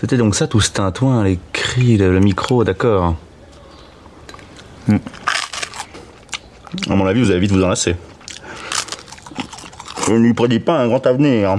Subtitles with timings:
[0.00, 3.16] C'était donc ça tout ce tintouin, les cris, le, le micro, d'accord.
[6.88, 7.96] À mon avis, vous allez vite vous enlacer.
[10.06, 11.58] Je ne lui prédis pas un grand avenir.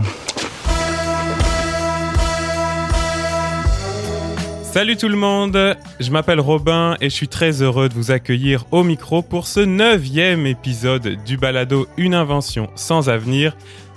[4.63, 8.65] Salut tout le monde, je m'appelle Robin et je suis très heureux de vous accueillir
[8.71, 13.55] au micro pour ce neuvième épisode du balado Une invention sans avenir,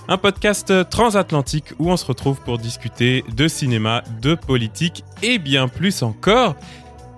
[0.08, 5.68] un podcast transatlantique où on se retrouve pour discuter de cinéma, de politique et bien
[5.68, 6.56] plus encore.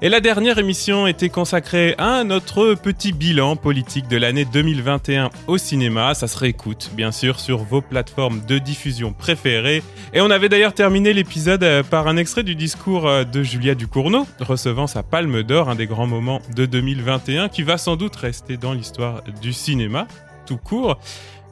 [0.03, 5.57] Et la dernière émission était consacrée à notre petit bilan politique de l'année 2021 au
[5.57, 6.13] cinéma.
[6.13, 9.83] Ça se réécoute, bien sûr, sur vos plateformes de diffusion préférées.
[10.13, 13.75] Et on avait d'ailleurs terminé l'épisode euh, par un extrait du discours euh, de Julia
[13.75, 18.17] Ducournau, recevant sa palme d'or, un des grands moments de 2021, qui va sans doute
[18.17, 20.07] rester dans l'histoire du cinéma,
[20.45, 20.99] tout court.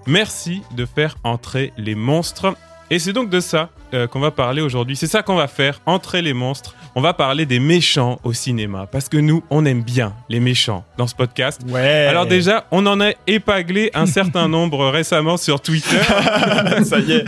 [0.07, 2.57] Merci de faire entrer les monstres.
[2.91, 4.97] Et c'est donc de ça euh, qu'on va parler aujourd'hui.
[4.97, 6.75] C'est ça qu'on va faire, entrer les monstres.
[6.97, 8.87] On va parler des méchants au cinéma.
[8.91, 11.61] Parce que nous, on aime bien les méchants dans ce podcast.
[11.69, 12.07] Ouais.
[12.09, 15.99] Alors déjà, on en a épaglé un certain nombre récemment sur Twitter.
[16.85, 17.27] ça y est,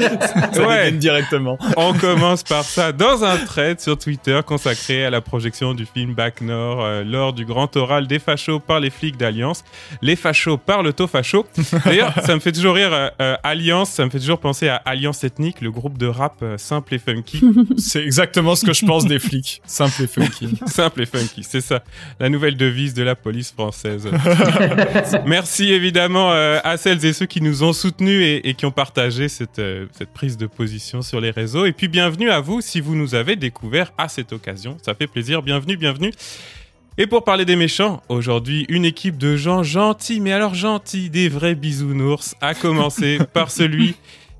[0.53, 0.92] ça Ouais.
[0.92, 1.58] directement.
[1.77, 6.14] On commence par ça dans un thread sur Twitter consacré à la projection du film
[6.14, 9.64] Bac Nord euh, lors du grand oral des fachos par les flics d'Alliance.
[10.02, 11.47] Les fachos parlent au facho.
[11.84, 15.23] D'ailleurs, ça me fait toujours rire euh, Alliance, ça me fait toujours penser à Alliance
[15.25, 17.41] Ethnique, le groupe de rap euh, simple et funky.
[17.78, 19.62] C'est exactement ce que je pense des flics.
[19.66, 20.58] Simple et funky.
[20.66, 21.83] Simple et funky, c'est ça,
[22.20, 24.08] la nouvelle devise de la police française.
[25.27, 28.70] Merci évidemment euh, à celles et ceux qui nous ont soutenus et, et qui ont
[28.70, 31.67] partagé cette, euh, cette prise de position sur les réseaux.
[31.67, 34.77] Et puis bienvenue à vous si vous nous avez découvert à cette occasion.
[34.83, 35.42] Ça fait plaisir.
[35.42, 36.12] Bienvenue, bienvenue.
[36.98, 41.28] Et pour parler des méchants, aujourd'hui, une équipe de gens gentils, mais alors gentils, des
[41.28, 43.97] vrais bisounours, à commencer par celui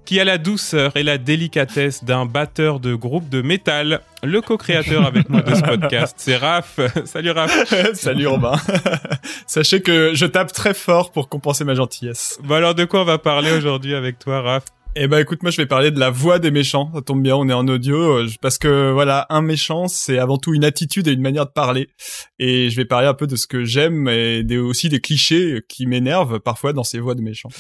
[0.07, 5.05] qui a la douceur et la délicatesse d'un batteur de groupe de métal, le co-créateur
[5.05, 6.81] avec moi de ce podcast, c'est Raph.
[7.05, 7.69] Salut Raph.
[7.95, 8.55] Salut Robin.
[9.47, 12.39] Sachez que je tape très fort pour compenser ma gentillesse.
[12.45, 14.76] Bon alors de quoi on va parler aujourd'hui avec toi Raph?
[14.99, 16.91] Eh ben écoute, moi je vais parler de la voix des méchants.
[16.95, 20.39] Ça tombe bien, on est en audio euh, parce que voilà, un méchant c'est avant
[20.39, 21.91] tout une attitude et une manière de parler.
[22.39, 25.87] Et je vais parler un peu de ce que j'aime et aussi des clichés qui
[25.87, 27.51] m'énervent parfois dans ces voix de méchants.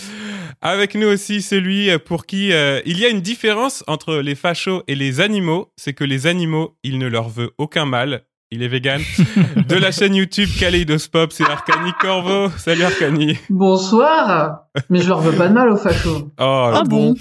[0.62, 4.82] Avec nous aussi celui pour qui euh, il y a une différence entre les fachos
[4.88, 8.24] et les animaux, c'est que les animaux, il ne leur veut aucun mal.
[8.52, 9.00] Il est vegan.
[9.68, 12.48] De la chaîne YouTube Kaleidospop, c'est Arcani Corvo.
[12.56, 13.36] Salut Arcani.
[13.50, 16.30] Bonsoir Mais je leur veux pas de mal aux fachos.
[16.38, 17.14] Oh, Ah bon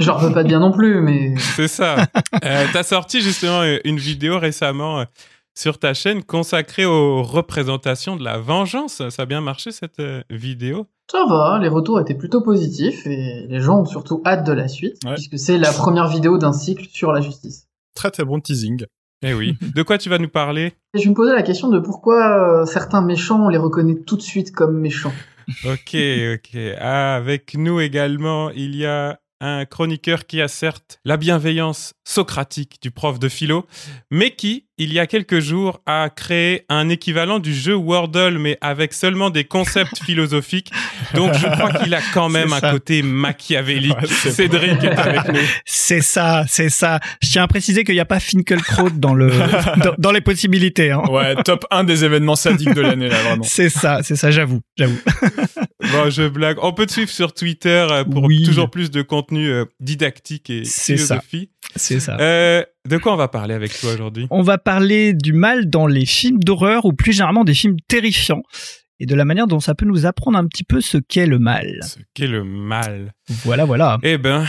[0.00, 1.34] Je leur veux pas de bien non plus, mais...
[1.38, 2.06] c'est ça.
[2.44, 5.04] Euh, T'as sorti justement euh, une vidéo récemment euh,
[5.54, 9.00] sur ta chaîne consacrée aux représentations de la vengeance.
[9.10, 10.88] Ça a bien marché cette vidéo?
[11.08, 14.66] Ça va, les retours étaient plutôt positifs, et les gens ont surtout hâte de la
[14.66, 15.14] suite, Ouais.
[15.14, 17.68] puisque c'est la première vidéo d'un cycle sur la justice.
[17.94, 18.86] Très très bon teasing.
[19.26, 19.56] Eh oui.
[19.74, 20.74] De quoi tu vas nous parler?
[20.92, 24.22] Je me posais la question de pourquoi euh, certains méchants, on les reconnaît tout de
[24.22, 25.12] suite comme méchants.
[25.64, 25.96] Ok,
[26.34, 26.58] ok.
[26.78, 32.78] Ah, avec nous également, il y a un chroniqueur qui a certes la bienveillance socratique
[32.82, 33.66] du prof de philo,
[34.10, 38.58] mais qui, il y a quelques jours, a créé un équivalent du jeu Wordle, mais
[38.60, 40.72] avec seulement des concepts philosophiques.
[41.14, 43.96] Donc je crois qu'il a quand même un côté machiavélique.
[44.00, 45.40] Ouais, Cédric est avec nous.
[45.64, 47.00] C'est ça, c'est ça.
[47.22, 49.30] Je tiens à préciser qu'il n'y a pas Finkelkraut dans le
[49.82, 50.90] dans, dans les possibilités.
[50.90, 51.02] Hein.
[51.10, 53.44] Ouais, top 1 des événements sadiques de l'année là vraiment.
[53.44, 54.98] C'est ça, c'est ça, j'avoue, j'avoue.
[55.92, 56.56] Bon, je blague.
[56.62, 58.42] On peut te suivre sur Twitter euh, pour Oui.
[58.44, 61.50] toujours plus de contenu euh, didactique et philosophie.
[61.76, 62.16] C'est ça.
[62.20, 64.26] Euh, de quoi on va parler avec toi aujourd'hui?
[64.30, 68.42] On va parler du mal dans les films d'horreur ou plus généralement des films terrifiants
[69.00, 71.38] et de la manière dont ça peut nous apprendre un petit peu ce qu'est le
[71.38, 71.80] mal.
[71.82, 73.12] Ce qu'est le mal.
[73.44, 73.98] Voilà, voilà.
[74.02, 74.46] Eh ben,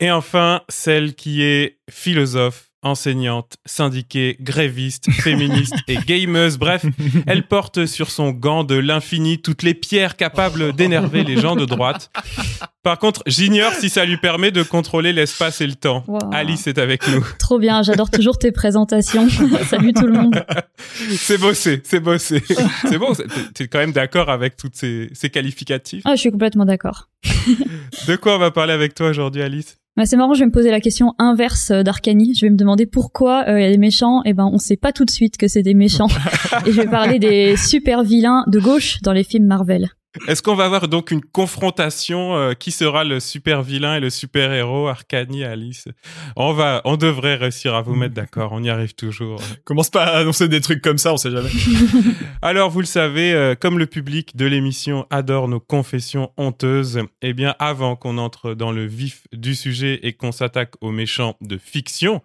[0.00, 6.58] et enfin, celle qui est philosophe, enseignante, syndiquée, gréviste, féministe et gameuse.
[6.58, 6.84] Bref,
[7.26, 11.64] elle porte sur son gant de l'infini toutes les pierres capables d'énerver les gens de
[11.64, 12.10] droite.
[12.82, 16.02] Par contre, j'ignore si ça lui permet de contrôler l'espace et le temps.
[16.08, 16.18] Wow.
[16.32, 17.24] Alice est avec nous.
[17.38, 19.28] Trop bien, j'adore toujours tes présentations.
[19.68, 20.44] Salut tout le monde.
[21.10, 22.42] C'est bossé, c'est bossé.
[22.88, 23.12] C'est bon,
[23.54, 26.02] t'es- quand même d'accord avec toutes ces, ces qualificatifs?
[26.04, 27.08] Ah, je suis complètement d'accord.
[28.08, 29.76] De quoi on va parler avec toi aujourd'hui, Alice?
[29.96, 32.34] Bah, c'est marrant, je vais me poser la question inverse euh, d'Arcani.
[32.34, 34.22] Je vais me demander pourquoi euh, il y a des méchants.
[34.24, 36.08] Et ben, on sait pas tout de suite que c'est des méchants.
[36.66, 39.90] Et je vais parler des super vilains de gauche dans les films Marvel.
[40.28, 44.10] Est-ce qu'on va avoir donc une confrontation euh, Qui sera le super vilain et le
[44.10, 45.88] super héros Arcani, Alice?
[46.36, 48.52] On va, on devrait réussir à vous mettre d'accord.
[48.52, 49.40] On y arrive toujours.
[49.64, 51.48] Commence pas à annoncer des trucs comme ça, on sait jamais.
[52.42, 57.32] Alors, vous le savez, euh, comme le public de l'émission adore nos confessions honteuses, eh
[57.32, 61.56] bien, avant qu'on entre dans le vif du sujet et qu'on s'attaque aux méchants de
[61.56, 62.20] fiction,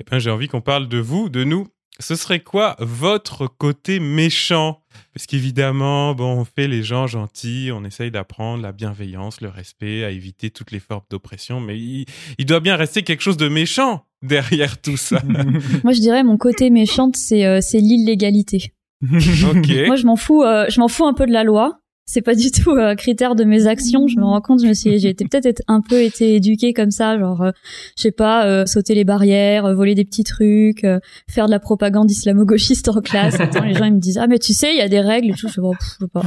[0.00, 1.66] eh bien, j'ai envie qu'on parle de vous, de nous.
[2.00, 4.80] Ce serait quoi votre côté méchant?
[5.12, 10.04] Parce qu'évidemment, bon, on fait les gens gentils, on essaye d'apprendre la bienveillance, le respect,
[10.04, 12.06] à éviter toutes les formes d'oppression, mais il,
[12.38, 15.22] il doit bien rester quelque chose de méchant derrière tout ça.
[15.84, 18.72] Moi, je dirais mon côté méchante, c'est euh, l'illégalité.
[19.02, 19.86] ok.
[19.86, 21.80] Moi, je m'en fous, euh, je m'en fous un peu de la loi.
[22.06, 24.06] C'est pas du tout euh, critère de mes actions.
[24.08, 26.72] Je me rends compte, je me suis, j'ai été peut-être être un peu été éduquée
[26.74, 27.50] comme ça, genre, euh,
[27.96, 31.50] je sais pas, euh, sauter les barrières, euh, voler des petits trucs, euh, faire de
[31.50, 33.40] la propagande islamo-gauchiste en classe.
[33.40, 35.30] Attends, les gens ils me disent ah mais tu sais, il y a des règles
[35.30, 35.48] et tout.
[35.48, 36.22] Je pff, je sais pas.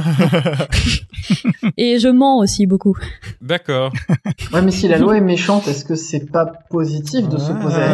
[1.76, 2.96] et je mens aussi beaucoup.
[3.40, 3.92] D'accord.
[4.52, 7.86] Ouais, mais si la loi est méchante, est-ce que c'est pas positif de s'opposer à
[7.86, 7.92] elle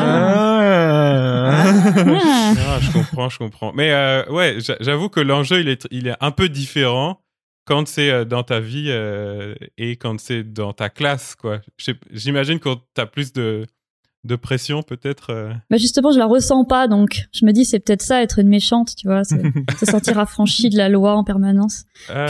[2.17, 2.55] Ah.
[2.67, 3.73] Ah, je comprends, je comprends.
[3.75, 7.19] Mais euh, ouais, j'a- j'avoue que l'enjeu il est, il est un peu différent
[7.64, 11.61] quand c'est euh, dans ta vie euh, et quand c'est dans ta classe, quoi.
[12.11, 13.66] J'imagine que t'as plus de
[14.25, 15.31] de pression peut-être.
[15.31, 15.52] euh.
[15.70, 18.49] Bah justement, je la ressens pas, donc je me dis c'est peut-être ça être une
[18.49, 19.43] méchante, tu vois, c'est
[19.78, 21.84] se sentir affranchi de la loi en permanence.
[22.08, 22.26] Ah.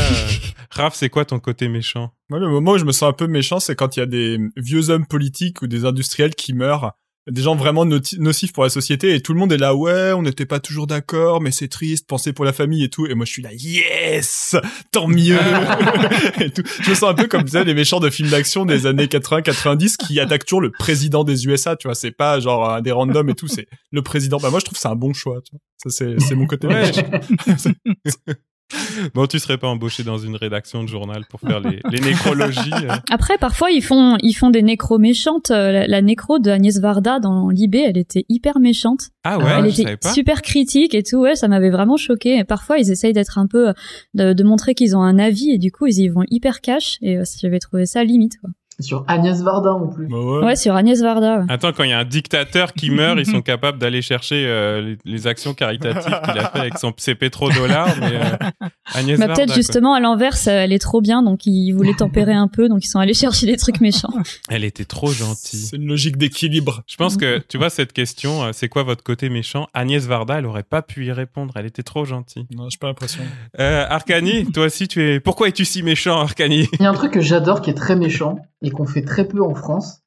[0.70, 2.12] Raph, c'est quoi ton côté méchant?
[2.30, 4.06] Moi, le moment où je me sens un peu méchant, c'est quand il y a
[4.06, 6.94] des vieux hommes politiques ou des industriels qui meurent,
[7.30, 10.22] des gens vraiment nocifs pour la société, et tout le monde est là, ouais, on
[10.22, 13.24] n'était pas toujours d'accord, mais c'est triste, pensez pour la famille et tout, et moi
[13.24, 14.56] je suis là, yes,
[14.90, 15.38] tant mieux.
[16.40, 16.62] et tout.
[16.82, 19.06] Je me sens un peu comme tu sais, les méchants de films d'action des années
[19.06, 22.92] 80-90 qui attaquent toujours le président des USA, tu vois, c'est pas genre un des
[22.92, 24.38] randoms et tout, c'est le président.
[24.38, 25.60] Bah moi je trouve que c'est un bon choix, tu vois.
[25.82, 26.66] Ça c'est c'est mon côté.
[26.66, 26.90] Ouais.
[29.14, 32.70] Bon, tu serais pas embauché dans une rédaction de journal pour faire les, les nécrologies
[32.72, 32.94] euh?
[33.10, 35.50] Après, parfois ils font ils font des nécros méchantes.
[35.50, 39.10] Euh, La, la nécro de Agnès Varda dans Libé, elle était hyper méchante.
[39.24, 40.12] Ah ouais, elle je savais était pas.
[40.12, 41.16] super critique et tout.
[41.18, 42.38] Ouais, ça m'avait vraiment choqué.
[42.38, 43.72] Et parfois ils essayent d'être un peu
[44.14, 46.98] de, de montrer qu'ils ont un avis et du coup ils y vont hyper cash.
[47.02, 48.38] Et euh, j'avais trouvé ça limite.
[48.40, 48.50] Quoi.
[48.80, 50.06] Sur Agnès Varda en plus.
[50.08, 50.44] Bah ouais.
[50.44, 51.38] Ouais, sur Agnès Varda.
[51.40, 51.44] ouais.
[51.48, 54.80] Attends, quand il y a un dictateur qui meurt, ils sont capables d'aller chercher euh,
[54.80, 57.94] les, les actions caritatives qu'il a fait avec son, ses pétrodollars.
[58.00, 61.46] Mais euh, Agnès Bah, Varda, peut-être justement à l'inverse, euh, elle est trop bien, donc
[61.46, 64.12] ils voulaient tempérer un peu, donc ils sont allés chercher des trucs méchants.
[64.48, 65.60] Elle était trop gentille.
[65.60, 66.82] C'est une logique d'équilibre.
[66.86, 69.68] Je pense que, tu vois, cette question, euh, c'est quoi votre côté méchant?
[69.74, 71.54] Agnès Varda, elle aurait pas pu y répondre.
[71.56, 72.46] Elle était trop gentille.
[72.54, 73.22] Non, j'ai pas l'impression.
[73.60, 75.20] Euh, Arcani, toi aussi, tu es.
[75.20, 77.96] Pourquoi es-tu si méchant, Arcani Il y a un truc que j'adore qui est très
[77.96, 80.00] méchant et qu'on fait très peu en France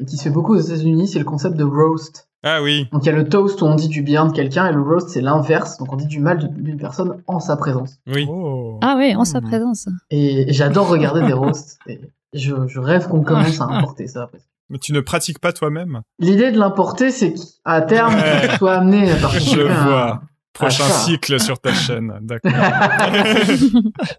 [0.00, 2.28] et qui se fait beaucoup aux États-Unis, c'est le concept de roast.
[2.42, 2.88] Ah oui.
[2.92, 4.80] Donc il y a le toast où on dit du bien de quelqu'un et le
[4.82, 7.96] roast c'est l'inverse, donc on dit du mal d'une personne en sa présence.
[8.06, 8.26] Oui.
[8.28, 8.78] Oh.
[8.82, 9.44] Ah ouais, en sa Hmm.
[9.48, 9.88] présence.
[10.10, 11.78] Et j'adore regarder des roasts.
[11.86, 12.00] Et
[12.32, 14.30] je, je rêve qu'on commence à importer ça.
[14.70, 16.00] Mais tu ne pratiques pas toi-même?
[16.18, 17.34] L'idée de l'importer, c'est
[17.64, 18.48] qu'à terme, Ouais.
[18.48, 20.22] tu sois amené à Je participer à un- vois.
[20.54, 22.16] Prochain cycle sur ta chaîne.
[22.22, 22.52] D'accord.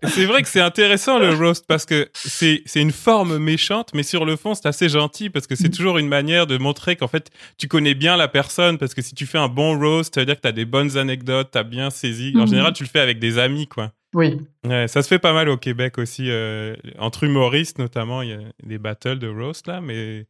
[0.04, 4.04] C'est vrai que c'est intéressant le roast parce que c'est c'est une forme méchante, mais
[4.04, 7.08] sur le fond c'est assez gentil parce que c'est toujours une manière de montrer qu'en
[7.08, 10.22] fait tu connais bien la personne parce que si tu fais un bon roast, ça
[10.22, 12.34] veut dire que t'as des bonnes anecdotes, t'as bien saisi.
[12.36, 12.48] En Mhm.
[12.48, 13.92] général, tu le fais avec des amis quoi.
[14.14, 14.38] Oui.
[14.66, 18.34] Ouais, ça se fait pas mal au Québec aussi euh, entre humoristes notamment, il y
[18.34, 20.26] a des battles de roast là, mais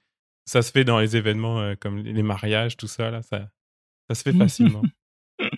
[0.45, 3.49] ça se fait dans les événements euh, comme les mariages, tout ça là, ça
[4.07, 4.83] ça se fait facilement.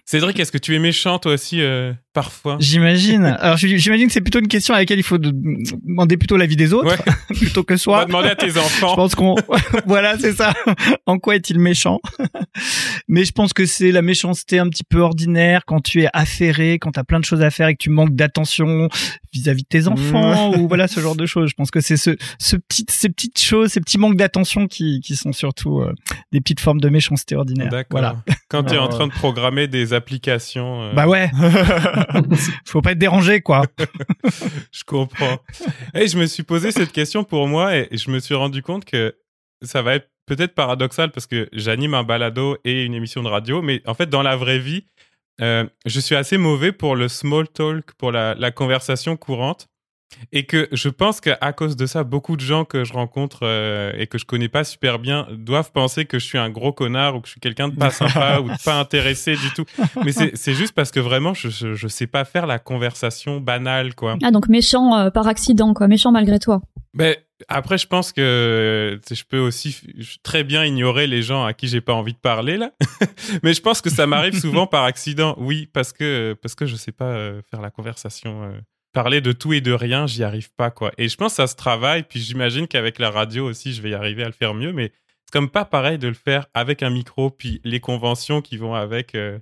[0.06, 2.58] Cédric, est-ce que tu es méchant toi aussi euh, parfois?
[2.60, 3.26] J'imagine.
[3.26, 5.32] Alors j'imagine que c'est plutôt une question à laquelle il faut de-
[5.86, 7.14] demander plutôt l'avis des autres Ouais.
[7.36, 8.06] plutôt que On va soi.
[8.06, 8.96] demander à tes Je enfants.
[8.96, 9.36] pense qu'on
[9.86, 10.54] voilà, c'est ça.
[11.06, 12.00] en quoi est-il méchant?
[13.08, 16.80] Mais je pense que c'est la méchanceté un petit peu ordinaire quand tu es affairé,
[16.80, 18.90] quand tu as plein de choses à faire et que tu manques d'attention
[19.34, 21.50] vis-à-vis de tes enfants ou voilà ce genre de choses.
[21.50, 25.02] Je pense que c'est ce ce petit ces petites choses, ces petits manques d'attention qui
[25.02, 25.94] qui sont surtout euh,
[26.32, 27.70] des petites formes de méchanceté ordinaire.
[27.70, 28.00] D'accord.
[28.00, 28.16] Voilà.
[28.50, 31.30] Quand tu es en train de programmer des applications, euh, Bah ouais,
[32.66, 33.64] faut pas être dérangé quoi.
[34.72, 35.40] je comprends.
[35.94, 38.86] Et je me suis posé cette question pour moi et je me suis rendu compte
[38.86, 39.16] que
[39.62, 43.62] ça va être peut-être paradoxal parce que j'anime un balado et une émission de radio,
[43.62, 44.86] mais en fait, dans la vraie vie,
[45.42, 49.68] euh, je suis assez mauvais pour le small talk, pour la, la conversation courante.
[50.32, 53.92] Et que je pense qu'à cause de ça, beaucoup de gens que je rencontre euh,
[53.98, 57.16] et que je connais pas super bien doivent penser que je suis un gros connard
[57.16, 59.66] ou que je suis quelqu'un de pas sympa ou de pas intéressé du tout.
[60.04, 63.96] Mais c'est juste parce que vraiment, je, je, je sais pas faire la conversation banale,
[63.96, 64.18] quoi.
[64.24, 66.62] Ah donc méchant euh, par accident quoi, méchant malgré toi.
[66.94, 67.16] Ben,
[67.48, 69.80] après, je pense que je peux aussi
[70.24, 72.72] très bien ignorer les gens à qui j'ai pas envie de parler là.
[73.44, 75.36] Mais je pense que ça m'arrive souvent par accident.
[75.38, 78.52] Oui, parce que parce que je sais pas euh, faire la conversation.
[78.98, 80.92] Parler de tout et de rien, j'y arrive pas, quoi.
[80.98, 83.92] Et je pense que ça se travaille, puis j'imagine qu'avec la radio aussi, je vais
[83.92, 84.92] y arriver à le faire mieux, mais
[85.24, 88.74] c'est comme pas pareil de le faire avec un micro, puis les conventions qui vont
[88.74, 89.38] avec, euh,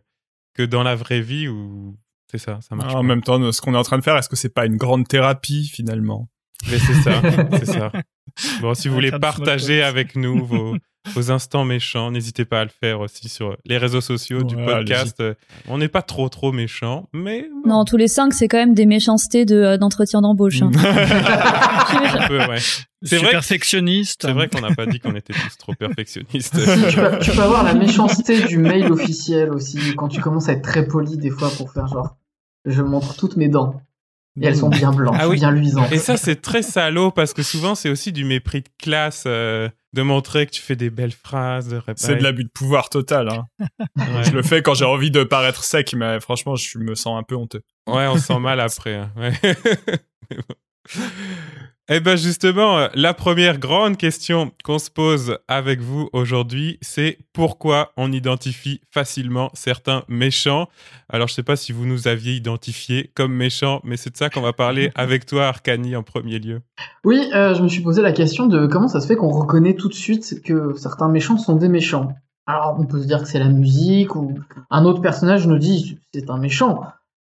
[0.56, 1.96] que dans la vraie vie, ou
[2.30, 2.94] c'est ça, ça marche.
[2.96, 4.76] en même temps, ce qu'on est en train de faire, est-ce que c'est pas une
[4.76, 6.28] grande thérapie finalement?
[6.70, 7.22] Mais c'est ça,
[7.52, 7.92] c'est ça.
[8.60, 10.76] Bon, si vous voulez partager avec nous vos,
[11.14, 15.22] vos instants méchants, n'hésitez pas à le faire aussi sur les réseaux sociaux du podcast.
[15.68, 18.86] On n'est pas trop trop méchants, mais Non, tous les cinq, c'est quand même des
[18.86, 20.62] méchancetés de, euh, d'entretien d'embauche.
[20.62, 20.72] hein.
[20.76, 22.58] un peu, ouais.
[23.04, 24.22] C'est vrai, perfectionniste.
[24.26, 26.56] c'est vrai qu'on n'a pas dit qu'on était tous trop perfectionnistes.
[26.90, 30.54] Tu, peux, tu peux avoir la méchanceté du mail officiel aussi, quand tu commences à
[30.54, 32.18] être très poli des fois pour faire genre,
[32.66, 33.80] je montre toutes mes dents.
[34.42, 35.38] Et elles sont bien blanches, Ah oui.
[35.38, 35.92] bien luisantes.
[35.92, 39.70] Et ça, c'est très salaud parce que souvent, c'est aussi du mépris de classe euh,
[39.94, 41.70] de montrer que tu fais des belles phrases.
[41.70, 43.30] De C'est de l'abus de pouvoir total.
[43.30, 43.46] Hein.
[43.98, 44.24] Ouais.
[44.26, 47.24] Je le fais quand j'ai envie de paraître sec, mais franchement, je me sens un
[47.24, 47.62] peu honteux.
[47.88, 48.96] Ouais, on se sent mal après.
[48.96, 49.12] hein.
[49.16, 49.32] Ouais.
[51.88, 57.20] Eh ben justement, euh, la première grande question qu'on se pose avec vous aujourd'hui, c'est
[57.32, 60.68] pourquoi on identifie facilement certains méchants?
[61.10, 64.32] Alors je sais pas si vous nous aviez identifiés comme méchants, mais c'est de ça
[64.32, 66.64] qu'on va parler avec toi, Arcani, en premier lieu.
[67.04, 69.76] Oui, euh, je me suis posé la question de comment ça se fait qu'on reconnaît
[69.76, 72.14] tout de suite que certains méchants sont des méchants.
[72.48, 74.34] Alors, on peut se dire que c'est la musique, ou
[74.72, 76.82] un autre personnage nous dit c'est un méchant.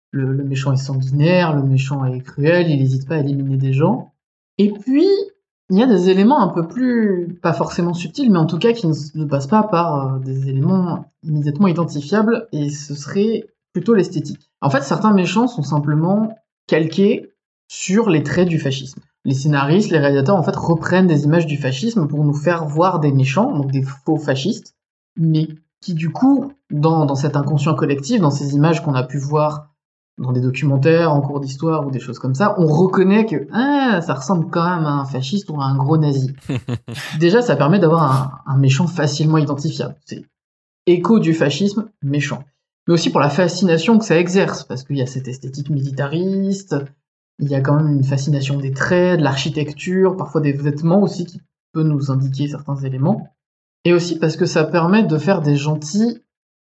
[0.09, 3.73] Le, le méchant est sanguinaire, le méchant est cruel, il n'hésite pas à éliminer des
[3.73, 4.08] gens.
[4.59, 5.07] Et puis,
[5.69, 8.73] il y a des éléments un peu plus, pas forcément subtils, mais en tout cas
[8.73, 14.51] qui ne, passent pas par euh, des éléments immédiatement identifiables, et ce serait plutôt l'esthétique.
[14.61, 16.35] En fait, certains méchants sont simplement
[16.67, 17.33] calqués
[17.69, 19.01] sur les traits du fascisme.
[19.23, 22.99] Les scénaristes, les réalisateurs, en fait, reprennent des images du fascisme pour nous faire voir
[22.99, 24.75] des méchants, donc des faux fascistes,
[25.15, 25.47] mais
[25.79, 29.68] qui, du coup, dans, dans cet inconscient collectif, dans ces images qu'on a pu voir
[30.19, 34.01] dans des documentaires, en cours d'histoire ou des choses comme ça, on reconnaît que ah,
[34.01, 36.33] ça ressemble quand même à un fasciste ou à un gros nazi.
[37.19, 38.03] Déjà, ça permet d'avoir
[38.45, 39.95] un, un méchant facilement identifiable.
[40.05, 40.25] C'est
[40.85, 42.43] écho du fascisme, méchant.
[42.87, 46.75] Mais aussi pour la fascination que ça exerce, parce qu'il y a cette esthétique militariste,
[47.39, 51.25] il y a quand même une fascination des traits, de l'architecture, parfois des vêtements aussi
[51.25, 53.29] qui peut nous indiquer certains éléments.
[53.85, 56.21] Et aussi parce que ça permet de faire des gentils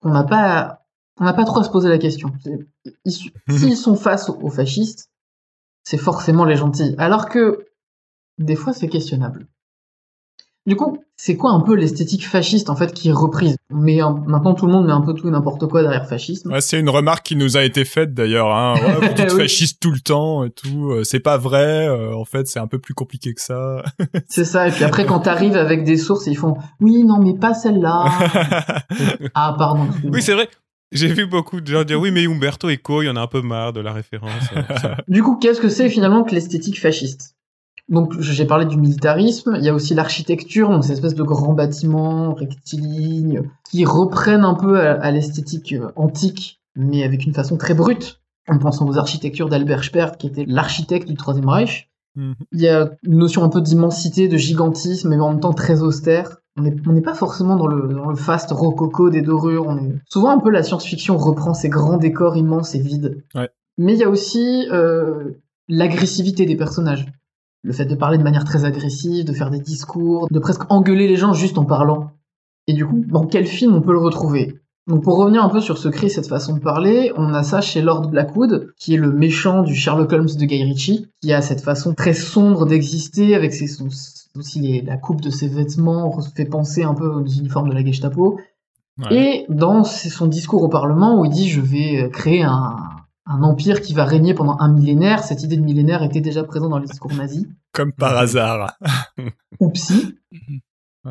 [0.02, 0.85] qu'on n'a pas,
[1.20, 2.32] on n'a pas trop à se poser la question.
[3.06, 5.10] Ils- S'ils sont face aux fascistes,
[5.84, 6.96] c'est forcément les gentils.
[6.98, 7.66] Alors que
[8.38, 9.48] des fois c'est questionnable.
[10.68, 13.56] Du coup, c'est quoi un peu l'esthétique fasciste en fait qui est reprise?
[13.72, 16.08] On met un- Maintenant tout le monde met un peu tout et n'importe quoi derrière
[16.10, 16.52] fascisme.
[16.52, 18.48] Ouais, c'est une remarque qui nous a été faite d'ailleurs.
[18.52, 18.74] Hein.
[18.82, 19.42] Ouais, vous dites Oui.
[19.44, 20.90] fasciste tout le temps et tout.
[20.92, 21.88] Euh, C'est pas vrai.
[21.88, 23.84] euh, en fait, c'est un peu plus compliqué que ça.
[24.28, 24.68] C'est ça.
[24.68, 28.06] Et puis après quand t'arrives avec des sources, ils font oui non mais pas celle-là.
[29.36, 29.88] ah pardon.
[30.06, 30.50] Oui, c'est vrai.
[30.92, 33.28] J'ai vu beaucoup de gens dire oui, mais Umberto Eco, il y en a un
[33.28, 34.32] peu marre de la référence.
[34.56, 34.98] euh, ça.
[35.08, 37.36] Du coup, qu'est-ce que c'est finalement que l'esthétique fasciste?
[37.90, 41.54] Donc, j'ai parlé du militarisme, il y a aussi l'architecture, donc ces espèces de grands
[41.54, 47.58] bâtiments rectilignes qui reprennent un peu à, à l'esthétique euh, antique, mais avec une façon
[47.58, 48.22] très brute.
[48.48, 51.90] En pensant aux architectures d'Albert Speer, qui était l'architecte du Troisième Reich.
[52.16, 52.36] Mhm.
[52.52, 55.82] Il y a une notion un peu d'immensité, de gigantisme, mais en même temps très
[55.82, 56.38] austère.
[56.58, 59.66] On n'est pas forcément dans le, dans le fast rococo des dorures.
[59.68, 59.96] On est...
[60.10, 63.24] Souvent, un peu la science-fiction reprend ces grands décors immenses et vides.
[63.36, 63.50] Ouais.
[63.78, 65.32] Mais il y a aussi euh,
[65.68, 67.06] l'agressivité des personnages.
[67.64, 71.08] Le fait de parler de manière très agressive, de faire des discours, de presque engueuler
[71.08, 72.12] les gens juste en parlant.
[72.68, 74.62] Et du coup, dans quel film on peut le retrouver?
[74.88, 77.60] Donc pour revenir un peu sur ce cri, cette façon de parler, on a ça
[77.60, 81.42] chez Lord Blackwood, qui est le méchant du Sherlock Holmes de Guy Ritchie, qui a
[81.42, 83.90] cette façon très sombre d'exister, avec ses, son-
[84.38, 87.84] aussi les- la coupe de ses vêtements, fait penser un peu aux uniformes de la
[87.86, 88.40] Gestapo.
[88.98, 89.16] Ouais.
[89.16, 92.78] Et dans son discours au Parlement, où il dit «je vais euh, créer un,
[93.26, 96.70] un empire qui va régner pendant un millénaire», cette idée de millénaire était déjà présente
[96.70, 97.46] dans les discours nazis.
[97.74, 98.78] Comme par hasard.
[99.60, 100.16] Oupsie.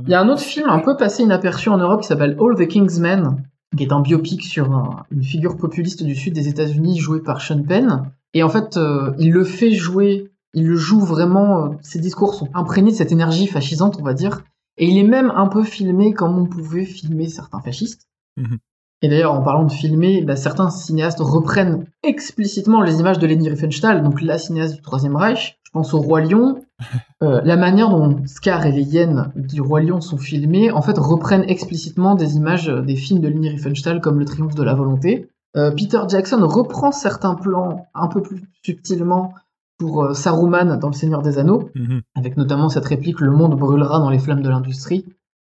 [0.02, 2.57] Il y a un autre film un peu passé inaperçu en Europe qui s'appelle All
[2.57, 3.45] the King's Men,
[3.76, 7.40] qui est un biopic sur un- une figure populiste du sud des États-Unis jouée par
[7.40, 8.11] Sean Penn.
[8.33, 12.34] Et en fait, euh, il le fait jouer, il le joue vraiment, euh, ses discours
[12.34, 14.42] sont imprégnés de cette énergie fascisante, on va dire.
[14.76, 18.08] Et il est même un peu filmé comme on pouvait filmer certains fascistes.
[18.37, 18.58] Mhm.
[19.02, 23.50] Et d'ailleurs, en parlant de filmer, bah, certains cinéastes reprennent explicitement les images de Leni
[23.50, 25.58] Riefenstahl, donc la cinéaste du Troisième Reich.
[25.62, 26.61] Je pense au Roi Lion.
[27.23, 30.99] Euh, la manière dont Scar et les hyènes du Roi Lion sont filmés, en fait,
[30.99, 34.75] reprennent explicitement des images euh, des films de Leni Riefenstahl comme Le Triomphe de la
[34.75, 35.30] Volonté.
[35.56, 39.32] Euh, Peter Jackson reprend certains plans un peu plus subtilement
[39.78, 42.02] pour euh, Saruman dans Le Seigneur des Anneaux, Mhm.
[42.14, 45.04] avec notamment cette réplique Le monde brûlera dans les flammes de l'industrie.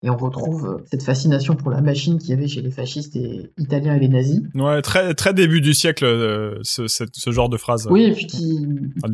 [0.04, 3.16] Et on retrouve euh, cette fascination pour la machine qu'il y avait chez les fascistes
[3.16, 4.42] et italiens et les nazis.
[4.54, 7.88] Ouais, très très début du siècle, euh, ce, ce, ce genre de phrase.
[7.90, 8.68] Oui, et puis qui,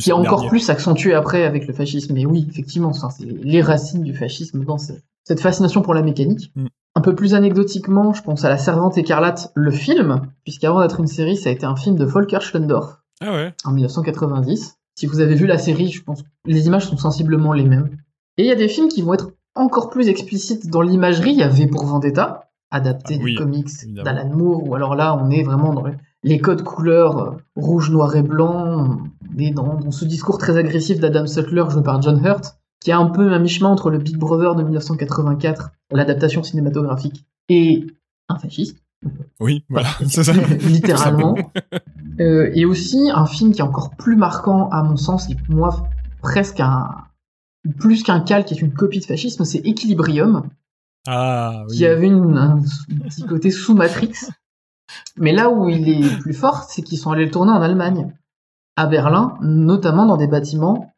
[0.07, 0.49] est encore dernier.
[0.49, 2.13] plus accentué après avec le fascisme.
[2.13, 4.93] Mais oui, effectivement, c'est les racines du fascisme dans ce-
[5.23, 6.51] cette fascination pour la mécanique.
[6.55, 6.65] Mm.
[6.95, 11.07] Un peu plus anecdotiquement, je pense à La Servante écarlate, le film, puisqu'avant d'être une
[11.07, 13.53] série, ça a été un film de Volker Schlendorf Ah ouais.
[13.63, 14.75] en 1990.
[14.95, 17.97] Si vous avez vu la série, je pense que les images sont sensiblement les mêmes.
[18.37, 21.31] Et il y a des films qui vont être encore plus explicites dans l'imagerie.
[21.31, 23.69] Il y a V pour Vendetta, adapté Ah oui, du comics
[24.03, 25.83] d'Alan Moore, ou alors là, on est vraiment dans
[26.23, 28.99] les- codes couleurs euh, rouge, noir et blanc.
[29.33, 32.91] On est dans, dans ce discours très agressif d'Adam Sutler joué par John Hurt, qui
[32.91, 37.85] est un peu un mi-chemin entre le Big Brother de 1984, l'adaptation cinématographique, et
[38.29, 38.80] un fasciste
[39.39, 40.33] Oui, voilà, c'est ça.
[40.33, 41.35] littéralement.
[42.19, 45.55] Euh, et aussi un film qui est encore plus marquant à mon sens, et pour
[45.55, 45.89] moi
[46.21, 46.89] presque un
[47.79, 50.49] plus qu'un calque, qui est une copie de fascisme, c'est Equilibrium,
[51.07, 51.77] Ah oui.
[51.77, 52.61] qui avait une, un,
[53.03, 54.13] petit côté sous Matrix.
[55.17, 58.11] Mais là où il est plus fort, c'est qu'ils sont allés le tourner en Allemagne,
[58.75, 60.93] à Berlin, notamment dans des bâtiments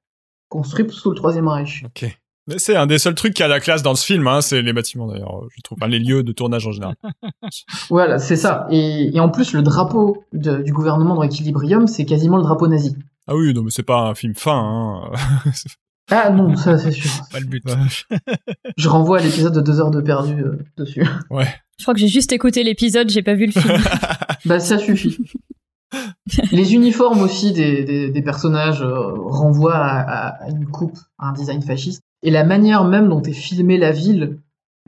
[0.49, 1.83] construits sous le Troisième Reich.
[1.85, 2.17] Ok.
[2.47, 4.61] Mais C'est un des seuls trucs qui a la classe dans ce film, hein, c'est
[4.61, 6.95] les bâtiments d'ailleurs, je trouve, les lieux de tournage en général.
[7.89, 8.67] Voilà, c'est ça.
[8.69, 12.67] Et, et en plus, le drapeau de- du gouvernement dans Equilibrium, c'est quasiment le drapeau
[12.67, 12.95] nazi.
[13.27, 14.59] Ah oui, non, mais c'est pas un film fin.
[15.05, 15.11] Hein.
[16.11, 17.09] Ah non, ça c'est sûr.
[17.31, 17.63] Pas le but.
[18.77, 21.05] Je renvoie à l'épisode de deux heures de perdu euh, dessus.
[21.79, 23.73] Je crois que j'ai juste écouté l'épisode, j'ai pas vu le film.
[24.45, 25.17] Bah ça suffit.
[26.51, 31.61] Les uniformes aussi des, des, des personnages euh, renvoient à une coupe, à un design
[31.61, 32.01] fasciste.
[32.23, 34.39] Et la manière même dont est filmée la ville,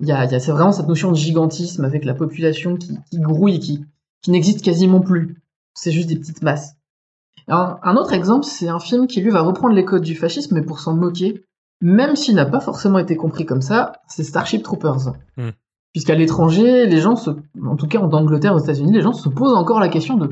[0.01, 2.77] il y a, il y a c'est vraiment cette notion de gigantisme avec la population
[2.77, 3.85] qui, qui grouille, qui,
[4.21, 5.41] qui n'existe quasiment plus.
[5.73, 6.75] C'est juste des petites masses.
[7.47, 10.55] Un, un autre exemple, c'est un film qui lui va reprendre les codes du fascisme,
[10.55, 11.43] mais pour s'en moquer,
[11.81, 15.13] même s'il n'a pas forcément été compris comme ça, c'est Starship Troopers.
[15.37, 15.51] Hmm.
[15.93, 17.31] Puisqu'à l'étranger, les gens se,
[17.63, 20.29] en tout cas en Angleterre, aux États-Unis, les gens se posent encore la question de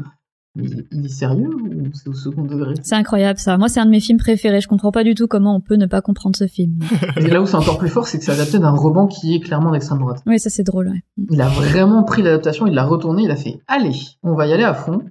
[0.56, 2.74] il- il est sérieux ou c'est au second degré?
[2.84, 3.58] C'est incroyable ça.
[3.58, 4.62] Moi, c'est un de mes films préférés.
[4.62, 6.80] Je comprends pas du tout comment on peut ne pas comprendre ce film.
[7.18, 9.40] Et là où c'est encore plus fort, c'est que c'est adapté d'un roman qui est
[9.40, 10.22] clairement d'extrême droite.
[10.28, 10.90] Oui, ça c'est drôle.
[10.90, 11.04] ouais.
[11.32, 14.54] Il a vraiment pris l'adaptation, il l'a retourné, il a fait allez, on va y
[14.54, 15.02] aller à fond.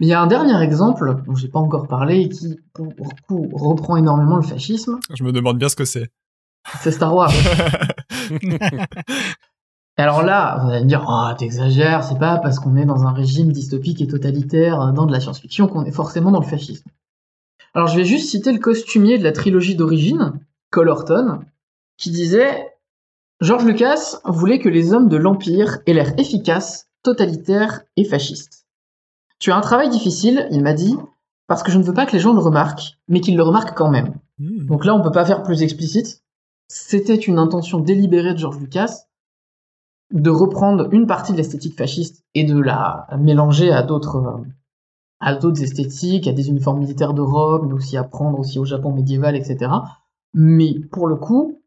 [0.00, 2.88] Mais il y a un dernier exemple dont j'ai pas encore parlé et qui pour
[3.28, 6.08] coup reprend énormément le fascisme, Je me demande bien ce que c'est.
[6.80, 7.30] c'est Star Wars.
[9.96, 13.04] Et alors là, vous allez me dire, ah, t'exagères, c'est pas parce qu'on est dans
[13.04, 16.46] un régime dystopique et totalitaire euh, dans de la science-fiction qu'on est forcément dans le
[16.46, 16.88] fascisme.
[17.74, 20.40] Alors je vais juste citer le costumier de la trilogie d'origine,
[20.70, 21.40] Cole Horton,
[21.96, 22.72] qui disait
[23.40, 28.66] George Lucas voulait que les hommes de l'Empire aient l'air efficaces, totalitaires et fascistes.
[29.38, 30.96] Tu as un travail difficile, il m'a dit,
[31.46, 33.76] parce que je ne veux pas que les gens le remarquent, mais qu'ils le remarquent
[33.76, 34.14] quand même.
[34.38, 34.66] Hmm.
[34.66, 36.22] Donc là, on peut pas faire plus explicite.
[36.68, 39.04] C'était une intention délibérée de George Lucas
[40.12, 44.42] de reprendre une partie de l'esthétique fasciste et de la mélanger à d'autres
[45.20, 48.64] à d'autres esthétiques, à des uniformes militaires de Rome, mais aussi à prendre aussi au
[48.64, 49.72] Japon médiéval, etc.
[50.34, 51.62] Mais pour le coup,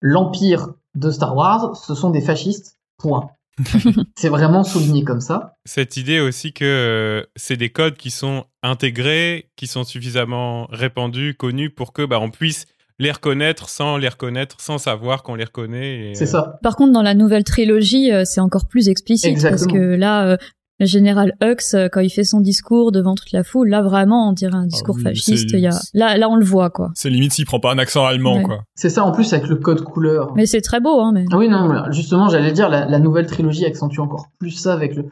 [0.00, 2.78] l'empire de Star Wars, ce sont des fascistes.
[2.96, 3.30] Point.
[4.16, 5.56] C'est vraiment souligné comme ça.
[5.64, 11.34] Cette idée aussi que euh, c'est des codes qui sont intégrés, qui sont suffisamment répandus,
[11.34, 12.66] connus pour que bah, on puisse
[13.00, 16.10] les reconnaître sans les reconnaître, sans savoir qu'on les reconnaît.
[16.10, 16.58] et, C'est euh, ça.
[16.62, 19.58] Par contre, dans la nouvelle trilogie, euh, c'est encore plus explicite Exactement.
[19.72, 20.36] parce que là, euh,
[20.78, 24.28] le général Hux, euh, quand il fait son discours devant toute la foule, là vraiment,
[24.28, 25.50] on dirait un discours oui, fasciste.
[25.50, 25.78] c'est- Il y a...
[25.94, 26.90] là, là, on le voit quoi.
[26.94, 28.42] C'est limite s'il prend pas un accent allemand, Ouais.
[28.44, 28.60] quoi.
[28.74, 30.32] C'est ça en plus avec le code couleur.
[30.36, 31.12] Mais c'est très beau, hein.
[31.14, 34.72] Mais Ah oui, non, justement, j'allais dire, la, la nouvelle trilogie accentue encore plus ça
[34.74, 35.04] avec le,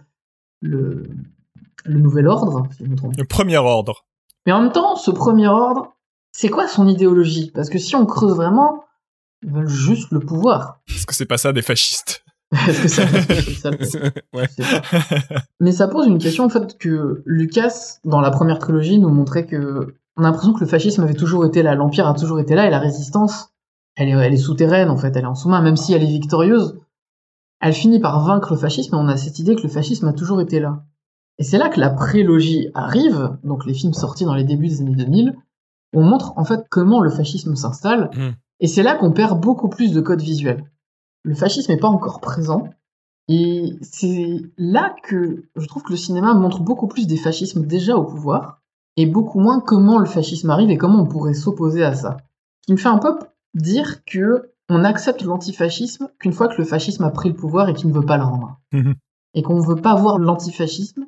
[0.61, 1.03] le,
[1.85, 3.15] le nouvel ordre, si je me trompe.
[3.17, 4.05] Le premier ordre.
[4.47, 5.95] Mais en même temps, ce premier ordre,
[6.41, 7.51] c'est quoi son idéologie?
[7.53, 8.85] Parce que si on creuse vraiment,
[9.43, 10.79] ils veulent juste le pouvoir.
[10.89, 12.25] Est-ce que c'est pas ça des fascistes
[12.69, 13.09] Est-ce que ça,
[13.83, 13.99] ça
[14.33, 14.47] ouais.
[15.59, 19.47] Mais ça pose une question en fait que Lucas, dans la première trilogie, nous montrait
[19.47, 22.55] que on a l'impression que le fascisme avait toujours été là, l'empire a toujours été
[22.55, 23.49] là, et la résistance,
[23.97, 26.07] elle est, elle est souterraine en fait, elle est en sous-main, même si elle est
[26.07, 26.79] victorieuse,
[27.61, 30.13] elle finit par vaincre le fascisme, et on a cette idée que le fascisme a
[30.13, 30.85] toujours été là.
[31.39, 34.81] Et c'est là que la prélogie arrive, donc les films sortis dans les débuts des
[34.83, 35.48] années 2000, où
[35.95, 38.31] on montre en fait comment le fascisme s'installe, Mm.
[38.61, 40.65] et c'est là qu'on perd beaucoup plus de codes visuels.
[41.25, 42.69] Le fascisme n'est pas encore présent,
[43.29, 47.97] et c'est là que je trouve que le cinéma montre beaucoup plus des fascismes déjà
[47.97, 48.63] au pouvoir,
[48.97, 52.17] et beaucoup moins comment le fascisme arrive et comment on pourrait s'opposer à ça.
[52.63, 53.17] Ce qui me fait un peu
[53.55, 57.75] dire que on accepte l'antifascisme qu'une fois que le fascisme a pris le pouvoir et
[57.75, 58.59] qu'il ne veut pas le rendre.
[58.73, 58.95] Mhm.
[59.35, 61.07] Et qu'on ne veut pas voir l'antifascisme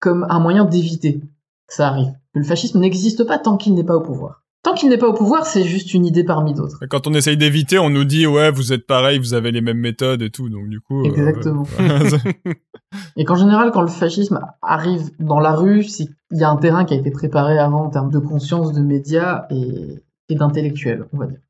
[0.00, 2.12] comme un moyen d'éviter que ça arrive.
[2.38, 4.44] Que le fascisme n'existe pas tant qu'il n'est pas au pouvoir.
[4.62, 6.84] Tant qu'il n'est pas au pouvoir, c'est juste une idée parmi d'autres.
[6.88, 9.78] Quand on essaye d'éviter, on nous dit ouais, vous êtes pareil, vous avez les mêmes
[9.78, 11.00] méthodes et tout, donc du coup.
[11.00, 11.64] euh, Exactement.
[13.16, 16.84] Et qu'en général, quand le fascisme arrive dans la rue, qu'il y a un terrain
[16.84, 21.18] qui a été préparé avant en termes de conscience, de médias et, et d'intellectuels, on
[21.18, 21.40] va dire.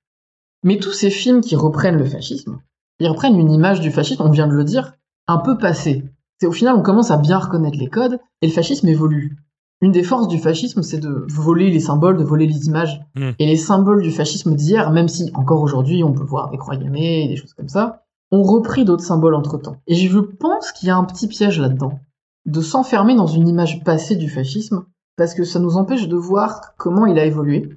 [0.64, 2.61] Mais tous ces films qui reprennent le fascisme,
[2.98, 4.94] ils reprennent une image du fascisme, on vient de le dire,
[5.27, 6.05] un peu passée.
[6.40, 9.37] C'est au final, on commence à bien reconnaître les codes et le fascisme évolue.
[9.81, 13.01] Une des forces du fascisme, c'est de voler les symboles, de voler les images.
[13.14, 13.31] Mm.
[13.38, 16.77] Et les symboles du fascisme d'hier, même si encore aujourd'hui on peut voir des croix
[16.77, 19.77] gammées et des choses comme ça, ont repris d'autres symboles entre-temps.
[19.87, 22.01] Et je pense qu'il y a un petit piège là-dedans,
[22.47, 24.85] de s'enfermer dans une image passée du fascisme,
[25.17, 27.71] parce que ça nous empêche de voir comment il a évolué.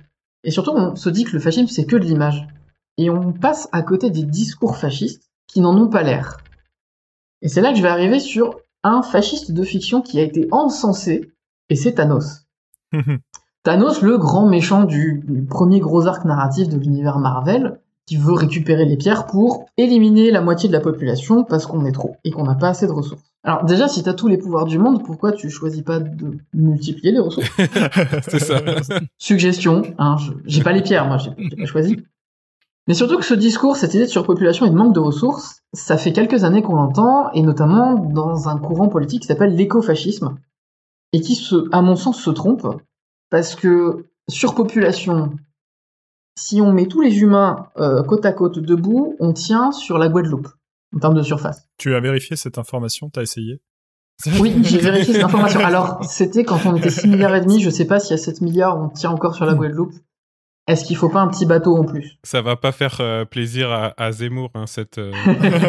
[0.44, 2.48] Et surtout, on se dit que le fascisme, c'est que de l'image.
[2.98, 6.38] Et on passe à côté des discours fascistes qui n'en ont pas l'air.
[7.42, 10.48] Et c'est là que je vais arriver sur un fasciste de fiction qui a été
[10.52, 11.32] encensé,
[11.72, 12.48] et c'est Thanos.
[13.64, 18.34] Thanos, le grand méchant du, du premier gros arc narratif de l'univers Marvel, qui veut
[18.34, 22.32] récupérer les pierres pour éliminer la moitié de la population parce qu'on est trop et
[22.32, 23.24] qu'on n'a pas assez de ressources.
[23.46, 27.14] Alors déjà, si t'as tous les pouvoirs du monde, pourquoi tu choisis pas de multiplier
[27.14, 27.50] les ressources?
[28.28, 28.60] C'est ça.
[29.18, 32.04] Suggestion, hein, j'ai pas les pierres, moi, j'ai pas choisi.
[32.90, 35.96] Mais surtout que ce discours, cette idée de surpopulation et de manque de ressources, ça
[35.96, 40.36] fait quelques années qu'on l'entend, et notamment dans un courant politique qui s'appelle l'écofascisme,
[41.14, 42.68] et qui, se, à mon sens, se trompe,
[43.30, 45.36] parce que surpopulation,
[46.38, 50.10] si on met tous les humains euh, côte à côte debout, on tient sur la
[50.10, 50.48] Guadeloupe,
[50.96, 51.68] en termes de surface.
[51.78, 53.62] tu as vérifié cette information, t'as essayé?
[54.40, 55.60] Oui, j'ai vérifié cette information.
[55.62, 58.42] Alors, c'était quand on était 6 milliards et demi, je sais pas si à 7
[58.42, 59.94] milliards on tient encore sur la Guadeloupe.
[60.68, 62.18] Est-ce qu'il faut pas un petit bateau en plus?
[62.24, 65.12] Ça va pas faire euh, plaisir à, à Zemmour, hein, cette, euh,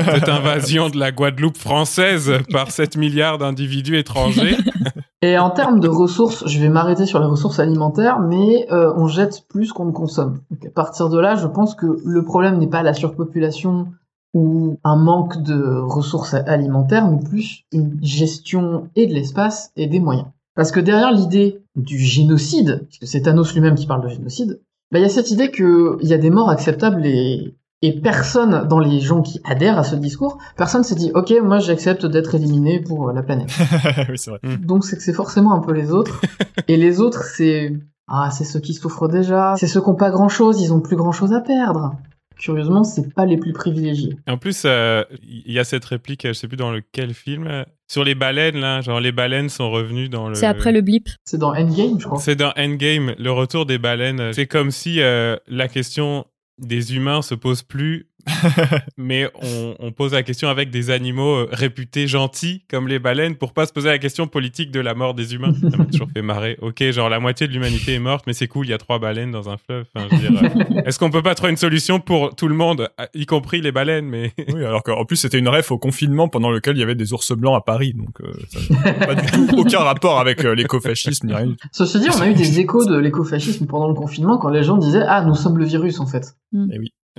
[0.05, 4.57] cette invasion de la Guadeloupe française par 7 milliards d'individus étrangers.
[5.25, 9.07] Et en termes de ressources, je vais m'arrêter sur les ressources alimentaires, mais euh, on
[9.07, 10.41] jette plus qu'on ne consomme.
[10.51, 13.87] Donc à partir de là, je pense que le problème n'est pas la surpopulation
[14.35, 20.01] ou un manque de ressources alimentaires, mais plus une gestion et de l'espace et des
[20.01, 20.27] moyens.
[20.57, 24.99] Parce que derrière l'idée du génocide, puisque c'est Thanos lui-même qui parle de génocide, bah,
[24.99, 28.79] il y a cette idée qu'il y a des morts acceptables et, et personne dans
[28.79, 32.81] les gens qui adhèrent à ce discours, personne s'est dit ok moi j'accepte d'être éliminé
[32.81, 33.51] pour euh, la planète.
[34.09, 34.41] Oui, c'est vrai.
[34.61, 36.21] Donc c'est que c'est forcément un peu les autres.
[36.69, 37.73] Et les autres, c'est
[38.09, 40.81] ah, c'est ceux qui souffrent déjà, c'est ceux qui ont pas grand chose, ils ont
[40.81, 41.97] plus grand chose à perdre.
[42.39, 44.17] Curieusement, c'est pas les plus privilégiés.
[44.27, 47.63] En plus, euh, il y a cette réplique, je sais plus dans lequel film, euh,
[47.87, 50.35] sur les baleines, là, genre les baleines sont revenues dans le...
[50.35, 51.09] C'est après le blip.
[51.25, 52.19] C'est dans Endgame, je crois.
[52.19, 54.33] C'est dans Endgame, le retour des baleines.
[54.33, 56.25] C'est comme si euh, la question
[56.59, 58.09] des humains se pose plus,
[58.97, 63.37] mais on, on pose la question avec des animaux euh, réputés gentils comme les baleines
[63.37, 65.53] pour pas se poser la question politique de la mort des humains.
[65.71, 66.59] Ça m'a toujours fait marrer.
[66.61, 68.99] Ok, genre la moitié de l'humanité est morte, mais c'est cool, il y a trois
[68.99, 69.87] baleines dans un fleuve.
[69.95, 73.61] Enfin, euh, Est-ce qu'on peut pas trouver une solution pour tout le monde, y compris
[73.61, 76.81] les baleines Mais Oui, alors qu'en plus c'était une ref au confinement pendant lequel il
[76.81, 79.81] y avait des ours blancs à Paris, donc euh, ça n'a pas du tout aucun
[79.81, 81.55] rapport avec euh, l'écofascisme ni rien.
[81.73, 84.77] Ceci dit, on a eu des échos de l'écofascisme pendant le confinement quand les gens
[84.77, 86.35] disaient ah nous sommes le virus en fait.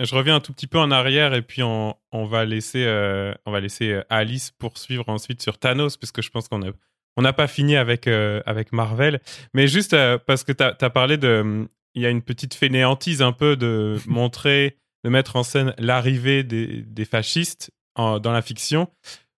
[0.01, 3.33] Je reviens un tout petit peu en arrière et puis on, on va laisser, euh,
[3.45, 6.71] on va laisser euh, Alice poursuivre ensuite sur Thanos, puisque je pense qu'on a,
[7.15, 9.19] on n'a pas fini avec, euh, avec Marvel.
[9.53, 11.67] Mais juste euh, parce que tu as, parlé de.
[11.95, 16.43] Il y a une petite fainéantise un peu de montrer, de mettre en scène l'arrivée
[16.43, 18.89] des, des fascistes en- dans la fiction.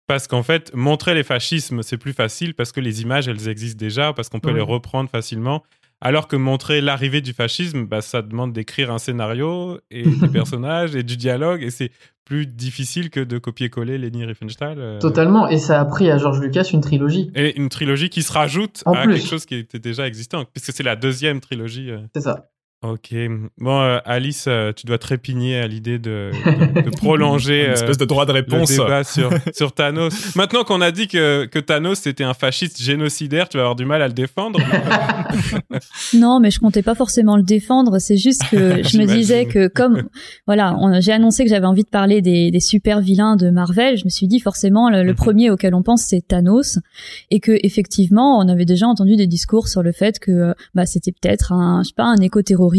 [0.06, 3.78] Parce qu'en fait, montrer les fascismes, c'est plus facile parce que les images, elles existent
[3.78, 4.56] déjà, parce qu'on peut Oui.
[4.56, 5.64] les reprendre facilement.
[6.04, 10.94] Alors que montrer l'arrivée du fascisme, bah, ça demande d'écrire un scénario et des personnages
[10.94, 11.90] et du dialogue, et c'est
[12.26, 14.76] plus difficile que de copier-coller Leni Riefenstahl.
[14.78, 15.48] euh, Totalement.
[15.48, 17.30] Et ça a pris à George Lucas une trilogie.
[17.34, 19.14] Et une trilogie qui se rajoute En à plus.
[19.14, 21.90] quelque chose qui était déjà existant, puisque c'est la deuxième trilogie.
[21.90, 21.98] euh.
[22.14, 22.48] C'est ça.
[22.86, 23.14] Ok.
[23.58, 26.30] Bon, euh, Alice, euh, tu dois trépigner à l'idée de,
[26.76, 28.68] de- de prolonger Une euh, espèce de droit de le réponse.
[28.70, 30.36] débat sur, sur Thanos.
[30.36, 33.86] Maintenant qu'on a dit que, que Thanos c'était un fasciste génocidaire, tu vas avoir du
[33.86, 34.60] mal à le défendre.
[36.14, 37.98] Non, mais je comptais pas forcément le défendre.
[37.98, 40.04] C'est juste que je me disais que comme
[40.46, 44.04] voilà, j'ai annoncé que j'avais envie de parler des, des super vilains de Marvel, je
[44.04, 45.16] me suis dit forcément le, le Mhm.
[45.16, 46.78] premier auquel on pense c'est Thanos
[47.30, 51.12] et que effectivement on avait déjà entendu des discours sur le fait que bah c'était
[51.12, 52.73] peut-être un je sais pas un éco-terroriste,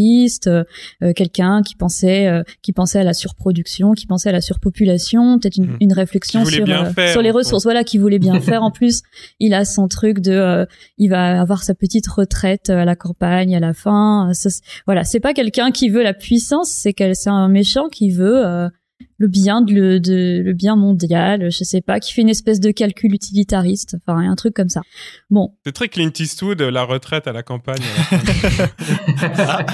[0.47, 0.63] euh,
[1.03, 5.39] euh, quelqu'un qui pensait euh, qui pensait à la surproduction, qui pensait à la surpopulation,
[5.39, 8.33] peut-être une, une réflexion sur bien euh, faire, sur les ressources, voilà qui voulait bien
[8.41, 9.01] faire en plus.
[9.39, 13.59] Il a son truc de il va avoir sa petite retraite à la campagne à
[13.59, 14.31] la fin.
[14.33, 14.49] Ça,
[14.85, 18.69] voilà, c'est pas quelqu'un qui veut la puissance, c'est quel- c'est un méchant qui veut
[19.17, 22.59] le bien de, le, de, le bien mondial, je sais pas, qui fait une espèce
[22.59, 24.81] de calcul utilitariste, enfin un truc comme ça.
[25.29, 25.53] Bon.
[25.65, 27.81] C'est très Clint Eastwood, la retraite à la campagne.
[29.37, 29.65] ah,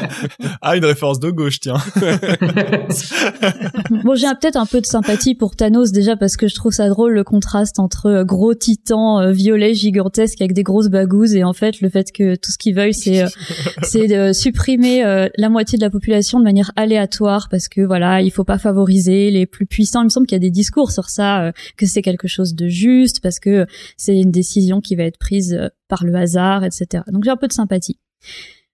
[0.61, 1.77] ah, une référence de gauche, tiens.
[4.03, 6.89] bon, j'ai peut-être un peu de sympathie pour Thanos déjà parce que je trouve ça
[6.89, 11.43] drôle le contraste entre euh, gros titan euh, violet gigantesque avec des grosses bagouses et
[11.43, 13.27] en fait le fait que tout ce qu'ils veulent c'est euh,
[13.83, 15.01] c'est de supprimer
[15.37, 19.30] la moitié de la population de manière aléatoire parce que voilà, il faut pas favoriser
[19.31, 20.01] les plus puissants.
[20.01, 22.53] Il me semble qu'il y a des discours sur ça, euh, que c'est quelque chose
[22.53, 23.65] de juste parce que
[23.97, 27.03] c'est une décision qui va être prise euh, par le hasard, etc.
[27.07, 27.99] Donc j'ai un peu de sympathie.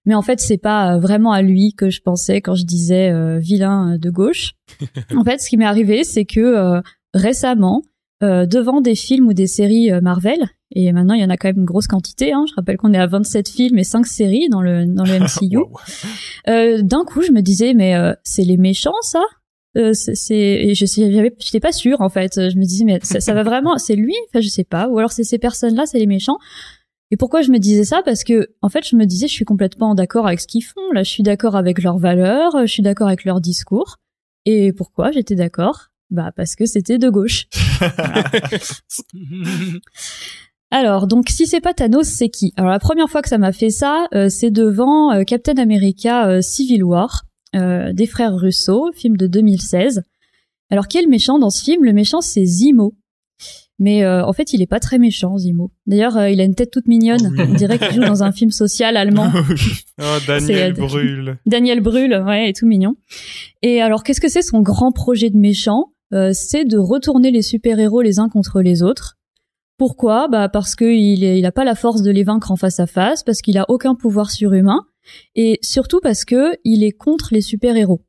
[0.04, 3.12] Mais en fait, c'est pas euh, vraiment à lui que je pensais quand je disais
[3.38, 4.52] vilain de gauche.
[5.16, 6.80] en fait, ce qui m'est arrivé, c'est que
[7.14, 7.82] récemment,
[8.20, 10.38] devant des films ou des séries Marvel,
[10.72, 12.92] et maintenant il y en a quand même une grosse quantité, hein, je rappelle qu'on
[12.92, 15.58] est à 27 films et 5 séries dans le, dans le MCU,
[16.46, 19.22] d'un coup je me disais, mais c'est les méchants ça?
[19.78, 22.50] Euh, c'est je j'étais pas sûre en fait.
[22.50, 24.14] Je me disais mais ça, va vraiment c'est lui?
[24.28, 24.88] Enfin je sais pas.
[24.88, 26.38] Ou alors c'est ces personnes là c'est les méchants.
[27.10, 28.02] Et pourquoi je me disais ça?
[28.04, 30.92] Parce que en fait je me disais je suis complètement d'accord avec ce qu'ils font.
[30.92, 33.96] Là je suis d'accord avec leurs valeurs je suis d'accord avec leur discours.
[34.44, 35.88] Et pourquoi j'étais d'accord?
[36.10, 37.46] Bah parce que c'était de gauche.
[40.70, 42.52] Alors, donc, si c'est pas Thanos, c'est qui?
[42.58, 46.42] Alors, la première fois que ça m'a fait ça, euh, c'est devant euh, Captain America
[46.42, 47.24] Civil War.
[47.56, 50.02] Euh, des frères Russo, film de 2016.
[50.70, 51.84] Alors quel méchant dans ce film?
[51.84, 52.94] Le méchant c'est Zimo.
[53.80, 55.70] Mais euh, en fait, il est pas très méchant, Zimo.
[55.86, 57.32] D'ailleurs, euh, il a une tête toute mignonne.
[57.38, 59.30] On dirait qu'il joue dans un film social allemand.
[60.00, 61.38] oh, Daniel Brühl.
[61.46, 62.96] Daniel Brühl, ouais, est tout mignon.
[63.62, 65.92] Et alors, qu'est-ce que c'est son grand projet de méchant?
[66.10, 69.18] C'est de retourner les super-héros les uns contre les autres.
[69.78, 70.26] Pourquoi?
[70.26, 73.22] Bah parce qu'il il a pas la force de les vaincre en face à face,
[73.22, 74.80] parce qu'il a aucun pouvoir surhumain,
[75.34, 78.02] et surtout parce que il est contre les super-héros.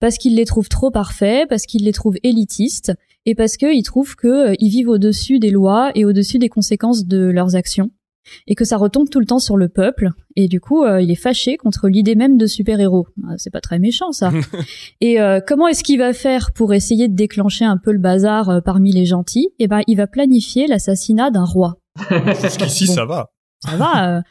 [0.00, 2.92] Parce qu'il les trouve trop parfaits, parce qu'il les trouve élitistes,
[3.26, 7.18] et parce qu'il trouve qu'ils euh, vivent au-dessus des lois et au-dessus des conséquences de
[7.18, 7.90] leurs actions,
[8.46, 11.10] et que ça retombe tout le temps sur le peuple, et du coup euh, il
[11.10, 13.06] est fâché contre l'idée même de super-héros.
[13.24, 14.30] Ah, c'est pas très méchant ça.
[15.00, 18.62] et euh, comment est-ce qu'il va faire pour essayer de déclencher un peu le bazar
[18.64, 19.50] parmi les gentils?
[19.58, 21.78] Eh ben il va planifier l'assassinat d'un roi.
[22.42, 23.30] Jusqu'ici ça va.
[23.64, 24.22] Ça va.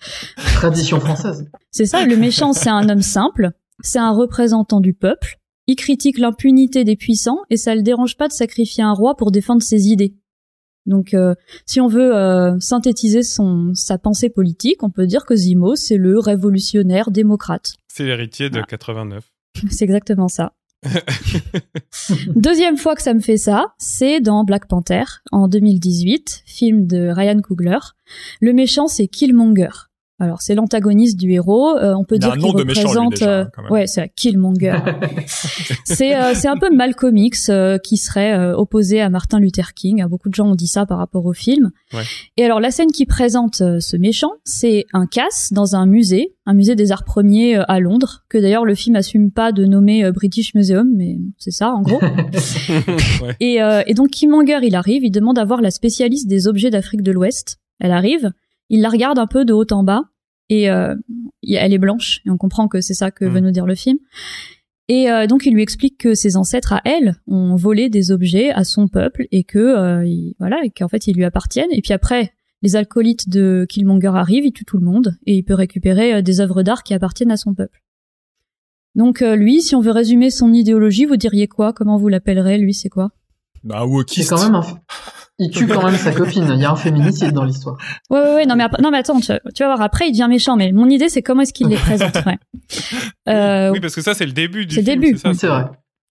[0.55, 1.49] Tradition française.
[1.71, 5.37] C'est ça, le méchant, c'est un homme simple, c'est un représentant du peuple,
[5.67, 9.31] il critique l'impunité des puissants et ça le dérange pas de sacrifier un roi pour
[9.31, 10.15] défendre ses idées.
[10.85, 11.35] Donc, euh,
[11.65, 15.97] si on veut euh, synthétiser son sa pensée politique, on peut dire que Zimo, c'est
[15.97, 17.75] le révolutionnaire démocrate.
[17.89, 19.29] C'est l'héritier de 89.
[19.69, 20.53] C'est exactement ça.
[22.35, 27.09] Deuxième fois que ça me fait ça, c'est dans Black Panther en 2018, film de
[27.09, 27.79] Ryan Coogler.
[28.41, 29.86] Le méchant, c'est Killmonger.
[30.19, 31.77] Alors c'est l'antagoniste du héros.
[31.77, 33.21] Euh, on peut dire qu'il représente.
[33.21, 34.79] Euh, ouais, c'est Killmonger.
[35.83, 37.51] c'est euh, c'est un peu Malcolm X
[37.83, 40.03] qui serait opposé à Martin Luther King.
[40.07, 41.71] Beaucoup de gens ont dit ça par rapport au film.
[41.93, 42.01] Ouais.
[42.35, 46.55] Et alors la scène qui présente ce méchant, c'est un casse dans un musée, un
[46.55, 50.55] musée des arts premiers à Londres, que d'ailleurs le film assume pas de nommer British
[50.55, 52.01] Museum, mais c'est ça en gros.
[53.21, 53.35] ouais.
[53.39, 57.03] et, et donc Killmonger, il arrive, il demande à voir la spécialiste des objets d'Afrique
[57.03, 57.59] de l'Ouest.
[57.79, 58.31] Elle arrive
[58.69, 60.03] il la regarde un peu de haut en bas
[60.49, 60.95] et euh,
[61.47, 63.43] elle est blanche et on comprend que c'est ça que veut mm.
[63.43, 63.97] nous dire le film.
[64.89, 68.51] Et euh, donc il lui explique que ses ancêtres à elle ont volé des objets
[68.51, 71.71] à son peuple et que euh, voilà et qu'en fait ils lui appartiennent.
[71.71, 75.43] Et puis après les alcoolites de Killmonger arrivent, ils tuent tout le monde et il
[75.43, 77.83] peut récupérer des œuvres d'art qui appartiennent à son peuple.
[78.95, 81.71] Donc lui, si on veut résumer son idéologie, vous diriez quoi?
[81.71, 82.57] Comment vous l'appellerez?
[82.57, 83.11] Lui, c'est quoi?
[83.63, 84.29] Bah wokiste.
[84.29, 84.63] C'est quand même un,
[85.39, 86.47] il tue quand même sa copine.
[86.53, 87.77] Il y a un féminicide dans l'histoire.
[88.09, 88.45] Ouais, ouais, ouais.
[88.45, 89.81] Non, mais, non, mais attends, tu, vas voir.
[89.81, 90.55] Après, il devient méchant.
[90.55, 92.15] Mais mon idée, c'est comment est-ce qu'il les présente.
[92.25, 92.37] Ouais.
[93.29, 94.85] Euh, oui, parce que ça, c'est le début du film.
[94.85, 95.17] C'est le début.
[95.17, 95.65] C'est vrai.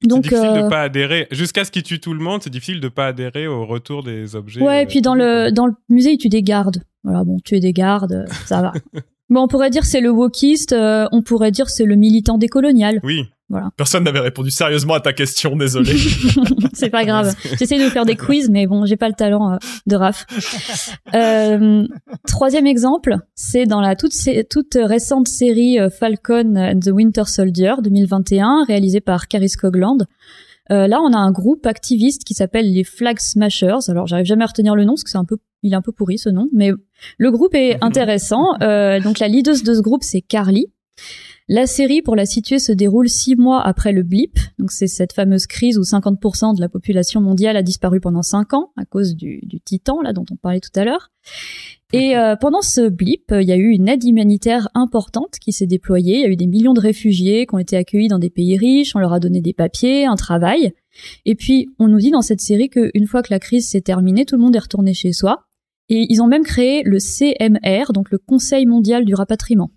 [0.05, 2.43] Donc, c'est difficile de euh, pas adhérer jusqu'à ce qu'il tue tout le monde.
[2.43, 4.62] C'est difficile de pas adhérer au retour des objets.
[4.62, 6.83] Ouais, et puis dans le dans le musée, il tue des gardes.
[7.05, 8.73] Voilà, bon, tuer des gardes, ça va.
[9.31, 10.73] bon, on pourrait dire c'est le wokiste.
[10.73, 13.01] Euh, on pourrait dire c'est le militant décolonial.
[13.03, 13.25] Oui.
[13.48, 13.70] Voilà.
[13.76, 15.96] Personne n'avait répondu sérieusement à ta question, désolé.
[16.72, 17.32] c'est pas grave.
[17.59, 19.56] J'essaie de faire des quiz, mais bon, j'ai pas le talent euh,
[19.87, 20.26] de Raph.
[21.14, 21.87] Euh,
[22.26, 24.12] troisième exemple, c'est dans la toute,
[24.50, 29.98] toute récente série euh, Falcon and the Winter Soldier 2021, réalisée par Caris Cogland.
[30.72, 33.88] Euh, là, on a un groupe activiste qui s'appelle les Flag Smashers.
[33.88, 35.82] Alors, j'arrive jamais à retenir le nom parce que c'est un peu, il est un
[35.82, 36.72] peu pourri ce nom, mais
[37.18, 38.54] le groupe est intéressant.
[38.59, 40.66] donc, la leader de ce groupe, c'est Carly.
[41.48, 44.37] La série, pour la situer, se déroule six mois après le blip.
[44.59, 48.52] Donc c'est cette fameuse crise où 50% de la population mondiale a disparu pendant cinq
[48.52, 51.12] ans à cause du, titan, là, dont on parlait tout à l'heure.
[51.92, 55.68] Et euh, pendant ce blip, il y a eu une aide humanitaire importante qui s'est
[55.68, 56.16] déployée.
[56.16, 58.56] Il y a eu des millions de réfugiés qui ont été accueillis dans des pays
[58.59, 58.96] riches.
[58.96, 60.72] On leur a donné des papiers, un travail.
[61.26, 64.24] Et puis, on nous dit dans cette série qu'une fois que la crise s'est terminée,
[64.24, 65.44] tout le monde est retourné chez soi.
[65.88, 69.70] Et ils ont même créé le CMR, donc le Conseil mondial du rapatriement.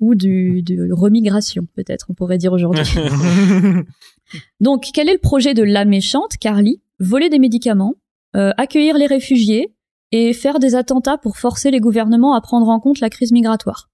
[0.00, 2.82] Ou du, de remigration, peut-être, on pourrait dire aujourd'hui.
[4.60, 7.94] donc, quel est le projet de la méchante, Carly Voler des médicaments,
[8.36, 9.72] euh, accueillir les réfugiés
[10.10, 13.90] et faire des attentats pour forcer les gouvernements à prendre en compte la crise migratoire?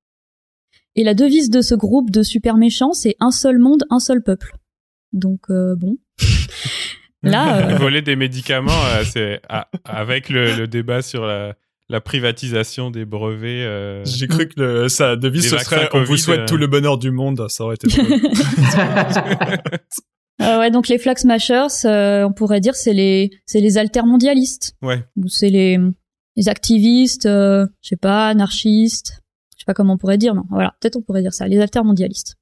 [0.97, 4.23] Et la devise de ce groupe de super méchants, c'est un seul monde, un seul
[4.23, 4.57] peuple.
[5.13, 5.97] Donc euh, bon.
[7.23, 11.55] Là, euh, voler des médicaments, euh, c'est ah, avec le, le, débat sur la,
[11.89, 13.65] la privatisation des brevets.
[13.65, 16.99] Euh, J'ai cru que le, sa devise ce serait "On vous souhaite tout le bonheur
[16.99, 17.47] du monde".
[17.49, 17.89] Ça aurait été.
[20.41, 24.77] Euh, ouais, donc les flag smashers, euh, on pourrait dire c'est les c'est les altermondialistes.
[24.83, 25.05] Ouais.
[25.17, 25.79] Ou c'est les
[26.37, 29.21] les activistes, euh, je sais pas, anarchistes,
[29.57, 31.59] je sais pas comment on pourrait dire, mais voilà, peut-être on pourrait dire ça, les
[31.59, 32.37] altermondialistes.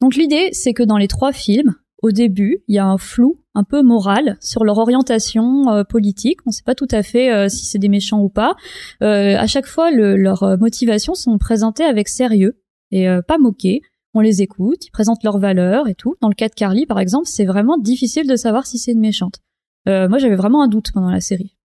[0.00, 3.40] Donc l'idée, c'est que dans les trois films, au début, il y a un flou
[3.54, 6.40] un peu moral sur leur orientation euh, politique.
[6.46, 8.54] On ne sait pas tout à fait euh, si c'est des méchants ou pas.
[9.02, 12.60] Euh, à chaque fois, le, leurs motivations sont présentées avec sérieux
[12.92, 13.80] et pas moquées.
[14.14, 16.14] On les écoute, ils présentent leurs valeurs et tout.
[16.20, 19.00] Dans le cas de Carly, par exemple, c'est vraiment difficile de savoir si c'est une
[19.00, 19.40] méchante.
[19.86, 21.56] moi, j'avais vraiment un doute pendant la série.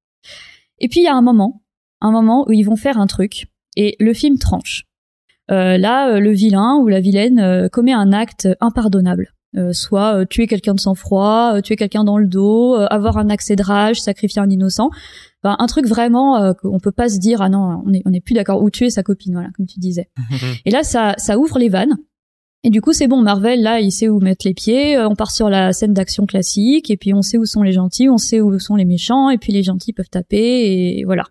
[0.79, 1.61] Et puis il y a un moment,
[2.01, 3.45] un moment où ils vont faire un truc
[3.77, 4.85] et le film tranche.
[5.51, 9.33] Euh, là, le vilain ou la vilaine euh, commet un acte impardonnable.
[9.57, 13.63] Euh, soit tuer quelqu'un de sang-froid, tuer quelqu'un dans le dos, avoir un accès de
[13.63, 14.89] rage, sacrifier un innocent.
[15.43, 18.21] Enfin, un truc vraiment qu'on peut pas se dire ah non on est on est
[18.21, 20.09] plus d'accord ou tuer sa copine voilà comme tu disais.
[20.65, 21.97] et là ça ça ouvre les vannes.
[22.63, 24.97] Et du coup c'est bon Marvel là il sait où mettre les pieds.
[24.99, 28.07] On part sur la scène d'action classique et puis on sait où sont les gentils,
[28.07, 31.23] on sait où sont les méchants et puis les gentils peuvent taper et voilà.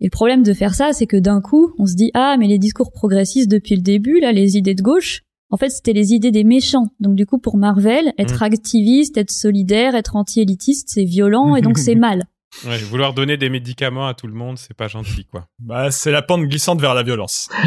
[0.00, 2.46] Et le problème de faire ça, c'est que d'un coup, on se dit ah mais
[2.46, 6.12] les discours progressistes depuis le début, là, les idées de gauche, en fait, c'était les
[6.12, 6.88] idées des méchants.
[7.00, 8.44] Donc du coup, pour Marvel, être mmh.
[8.44, 12.24] activiste, être solidaire, être anti-élitiste, c'est violent et donc c'est mal.
[12.64, 15.46] Ouais, vouloir donner des médicaments à tout le monde, c'est pas gentil, quoi.
[15.58, 17.48] Bah, c'est la pente glissante vers la violence.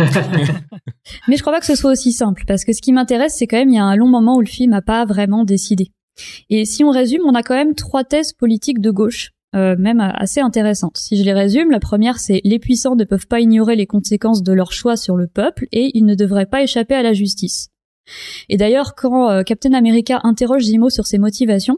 [1.28, 3.46] mais je crois pas que ce soit aussi simple, parce que ce qui m'intéresse, c'est
[3.46, 5.92] quand même il y a un long moment où le film a pas vraiment décidé.
[6.50, 10.00] Et si on résume, on a quand même trois thèses politiques de gauche euh, même
[10.00, 10.98] assez intéressante.
[10.98, 14.44] Si je les résume, la première c'est les puissants ne peuvent pas ignorer les conséquences
[14.44, 17.70] de leur choix sur le peuple et ils ne devraient pas échapper à la justice.
[18.48, 21.78] Et d'ailleurs, quand euh, Captain America interroge Zemo sur ses motivations,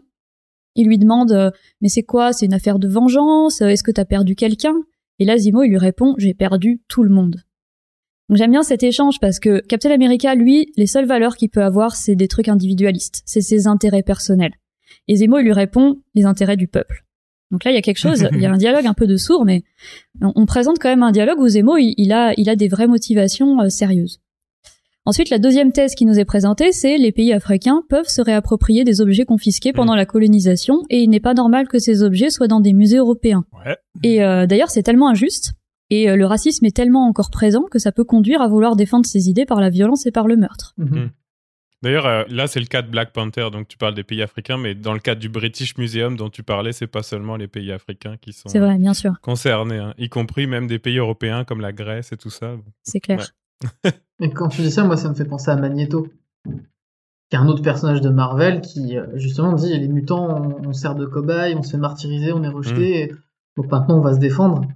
[0.75, 2.33] il lui demande euh, mais c'est quoi?
[2.33, 3.61] C'est une affaire de vengeance?
[3.61, 4.75] Est-ce que t'as perdu quelqu'un
[5.19, 7.37] Et là Zemo il lui répond j'ai perdu tout le monde.
[8.27, 11.63] Donc j'aime bien cet échange parce que Captain America lui les seules valeurs qu'il peut
[11.63, 14.55] avoir c'est des trucs individualistes, c'est ses intérêts personnels.
[15.07, 17.05] Et Zemo il lui répond les intérêts du peuple.
[17.51, 19.17] Donc là, il y a quelque chose, il y a un dialogue un peu de
[19.17, 19.63] sourd, mais
[20.21, 23.59] on, présente quand même un dialogue où Zemo, il, a, il a des vraies motivations
[23.61, 24.21] euh, sérieuses.
[25.05, 28.83] Ensuite, la deuxième thèse qui nous est présentée, c'est les pays africains peuvent se réapproprier
[28.83, 32.47] des objets confisqués pendant la colonisation, et il n'est pas normal que ces objets soient
[32.47, 33.43] dans des musées européens.
[33.65, 33.75] Ouais.
[34.03, 35.53] Et euh, d'ailleurs, c'est tellement injuste,
[35.89, 39.05] et euh, le racisme est tellement encore présent que ça peut conduire à vouloir défendre
[39.05, 40.73] ses idées par la violence et par le meurtre.
[40.77, 41.11] Mhm.
[41.81, 41.85] Mm.
[41.85, 44.57] D'ailleurs, euh, là, c'est le cas de Black Panther, donc tu parles des pays africains,
[44.57, 47.71] mais dans le cadre du British Museum dont tu parlais, c'est pas seulement les pays
[47.71, 49.19] africains qui sont vrai, bien sûr.
[49.21, 52.55] concernés, hein, y compris même des pays européens comme la Grèce et tout ça.
[52.83, 53.31] C'est clair.
[54.19, 56.07] et quand tu dis ça, moi, ça me fait penser à Magneto,
[56.45, 60.95] qui est un autre personnage de Marvel qui, euh, justement, dit les mutants, on, sert
[60.95, 63.13] de cobaye, on se fait martyriser, on est rejeté,
[63.55, 64.67] donc maintenant on va se défendre.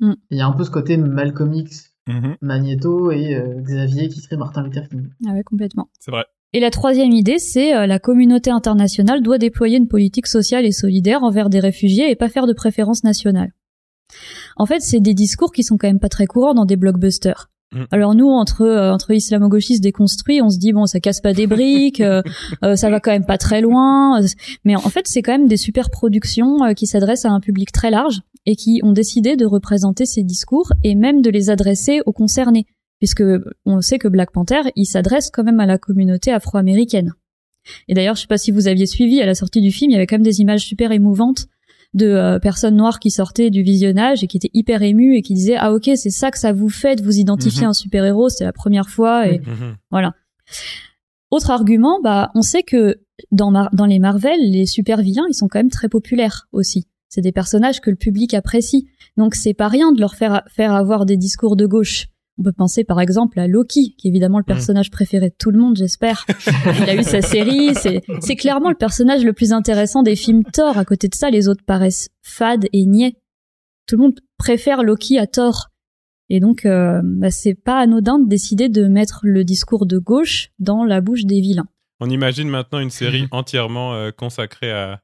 [0.00, 0.14] Mm.
[0.30, 2.36] Il y a un peu ce côté Malcolm X Mhm.
[2.42, 5.08] Magneto et euh, Xavier qui serait Martin Luther King.
[5.26, 5.88] Ah ouais, complètement.
[5.98, 6.24] C'est vrai.
[6.52, 10.72] Et la troisième idée, c'est euh, la communauté internationale doit déployer une politique sociale et
[10.72, 13.52] solidaire envers des réfugiés et pas faire de préférence nationale.
[14.56, 17.50] En fait, c'est des discours qui sont quand même pas très courants dans des blockbusters.
[17.74, 17.84] Mm.
[17.90, 21.46] Alors nous, entre euh, entre islamo-gauchistes déconstruits, on se dit bon, ça casse pas des
[21.46, 22.22] briques, euh,
[22.64, 24.20] euh, ça va quand même pas très loin.
[24.64, 27.72] Mais en fait, c'est quand même des super productions euh, qui s'adressent à un public
[27.72, 32.00] très large et qui ont décidé de représenter ces discours et même de les adresser
[32.06, 32.66] aux concernés,
[32.98, 33.24] puisque
[33.64, 37.14] on sait que Black Panther, il s'adresse quand même à la communauté afro-américaine.
[37.88, 39.94] Et d'ailleurs, je sais pas si vous aviez suivi à la sortie du film, il
[39.94, 41.46] y avait quand même des images super émouvantes
[41.94, 45.32] de euh, personnes noires qui sortaient du visionnage et qui étaient hyper émues et qui
[45.34, 47.68] disaient ah ok c'est ça que ça vous fait de vous identifier Mhm.
[47.70, 49.76] un super héros c'est la première fois et Mhm.
[49.90, 50.12] voilà.
[51.30, 52.96] Autre argument, bah on sait que
[53.32, 56.86] dans Mar- dans les Marvel les super vilains ils sont quand même très populaires aussi.
[57.08, 58.88] C'est des personnages que le public apprécie.
[59.16, 62.06] Donc c'est pas rien de leur faire faire avoir des discours de gauche.
[62.38, 65.50] On peut penser par exemple à Loki, qui est évidemment le personnage préféré de tout
[65.50, 66.26] le monde, j'espère.
[66.82, 70.42] Il a eu sa série, c'est c'est clairement le personnage le plus intéressant des films
[70.42, 70.76] Thor.
[70.76, 73.16] À côté de ça, les autres paraissent fades et niais.
[73.86, 75.68] Tout le monde préfère Loki à Thor.
[76.30, 80.48] Et donc, euh, bah, c'est pas anodin de décider de mettre le discours de gauche
[80.58, 81.68] dans la bouche des vilains.
[82.00, 85.00] On imagine maintenant une série entièrement euh, consacrée à,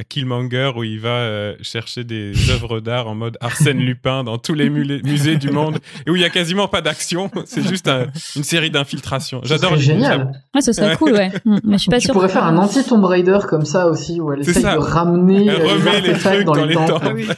[0.00, 4.38] à Killmonger où il va euh, chercher des œuvres d'art en mode Arsène Lupin dans
[4.38, 7.30] tous les musées du monde et où il y a quasiment pas d'action.
[7.46, 9.40] C'est juste un- une série d'infiltrations.
[9.44, 10.32] J'adore génial.
[10.52, 11.30] Ouais, ce serait cool, ouais.
[11.44, 14.32] Mm, Mais je suis pas Tu pourrais faire un anti-Tomb Raider comme ça aussi, où
[14.32, 14.74] elle essaye ça.
[14.74, 16.74] de ramener Elle euh, remet les artefacts trucs dans les
[17.14, 17.28] oui.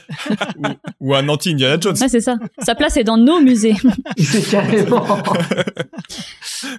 [1.01, 1.95] ou, ou un anti-Indiana Jones.
[2.01, 2.37] Ouais, c'est ça.
[2.63, 3.75] Sa place est dans nos musées.
[4.17, 5.05] C'est carrément.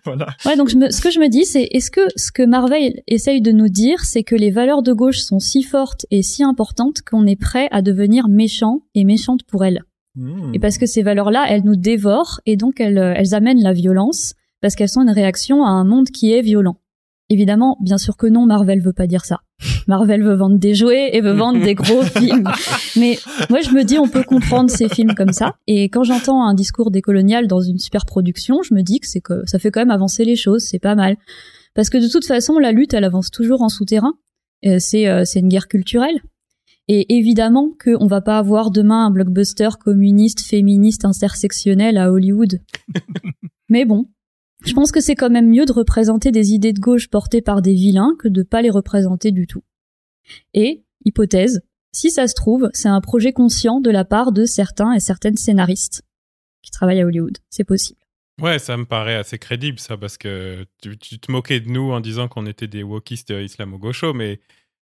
[0.04, 0.26] Voilà.
[0.44, 3.00] Ouais, donc je me, ce que je me dis, c'est est-ce que ce que Marvel
[3.06, 6.42] essaye de nous dire, c'est que les valeurs de gauche sont si fortes et si
[6.42, 9.82] importantes qu'on est prêt à devenir méchant et méchante pour elles.
[10.16, 10.52] Hmm.
[10.54, 13.72] Et parce que ces valeurs-là, elles nous dévorent et donc elles, euh, elles amènent la
[13.72, 16.76] violence parce qu'elles sont une réaction à un monde qui est violent.
[17.30, 19.40] Évidemment, bien sûr que non, Marvel veut pas dire ça.
[19.86, 22.48] Marvel veut vendre des jouets et veut vendre des gros films.
[22.96, 23.18] Mais
[23.50, 25.54] moi, je me dis, on peut comprendre ces films comme ça.
[25.66, 29.20] Et quand j'entends un discours décolonial dans une super production, je me dis que c'est
[29.20, 31.16] que ça fait quand même avancer les choses, c'est pas mal.
[31.74, 34.14] Parce que de toute façon, la lutte, elle avance toujours en souterrain.
[34.66, 36.20] Euh, c'est euh, c'est une guerre culturelle.
[36.88, 42.60] Et évidemment qu'on va pas avoir demain un blockbuster communiste, féministe, intersectionnel à Hollywood.
[43.68, 44.06] Mais bon,
[44.64, 47.60] je pense que c'est quand même mieux de représenter des idées de gauche portées par
[47.60, 49.62] des vilains que de pas les représenter du tout.
[50.54, 51.60] Et, hypothèse,
[51.92, 55.36] si ça se trouve, c'est un projet conscient de la part de certains et certaines
[55.36, 56.02] scénaristes
[56.62, 57.36] qui travaillent à Hollywood.
[57.50, 57.97] C'est possible.
[58.40, 61.92] Ouais, ça me paraît assez crédible, ça, parce que tu, tu te moquais de nous
[61.92, 64.40] en disant qu'on était des wokistes islamo-gauchos, mais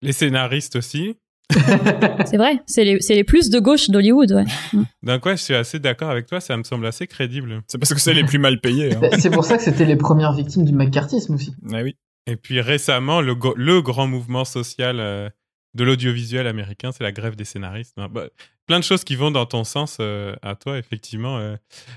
[0.02, 1.16] les scénaristes aussi.
[2.26, 4.44] C'est vrai, c'est les, plus de gauche d'Hollywood, ouais.
[5.02, 7.62] D'un quoi, je suis assez d'accord avec toi, ça me semble assez crédible.
[7.68, 8.94] C'est parce que c'est les plus mal payés.
[8.94, 9.10] Hein.
[9.18, 11.54] C'est pour ça que c'était les premières victimes du McCarthyisme aussi.
[11.70, 11.96] Ah oui.
[12.26, 15.28] Et puis récemment, le grand mouvement social euh,
[15.74, 17.96] de l'audiovisuel américain, c'est la grève des scénaristes.
[17.96, 18.28] Non, bah,
[18.66, 21.38] plein de choses qui vont dans ton sens euh, à toi, effectivement.
[21.38, 21.56] euh.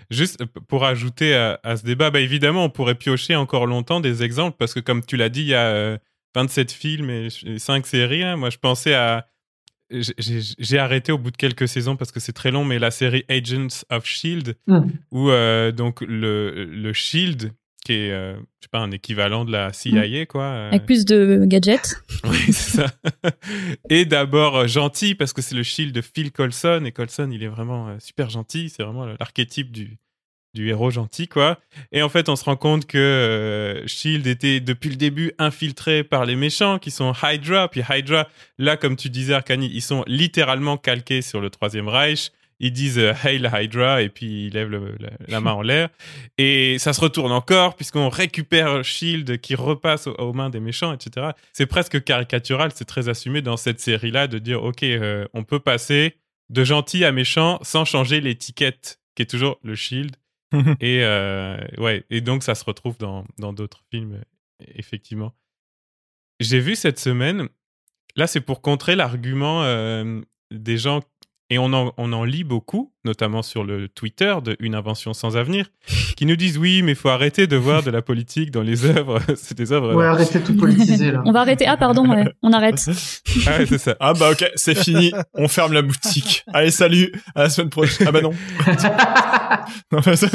[0.10, 4.00] Juste euh, pour ajouter à, à ce débat, bah, évidemment, on pourrait piocher encore longtemps
[4.00, 5.98] des exemples, parce que comme tu l'as dit, il y a euh,
[6.36, 8.24] 27 films et 5 séries.
[8.24, 8.36] hein.
[8.36, 9.28] Moi, je pensais à...
[9.90, 13.24] j'ai- arrêté au bout de quelques saisons parce que c'est très long, mais la série
[13.30, 14.88] Agents of Shield, Hmm.
[15.12, 15.30] où
[15.72, 17.54] donc le, le Shield,
[17.88, 20.44] qui est, euh, je sais pas, un équivalent de la CIA, quoi.
[20.44, 21.96] euh, Avec plus de gadgets.
[22.26, 22.88] oui, c'est ça.
[23.90, 27.44] Et d'abord euh, gentil parce que c'est le shield de Phil Coulson et Coulson il
[27.44, 29.98] est vraiment super gentil, c'est vraiment l'archétype du
[30.54, 31.60] du héros gentil quoi.
[31.92, 36.04] Et en fait, on se rend compte que euh, Shield était depuis le début infiltré
[36.04, 38.28] par les méchants qui sont Hydra, puis Hydra
[38.58, 42.32] là comme tu disais Arcani, ils sont littéralement calqués sur le troisième Reich.
[42.60, 45.90] Ils disent euh, Hail Hydra et puis ils lèvent le- la, la main en l'air.
[46.40, 50.92] Et ça se retourne encore puisqu'on récupère Shield qui repasse aux, aux mains des méchants,
[50.94, 51.28] etc.
[51.54, 55.60] C'est presque caricatural, c'est très assumé dans cette série-là de dire ok, euh, on peut
[55.60, 56.16] passer
[56.50, 60.16] de gentil à méchant sans changer l'étiquette qui est toujours le Shield.
[60.80, 64.22] et euh, ouais, et donc ça se retrouve dans dans d'autres films
[64.76, 65.34] effectivement.
[66.40, 67.50] J'ai vu cette semaine.
[68.16, 71.02] Là, c'est pour contrer l'argument euh, des gens
[71.50, 75.38] et on en, on en lit beaucoup, notamment sur le Twitter de Une invention sans
[75.38, 75.68] avenir,
[76.18, 78.86] qui nous disent oui, mais il faut arrêter de voir de la politique dans les
[78.86, 79.20] œuvres.
[79.36, 79.94] c'est des œuvres.
[79.96, 81.22] Ouais, arrêtez de tout politiser là.
[81.26, 81.66] On va arrêter.
[81.66, 82.80] Ah, pardon, ouais, on arrête.
[83.46, 83.96] Ah ouais, c'est ça.
[84.00, 85.12] Ah bah ok, c'est fini.
[85.34, 86.44] On ferme la boutique.
[86.54, 87.12] Allez, salut.
[87.36, 88.08] À la semaine prochaine.
[88.08, 88.34] Ah bah non.
[89.92, 90.28] Non, mais ça-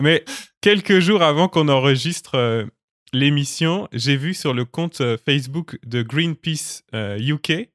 [0.00, 0.24] Mais
[0.60, 2.64] quelques jours avant qu'on enregistre euh,
[3.12, 7.68] l'émission, j'ai vu sur le compte euh, Facebook de Greenpeace euh, UK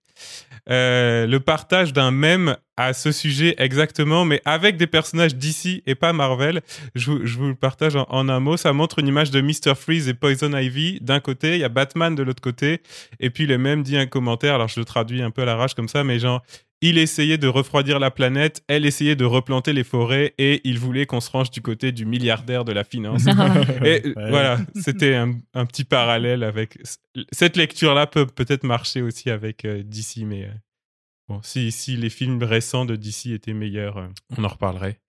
[0.70, 5.96] euh, le partage d'un mème à ce sujet exactement, mais avec des personnages d'ici et
[5.96, 6.62] pas Marvel.
[6.96, 8.58] Je vous, le partage en, en un mot.
[8.58, 9.76] Ça montre une image de Mr.
[9.76, 12.82] Freeze et Poison Ivy d'un côté, il y a Batman de l'autre côté,
[13.20, 14.56] et puis le même dit un commentaire.
[14.56, 16.42] Alors je le traduis un peu à l'arrache comme ça, mais genre
[16.82, 21.06] il essayait de refroidir la planète, elle essayait de replanter les forêts, et il voulait
[21.06, 23.24] qu'on se range du côté du milliardaire de la finance.
[23.86, 24.30] Et euh, Ouais.
[24.30, 26.78] voilà, c'était un, un petit parallèle avec.
[27.32, 30.52] Cette lecture-là peut peut-être marcher aussi avec euh, DC, mais euh,
[31.30, 34.08] bon, si, si les films récents de DC étaient meilleurs, euh,
[34.38, 35.00] on en reparlerait.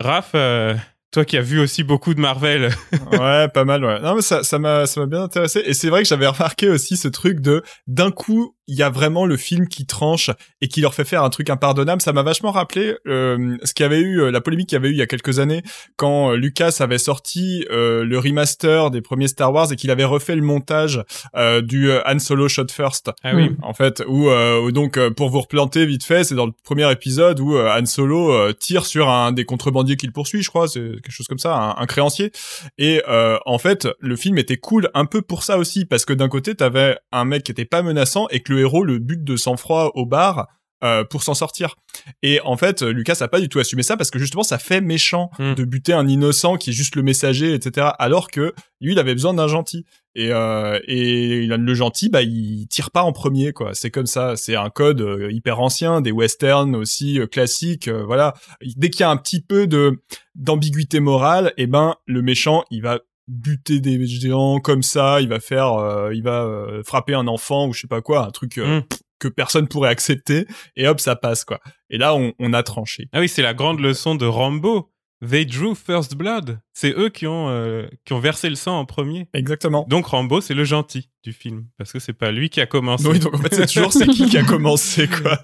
[0.00, 0.74] Raph, euh,
[1.12, 2.70] toi qui as vu aussi beaucoup de Marvel,
[3.12, 4.00] ouais, pas mal, ouais.
[4.00, 5.62] Non, mais ça, ça m'a, ça m'a bien intéressé.
[5.66, 8.88] Et c'est vrai que j'avais remarqué aussi ce truc de, d'un coup, il y a
[8.88, 10.30] vraiment le film qui tranche
[10.62, 12.00] et qui leur fait faire un truc impardonnable.
[12.00, 14.80] Ça m'a vachement rappelé euh, ce qu'il y avait eu, euh, la polémique qu'il y
[14.80, 15.62] avait eu il y a quelques années
[15.96, 20.04] quand euh, Lucas avait sorti euh, le remaster des premiers Star Wars et qu'il avait
[20.04, 21.04] refait le montage
[21.36, 23.10] euh, du euh, Han Solo Shot First.
[23.22, 26.34] ah oui, En fait, où, euh, où donc euh, pour vous replanter vite fait, c'est
[26.34, 30.12] dans le premier épisode où euh, Han Solo euh, tire sur un des contrebandiers qu'il
[30.12, 32.32] poursuit, je crois, c'est quelque chose comme ça, un, un créancier.
[32.78, 36.14] Et euh, en fait, le film était cool un peu pour ça aussi, parce que
[36.14, 39.22] d'un côté, t'avais un mec qui était pas menaçant et que le héros le but
[39.22, 40.48] de sang-froid au bar.
[40.84, 41.76] euh, pour s'en sortir.
[42.24, 44.80] Et en fait, Lucas a pas du tout assumé ça parce que justement, ça fait
[44.80, 45.54] méchant Mm.
[45.54, 47.90] de buter un innocent qui est juste le messager, etc.
[48.00, 49.84] Alors que lui, il avait besoin d'un gentil.
[50.16, 53.74] Et, euh, et le gentil, bah, il tire pas en premier, quoi.
[53.74, 54.34] C'est comme ça.
[54.34, 57.88] C'est un code euh, hyper ancien, des westerns aussi euh, classiques.
[57.88, 58.34] voilà.
[58.74, 60.02] Dès qu'il y a un petit peu de
[60.34, 62.98] d'ambiguïté morale, et ben le méchant, il va
[63.28, 65.20] buter des géants comme ça.
[65.20, 68.26] Il va faire, euh, il va euh, frapper un enfant ou je sais pas quoi,
[68.26, 68.84] un truc euh, Mm.
[69.18, 70.46] que personne pourrait accepter.
[70.76, 71.60] Et hop, ça passe, quoi.
[71.90, 73.08] Et là, on, on a tranché.
[73.12, 74.88] Ah oui, c'est la grande leçon de Rambo.
[75.24, 76.58] They drew first blood.
[76.72, 79.28] C'est eux qui ont, euh, qui ont versé le sang en premier.
[79.34, 79.86] Exactement.
[79.88, 81.66] Donc Rambo, c'est le gentil du film.
[81.78, 83.06] Parce que c'est pas lui qui a commencé.
[83.06, 85.38] Oui, donc en fait, c'est toujours c'est qui qui a commencé, quoi.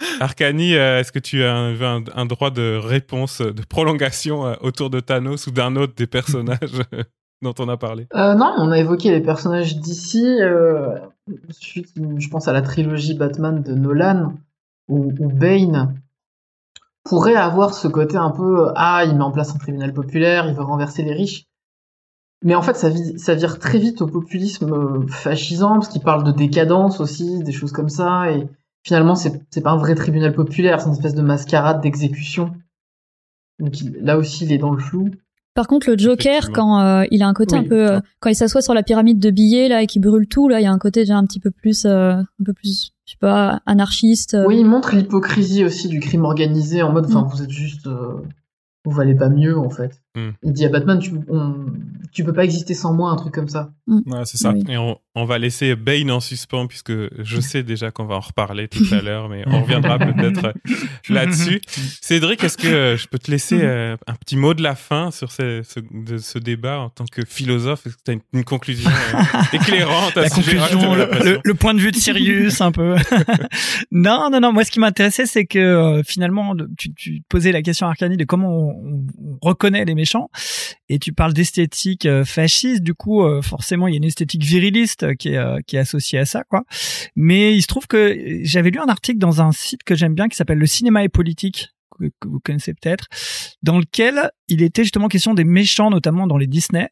[0.20, 4.90] Arcani, euh, est-ce que tu as un, un- droit de réponse, de prolongation euh, autour
[4.90, 6.82] de Thanos ou d'un autre des personnages
[7.42, 8.06] dont on a parlé?
[8.14, 10.24] Euh, non, on a évoqué les personnages d'ici.
[10.38, 14.34] Je pense à la trilogie Batman de Nolan,
[14.88, 15.94] où, où Bane
[17.04, 20.54] pourrait avoir ce côté un peu ah, il met en place un tribunal populaire, il
[20.54, 21.44] veut renverser les riches.
[22.44, 26.30] Mais en fait, ça, ça vire très vite au populisme fascisant, parce qu'il parle de
[26.30, 28.46] décadence aussi, des choses comme ça, et
[28.84, 32.52] finalement, c'est c'est pas un vrai tribunal populaire, c'est une espèce de mascarade d'exécution.
[33.58, 35.10] Donc il- là aussi, il est dans le flou.
[35.54, 37.64] Par contre, le Joker, quand euh, il a un côté Oui.
[37.64, 40.28] un peu, euh, quand il s'assoit sur la pyramide de billets là et qu'il brûle
[40.28, 42.52] tout, là, il y a un côté déjà un petit peu plus, euh, un peu
[42.52, 44.34] plus, je sais pas, anarchiste.
[44.34, 44.44] euh.
[44.46, 47.28] Oui, il montre l'hypocrisie aussi du crime organisé en mode, enfin, Mm.
[47.32, 48.22] vous êtes juste, euh,
[48.84, 50.00] vous valez pas mieux en fait.
[50.18, 50.32] Mm.
[50.42, 51.66] Il dit à Batman, tu, on,
[52.12, 53.70] tu peux pas exister sans moi, un truc comme ça.
[53.86, 54.50] Ouais, c'est ça.
[54.52, 54.64] Oui.
[54.68, 56.92] Et on, on va laisser Bane en suspens puisque
[57.22, 60.74] je sais déjà qu'on va en reparler tout à l'heure, mais on reviendra peut-être euh,
[61.08, 61.60] là-dessus.
[62.02, 65.10] Cédric, est-ce que euh, je peux te laisser euh, un petit mot de la fin
[65.10, 67.86] sur ce, ce- de ce débat en tant que philosophe?
[67.86, 71.00] Est-ce que tu as une, une conclusion euh, éclairante à la ce sujet conclusion, le,
[71.00, 71.30] l'impression.
[71.30, 72.94] le- le point de vue de Sirius un peu.
[73.90, 74.52] non, non, non.
[74.52, 77.90] Moi, ce qui m'intéressait, c'est que euh, finalement, le- tu, tu posais la question à
[77.90, 79.06] Arcani de comment on, on-
[79.42, 80.07] on reconnaît les méchants,
[80.88, 82.82] et tu parles d'esthétique euh, fasciste.
[82.82, 85.80] Du coup, euh, forcément, il y a une esthétique viriliste euh, qui est, qui est
[85.80, 86.64] associée à ça, quoi.
[87.16, 90.28] Mais il se trouve que j'avais lu un article dans un site que j'aime bien
[90.28, 93.06] qui s'appelle Le cinéma et politique que, vous connaissez peut-être,
[93.62, 96.88] dans lequel il était justement question des méchants, notamment dans les Disney,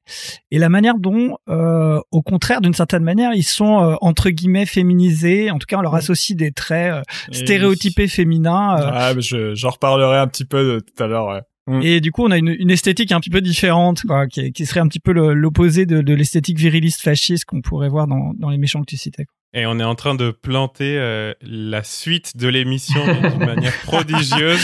[0.50, 4.66] et la manière dont, euh, au contraire, d'une certaine manière, ils sont euh, entre guillemets
[4.66, 5.50] féminisés.
[5.50, 7.02] En tout cas, on leur associe des traits euh,
[7.32, 8.76] stéréotypés féminins.
[8.78, 11.42] Ah, mais je, j'en reparlerai un petit peu tout à l'heure, ouais.
[11.68, 11.80] Mm.
[11.82, 14.66] et du coup, on a une, une esthétique un petit peu différente, quoi, qui, qui
[14.66, 18.32] serait un petit peu le- l'opposé de, de l'esthétique viriliste fasciste qu'on pourrait voir dans,
[18.38, 19.24] dans les méchants que tu citais.
[19.24, 19.32] quoi.
[19.54, 24.60] Et on est en train de planter euh, la suite de l'émission d'une manière prodigieuse.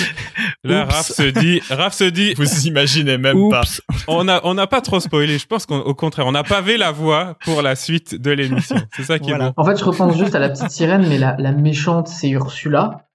[0.65, 0.85] Là.
[0.85, 3.63] Raph se dit, Raph se dit, Vous imaginez même pas.
[4.07, 5.39] On a, on n'a pas trop spoilé.
[5.39, 8.77] Je pense qu'au contraire, on a pavé la voie pour la suite de l'émission.
[8.95, 9.47] C'est ça qui Voilà.
[9.47, 9.55] est beau.
[9.57, 13.07] En fait, je repense juste à la petite sirène, mais la, la méchante, c'est Ursula.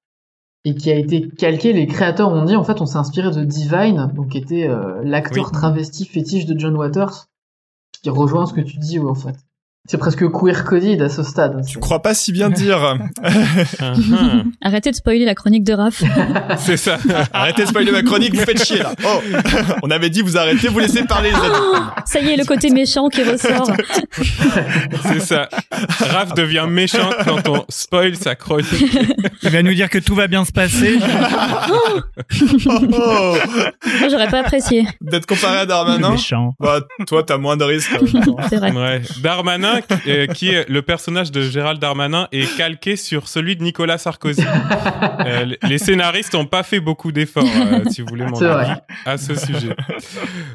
[0.68, 3.46] Et qui a été calquée, les créateurs ont dit, en fait, on s'est inspiré de
[3.46, 5.52] Divine, donc qui était euh, l'acteur Oui.
[5.54, 7.28] travesti fétiche de John Waters,
[7.94, 9.38] qui rejoint ce que tu dis, en fait.
[9.90, 11.62] C'est presque queer coded à ce stade.
[11.66, 12.98] Tu crois pas si bien dire.
[14.62, 16.04] Arrêtez de spoiler la chronique de Raph.
[16.58, 16.98] C'est ça.
[17.32, 18.92] Arrêtez de spoiler ma chronique, vous faites chier là.
[19.06, 19.22] Oh,
[19.84, 21.96] on avait dit vous arrêtez, vous laissez parler les autres.
[22.06, 23.72] Ça y est, le côté méchant qui ressort.
[25.04, 25.48] C'est ça.
[25.72, 28.68] Raph devient méchant quand on spoil sa chronique.
[29.44, 31.00] Il va nous dire que tout va bien se passer.
[31.70, 32.02] Oh,
[32.92, 33.38] oh.
[34.00, 34.86] Moi, j'aurais pas apprécié.
[35.00, 36.12] D'être comparé à Darmanin.
[36.12, 36.56] méchant.
[36.60, 37.98] Bah, toi, t'as moins de risques.
[38.50, 38.72] C'est vrai.
[38.72, 39.02] Ouais.
[39.22, 39.77] Darmanin,
[40.08, 44.44] euh, qui est le personnage de Gérald Darmanin, est calqué sur celui de Nicolas Sarkozy.
[45.26, 49.18] Euh, les- scénaristes n'ont pas fait beaucoup d'efforts, euh, si vous voulez mon avis, à
[49.18, 49.76] ce sujet.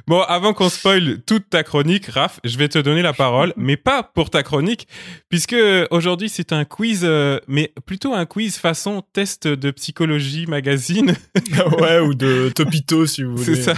[0.07, 3.77] Bon, avant qu'on spoil toute ta chronique, Raph, je vais te donner la parole, mais
[3.77, 4.89] pas pour ta chronique,
[5.29, 5.57] puisque
[5.91, 11.14] aujourd'hui c'est un quiz, euh, mais plutôt un quiz façon test de psychologie magazine.
[11.81, 13.55] ouais, ou de Topito si vous voulez.
[13.57, 13.75] C'est ça.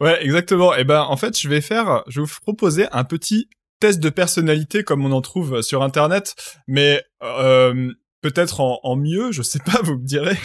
[0.00, 0.74] ouais, exactement.
[0.74, 3.48] Et ben, en fait, je vais faire, je vais vous proposer un petit
[3.82, 6.36] test de personnalité comme on en trouve sur Internet,
[6.68, 10.36] mais euh, peut-être en, en mieux, je sais pas, vous me direz.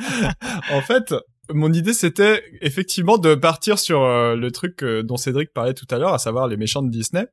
[0.72, 1.14] en fait,
[1.52, 5.84] mon idée c'était effectivement de partir sur euh, le truc euh, dont Cédric parlait tout
[5.90, 7.26] à l'heure, à savoir les méchants de Disney,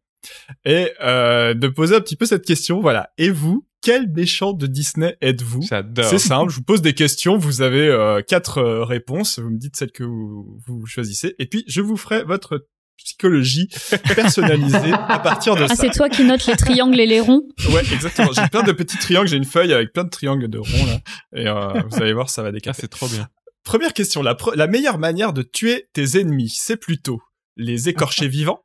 [0.66, 2.82] et euh, de poser un petit peu cette question.
[2.82, 3.12] Voilà.
[3.18, 5.62] Et vous, quel méchant de Disney êtes-vous?
[5.62, 9.58] C'est simple, je vous pose des questions, vous avez euh, quatre euh, réponses, vous me
[9.58, 12.68] dites celle que vous, vous choisissez, et puis je vous ferai votre
[12.98, 13.70] psychologie
[14.16, 15.76] personnalisée à partir de Ah, ça.
[15.76, 18.32] c'est toi qui notes les triangles et les ronds Ouais, exactement.
[18.34, 21.00] J'ai plein de petits triangles, j'ai une feuille avec plein de triangles de ronds là,
[21.36, 22.78] et euh, vous allez voir, ça va Ah, décaper.
[22.82, 23.28] c'est trop bien.
[23.64, 27.22] Première question, la, pre- la meilleure manière de tuer tes ennemis, c'est plutôt
[27.58, 28.62] les écorcher vivants,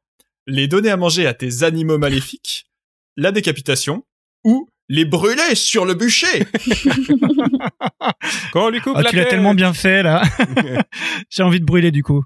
[0.46, 2.66] les donner à manger à tes animaux maléfiques,
[3.16, 4.04] la décapitation
[4.44, 6.46] ou les brûler sur le bûcher.
[8.52, 10.22] Quand on lui coupe la tu l'as tellement bien fait là.
[11.30, 12.22] J'ai envie de brûler du coup.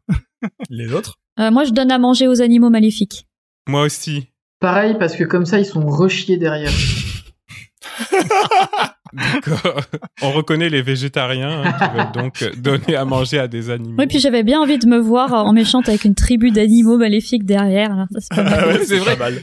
[0.71, 1.17] Les autres?
[1.39, 3.27] Euh, moi, je donne à manger aux animaux maléfiques.
[3.69, 4.29] Moi aussi.
[4.61, 6.73] Pareil, parce que comme ça, ils sont rechiés derrière.
[9.13, 9.81] D'accord.
[10.23, 13.97] On reconnaît les végétariens hein, qui veulent donc donner à manger à des animaux.
[13.99, 17.45] Oui, puis j'avais bien envie de me voir en méchante avec une tribu d'animaux maléfiques
[17.45, 18.07] derrière.
[18.19, 18.39] C'est.
[18.39, 19.17] Ah ouais, vrai.
[19.17, 19.43] Pas mal.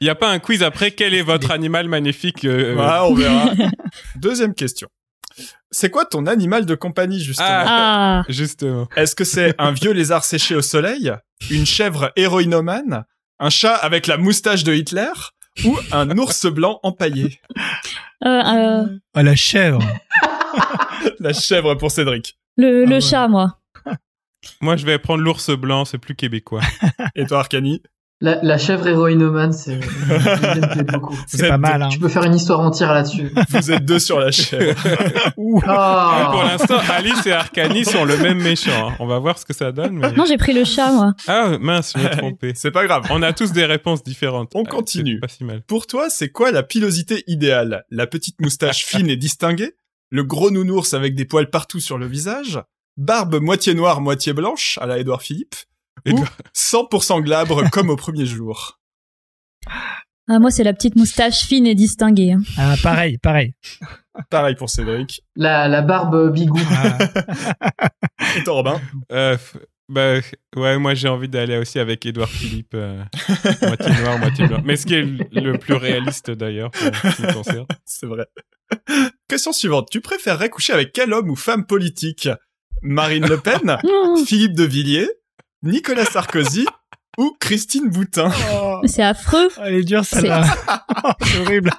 [0.00, 3.14] Il n'y a pas un quiz après quel est votre animal magnifique euh, Ouais, on
[3.14, 3.50] verra.
[4.16, 4.88] Deuxième question.
[5.70, 8.88] C'est quoi ton animal de compagnie, justement Ah, Justement.
[8.96, 11.12] Est-ce que c'est un vieux lézard séché au soleil,
[11.50, 13.04] une chèvre héroïnomane,
[13.38, 15.12] un chat avec la moustache de Hitler
[15.64, 17.40] ou un ours blanc empaillé
[18.24, 19.80] euh, euh, Ah la chèvre.
[21.20, 22.38] La chèvre pour Cédric.
[22.58, 23.00] le, Ah le ouais.
[23.00, 23.58] chat, moi.
[24.60, 26.60] Moi, je vais prendre l'ours blanc, c'est plus québécois.
[27.14, 27.82] Et toi, Arcani?
[28.22, 29.80] La, la chèvre héroïnomane, c'est,
[30.92, 31.16] beaucoup.
[31.26, 31.82] C'est êtes pas mal.
[31.82, 31.88] Hein.
[31.88, 33.32] Tu peux faire une histoire entière là-dessus.
[33.48, 34.78] Vous êtes deux sur la chèvre.
[35.38, 35.58] Ouh.
[35.66, 36.28] Ah.
[36.30, 38.90] Pour l'instant, Alice et Arcani sont le même méchant.
[38.90, 38.94] hein.
[38.98, 39.96] On va voir ce que ça donne.
[39.96, 40.12] Mais...
[40.12, 41.14] Non, j'ai pris le chat, moi.
[41.28, 42.52] Ah mince, je me trompé.
[42.56, 43.04] C'est pas grave.
[43.10, 44.50] On a tous des réponses différentes.
[44.54, 45.14] On Ah, continue.
[45.14, 45.62] c'est Pas si mal.
[45.62, 47.84] Pour toi, c'est quoi la pilosité idéale?
[47.90, 49.72] La petite moustache fine et distinguée?
[50.10, 52.60] Le gros nounours avec des poils partout sur le visage?
[52.98, 55.54] Barbe moitié noire, moitié blanche, à la Édouard Philippe?
[56.06, 58.78] Ou Édouard- 100% glabre comme au premier jour
[60.28, 62.32] Ah, moi, c'est la petite moustache fine et distinguée.
[62.32, 62.40] hein.
[62.56, 63.54] Ah pareil, pareil.
[64.30, 65.22] Pareil pour Cédric.
[65.36, 66.58] La, la barbe bigou.
[66.70, 66.98] Ah,
[68.36, 68.80] Et toi, Robin
[69.12, 69.36] Euh,
[69.88, 70.18] bah,
[70.56, 73.02] ouais, moi j'ai envie d'aller aussi avec Édouard Philippe, euh,
[73.62, 74.60] moitié noir, moitié blanc.
[74.64, 76.70] Mais ce qui est le, plus réaliste d'ailleurs.
[77.84, 78.26] C'est vrai.
[79.28, 79.88] Question suivante.
[79.90, 82.28] Tu préférerais coucher avec quel homme ou femme politique?
[82.82, 83.76] Marine Le Pen
[84.26, 85.08] Philippe de Villiers
[85.62, 86.66] Nicolas Sarkozy
[87.18, 88.30] ou Christine Boutin
[88.84, 89.48] c'est affreux.
[89.58, 90.42] Oh, elle est dure celle-là.
[91.22, 91.70] c'est horrible.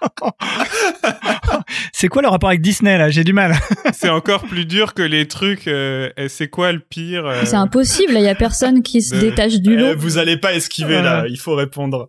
[1.93, 3.09] c'est quoi le rapport avec Disney là?
[3.09, 3.55] J'ai du mal.
[3.93, 5.67] C'est encore plus dur que les trucs.
[5.67, 8.13] euh, et c'est quoi le pire euh, C'est impossible.
[8.15, 9.88] Il y a personne qui se de- détache du lot.
[9.93, 12.07] Eh, Vous allez pas esquiver là, il faut répondre.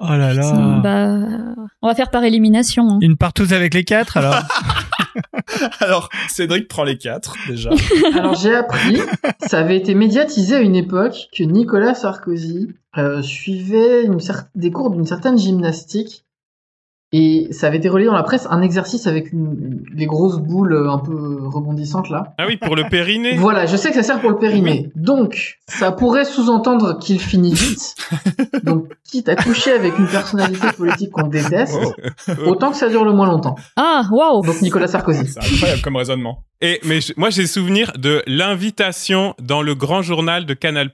[0.00, 0.52] Oh là là.
[0.82, 1.08] Bah,
[1.82, 2.88] on va faire par élimination.
[2.88, 2.98] hein.
[3.02, 4.36] Une partouze avec les quatre alors.
[5.80, 7.70] Alors, Cédric prend les quatre déjà.
[8.14, 8.98] Alors j'ai appris,
[9.46, 14.70] ça avait été médiatisé à une époque que Nicolas Sarkozy euh, suivait une cer- des
[14.70, 16.24] cours d'une certaine gymnastique
[17.12, 20.72] et ça avait été relayé dans la presse un exercice avec une, les grosses boules
[20.72, 22.34] euh, un peu rebondissantes là.
[22.38, 23.36] Ah oui, pour le périnée.
[23.36, 24.90] Voilà, je sais que ça sert pour le périnée.
[24.96, 27.94] Donc, ça pourrait sous-entendre qu'il finit vite.
[28.64, 31.78] Donc, quitte à coucher avec une personnalité politique qu'on déteste,
[32.46, 33.56] autant que ça dure le moins longtemps.
[33.76, 34.42] Ah, waouh.
[34.44, 35.26] Donc Nicolas Sarkozy.
[35.26, 36.44] c'est incroyable comme raisonnement.
[36.60, 40.90] Et mais je- moi j'ai souvenir de l'invitation dans le grand journal de Canal+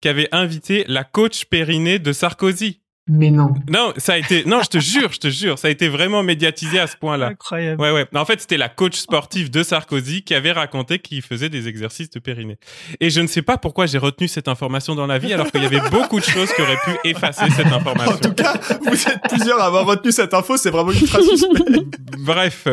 [0.00, 2.80] qui avait invité la coach périnée de Sarkozy.
[3.08, 3.54] Mais non.
[3.70, 4.44] Non, ça a été.
[4.44, 7.28] Non, je te jure, je te jure, ça a été vraiment médiatisé à ce point-là.
[7.28, 7.80] Incroyable.
[7.80, 8.06] Ouais, ouais.
[8.14, 12.10] En fait, c'était la coach sportive de Sarkozy qui avait raconté qu'il faisait des exercices
[12.10, 12.58] de périnée.
[13.00, 15.62] Et je ne sais pas pourquoi j'ai retenu cette information dans la vie, alors qu'il
[15.62, 18.18] y avait beaucoup de choses qui auraient pu effacer cette En information.
[18.18, 21.86] tout cas, vous êtes plusieurs à avoir retenu cette info, c'est vraiment ultra suspect.
[22.18, 22.66] Bref,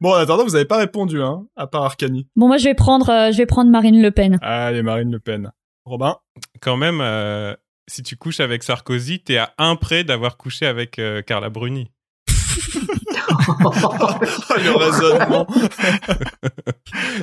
[0.00, 2.28] Bon, en attendant, vous avez pas répondu, hein, à part Arcani.
[2.36, 4.38] Bon, moi, je vais prendre, euh, je vais prendre Marine Le Pen.
[4.42, 5.50] Allez, Marine Le Pen.
[5.84, 6.16] Robin?
[6.60, 7.54] Quand même, euh,
[7.88, 11.90] si tu couches avec Sarkozy, t'es à un près d'avoir couché avec euh, Carla Bruni.
[13.30, 15.46] Oh, le raisonnement.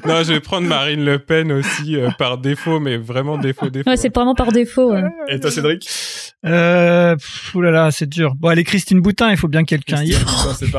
[0.05, 3.89] Non, je vais prendre Marine Le Pen aussi euh, par défaut, mais vraiment défaut, défaut.
[3.89, 4.91] Ouais, c'est vraiment par défaut.
[4.93, 5.01] ouais.
[5.29, 5.87] Et toi, Cédric?
[6.45, 8.33] Euh, pff, oulala, c'est dur.
[8.37, 10.15] Bon, allez, Christine Boutin, il faut bien que quelqu'un y.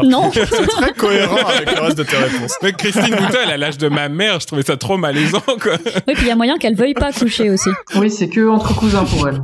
[0.04, 0.30] Non.
[0.32, 2.54] C'est très cohérent avec le reste de tes réponses.
[2.62, 5.72] Mais Christine Boutin, elle a l'âge de ma mère, je trouvais ça trop malaisant, quoi.
[6.06, 7.70] Oui, puis il y a moyen qu'elle veuille pas coucher aussi.
[7.96, 9.42] Oui, c'est que entre cousins pour elle.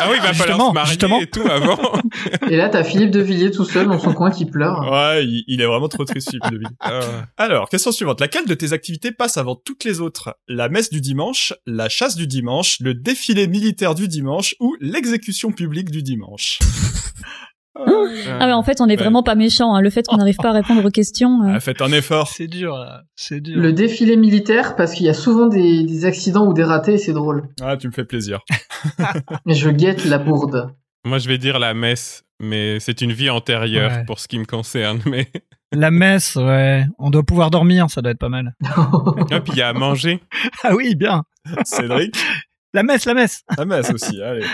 [0.00, 1.20] Ah oui, il va falloir se marier justement.
[1.20, 1.78] et tout avant.
[2.50, 4.80] Et là, t'as Philippe de Villiers tout seul dans son coin qui pleure.
[4.80, 4.90] Ouais,
[5.22, 6.68] il, il est vraiment trop triste, Philippe.
[6.80, 7.00] Ah.
[7.36, 8.20] Alors, question suivante.
[8.20, 10.36] Laquelle de tes activités passe avant toutes les autres?
[10.48, 15.52] La messe du dimanche, la chasse du dimanche, le défilé militaire du dimanche ou l'exécution
[15.52, 16.58] publique du dimanche?
[18.40, 18.96] Ah ouais, en fait, on est Ouais.
[18.96, 19.72] vraiment pas méchant.
[19.74, 19.80] hein.
[19.80, 21.42] Le fait qu'on n'arrive pas à répondre aux questions.
[21.44, 22.26] euh, Ah, Faites un effort.
[22.28, 22.76] C'est dur.
[23.14, 23.56] C'est dur.
[23.60, 26.98] Le défilé militaire, parce qu'il y a souvent des, des accidents ou des ratés, et
[26.98, 27.48] c'est drôle.
[27.62, 28.40] Ah, tu me fais plaisir.
[29.46, 30.70] Mais je guette la bourde.
[31.04, 34.04] Moi, je vais dire la messe, mais c'est une vie antérieure Ouais.
[34.04, 35.00] pour ce qui me concerne.
[35.06, 35.28] Mais
[35.72, 36.86] La messe, ouais.
[36.98, 38.54] On doit pouvoir dormir, ça doit être pas mal.
[38.64, 40.20] ah, puis il y a à manger.
[40.64, 41.24] Ah oui, bien.
[41.64, 42.16] Cédric
[42.72, 43.42] La messe, la messe.
[43.56, 44.46] La messe aussi, allez.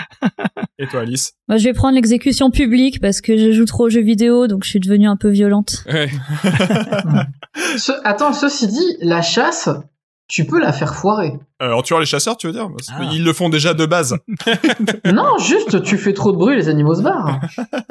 [0.77, 3.89] Et toi, Alice Moi, je vais prendre l'exécution publique parce que je joue trop aux
[3.89, 5.83] jeux vidéo, donc je suis devenue un peu violente.
[5.87, 6.09] Ouais.
[7.77, 9.69] Ce- attends, ceci dit, la chasse,
[10.27, 11.33] tu peux la faire foirer.
[11.61, 13.09] Euh, en tuant les chasseurs, tu veux dire Parce que Ah.
[13.13, 14.15] Ils le font déjà de base.
[15.05, 17.39] non, juste, tu fais trop de bruit, les animaux se barrent.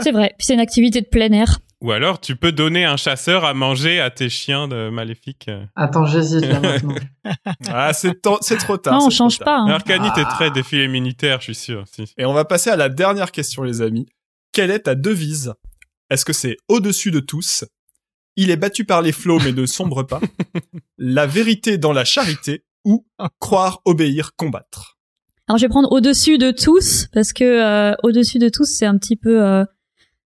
[0.01, 0.35] C'est vrai.
[0.39, 1.59] Puis c'est une activité de plein air.
[1.81, 5.51] Ou alors, tu peux donner un chasseur à manger à tes chiens de maléfiques.
[5.77, 6.95] Attends, j'hésite là maintenant.
[7.69, 8.99] ah, c'est trop tard.
[8.99, 9.59] non, on change pas.
[9.59, 9.69] hein.
[9.69, 10.31] Arcani, t'es Ah.
[10.35, 11.85] très défilé militaire, je suis sûr.
[11.93, 12.05] Si.
[12.17, 14.07] Et on va passer à la dernière question, les amis.
[14.53, 15.53] Quelle est ta devise?
[16.11, 17.65] Est-ce que c'est au-dessus de tous
[18.37, 20.21] Il est battu par les flots mais ne sombre pas
[20.99, 23.07] La vérité dans la charité ou
[23.39, 24.99] croire, obéir, combattre
[25.49, 28.99] Alors je vais prendre au-dessus de tous parce que euh, au-dessus de tous c'est un
[28.99, 29.65] petit peu euh,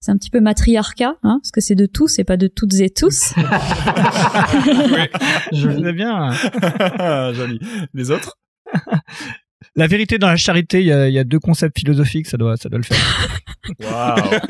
[0.00, 2.74] c'est un petit peu matriarcat hein, parce que c'est de tous et pas de toutes
[2.74, 3.34] et tous.
[5.52, 5.82] Joli.
[5.84, 6.32] C'est bien.
[7.32, 7.60] Joli.
[7.94, 8.36] Les autres?
[9.74, 12.36] La vérité dans la charité, il y a, il y a deux concepts philosophiques, ça
[12.36, 12.98] doit, ça doit le faire.
[13.80, 14.40] Waouh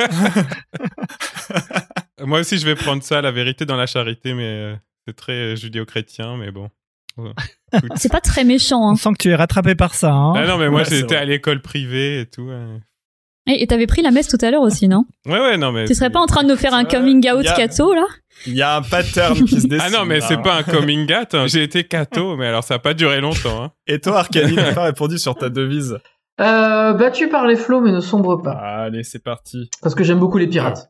[2.26, 4.74] Moi aussi, je vais prendre ça, la vérité dans la charité, mais euh,
[5.06, 6.68] c'est très euh, judéo-chrétien, mais bon.
[7.18, 7.30] Ouais.
[7.96, 8.80] C'est pas très méchant.
[8.80, 8.96] On Hein.
[8.96, 10.12] sent que tu es rattrapé par ça.
[10.12, 10.32] Hein.
[10.34, 12.48] Ah non, mais moi, Ouais, j'étais à l'école privée et tout.
[13.46, 15.04] Et t'avais pris la messe tout à l'heure aussi, non?
[15.26, 15.84] Ouais, ouais, non, mais.
[15.84, 18.06] Tu serais pas en train de nous faire un coming out a- catho là?
[18.46, 19.78] Il y a un pattern qui se dessine.
[19.80, 21.34] Ah non, mais c'est pas un coming out.
[21.34, 21.46] hein.
[21.46, 23.62] J'ai été catho, mais alors ça a pas duré longtemps.
[23.64, 23.72] Hein.
[23.86, 25.98] Et toi, Arcani, t'as pas répondu sur ta devise
[26.40, 28.52] Euh, battu par les flots, mais ne sombre pas.
[28.52, 29.70] Allez, c'est parti.
[29.82, 30.88] Parce que j'aime beaucoup les pirates.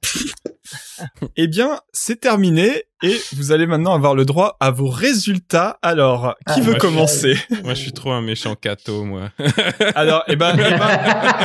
[1.37, 5.79] Eh bien, c'est terminé et vous allez maintenant avoir le droit à vos résultats.
[5.83, 9.31] Alors, qui Ah, veut moi, je- commencer Moi, je suis trop un méchant catho, moi.
[9.95, 10.81] Alors, eh ben, eh ben,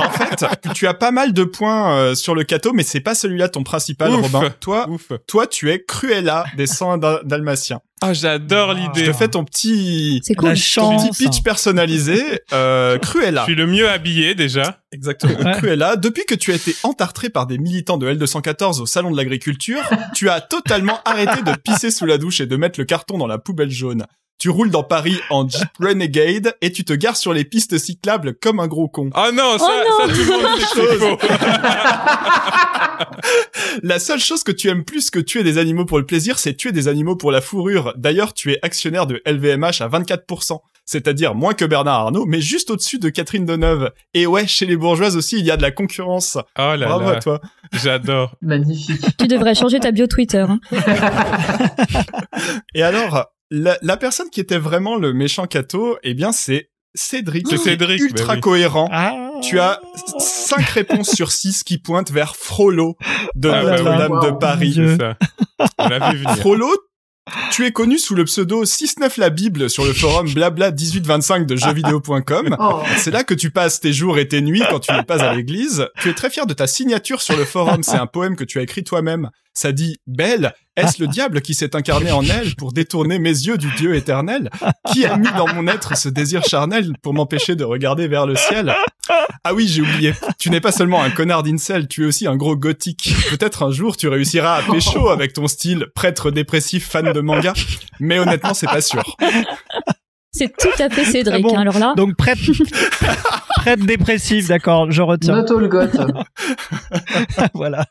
[0.06, 3.16] en fait, tu as pas mal de points euh, sur le cateau, mais c'est pas
[3.16, 4.32] celui-là ton principal, Ouf.
[4.32, 4.50] Robin.
[4.60, 5.12] Toi, Ouf.
[5.28, 7.80] toi, tu es Cruella des 100 dal- dalmatiens.
[8.00, 8.76] Ah, j'adore Ah.
[8.76, 9.12] Je l'idée.
[9.12, 10.50] te fais ton petit, cool.
[10.50, 11.10] ton chance.
[11.10, 12.22] petit pitch personnalisé.
[12.54, 13.44] Euh, Je Cruella.
[13.46, 14.78] suis le mieux habillé déjà.
[14.92, 15.34] Exactement.
[15.40, 15.54] Ouais.
[15.58, 19.18] Cruella, depuis que tu as été entartré par des militants de L214 au salon de
[19.18, 19.82] l'agriculture,
[20.16, 23.28] tu as totalement arrêté de pisser sous la douche et de mettre le carton dans
[23.28, 24.06] la poubelle jaune.
[24.40, 28.36] Tu roules dans Paris en Jeep Renegade et tu te gares sur les pistes cyclables
[28.36, 29.10] comme un gros con.
[29.16, 30.08] Oh non, ça, Oh non.
[30.08, 31.18] ça tout le monde.
[33.84, 36.56] La seule chose que tu aimes plus que tuer des animaux pour le plaisir, c'est
[36.56, 37.94] tuer des animaux pour la fourrure.
[37.98, 42.72] D'ailleurs, tu es actionnaire de LVMH à 24%, c'est-à-dire moins que Bernard Arnault, mais juste
[42.72, 43.92] au-dessus de Catherine Deneuve.
[44.16, 46.38] Et ouais, chez les bourgeoises aussi, il y a de la concurrence.
[46.58, 47.42] Oh là Bravo là, à toi.
[47.74, 48.34] j'adore.
[48.42, 49.06] Magnifique.
[49.20, 50.46] Tu devrais changer ta bio Twitter.
[50.48, 50.60] hein.
[52.74, 57.48] Et alors, la, la personne qui était vraiment le méchant cato, eh bien, c'est Cédric.
[57.50, 58.40] C'est Cédric, Ultra bah oui.
[58.42, 58.90] cohérent.
[58.92, 59.14] Ah.
[59.44, 59.80] Tu as
[60.18, 62.96] 5 réponses sur 6 qui pointent vers Frollo
[63.36, 63.84] de Ah bah oui.
[63.84, 64.38] Notre-Dame de.
[64.40, 64.80] Paris.
[64.98, 65.16] Ça.
[65.78, 66.38] On l'a vu venir.
[66.38, 66.70] Frollo,
[67.52, 71.56] tu es connu sous le pseudo 69 la Bible sur le forum blabla 1825 de
[71.56, 72.56] jeuxvideo.com.
[72.60, 72.82] Oh.
[72.98, 75.34] C'est là que tu passes tes jours et tes nuits quand tu n'es pas à
[75.34, 75.88] l'église.
[76.02, 77.84] Tu es très fier de ta signature sur le forum.
[77.84, 79.30] C'est un poème que tu as écrit toi-même.
[79.58, 83.58] Ça dit Belle, est-ce le diable qui s'est incarné en elle pour détourner mes yeux
[83.58, 84.52] du Dieu éternel?
[84.94, 88.36] Qui a mis dans mon être ce désir charnel pour m'empêcher de regarder vers le
[88.36, 88.76] ciel?
[89.44, 90.14] Ah oui, j'ai oublié.
[90.38, 93.16] Tu n'es pas seulement un connard d'incel, tu es aussi un gros gothique.
[93.32, 97.54] Peut-être un jour tu réussiras à pécho avec ton style prêtre dépressif fan de manga,
[98.00, 99.04] mais honnêtement c'est pas sûr.
[100.38, 101.44] C'est tout à fait Cédric.
[101.44, 101.56] bon.
[101.58, 102.38] hein, alors là, Donc prête,
[103.58, 105.42] prête dépressive, d'accord, je retiens.
[105.42, 105.88] Not all got.
[107.54, 107.86] voilà.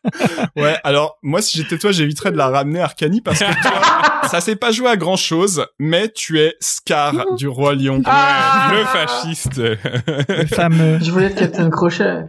[0.56, 4.28] Ouais, alors moi si j'étais toi, j'éviterais de la ramener Arcani parce que tu vois,
[4.28, 8.00] ça s'est pas joué à grand chose, mais tu es Scar du roi lion.
[8.06, 9.58] Ah Le fasciste.
[9.58, 10.98] Le fameux.
[11.02, 12.24] Je voulais être Captain Crochet.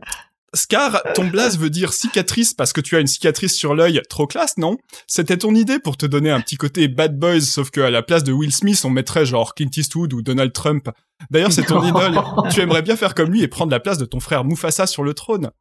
[0.57, 4.01] Scar, ton blaze veut dire cicatrice parce que tu as une cicatrice sur l'œil.
[4.09, 4.77] Trop classe, non?
[5.07, 8.01] C'était ton idée pour te donner un petit côté bad boys, sauf que à la
[8.01, 10.89] place de Will Smith, on mettrait genre Clint Eastwood ou Donald Trump.
[11.29, 12.19] D'ailleurs, c'est ton idole.
[12.51, 15.03] Tu aimerais bien faire comme lui et prendre la place de ton frère Mufasa sur
[15.03, 15.51] le trône.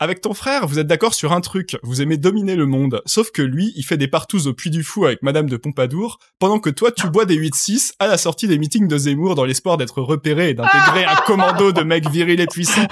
[0.00, 3.30] Avec ton frère, vous êtes d'accord sur un truc, vous aimez dominer le monde, sauf
[3.30, 6.58] que lui, il fait des partous au Puy du Fou avec Madame de Pompadour, pendant
[6.58, 9.76] que toi, tu bois des 8-6 à la sortie des meetings de Zemmour dans l'espoir
[9.76, 12.88] d'être repéré et d'intégrer un commando de mecs virils et puissants.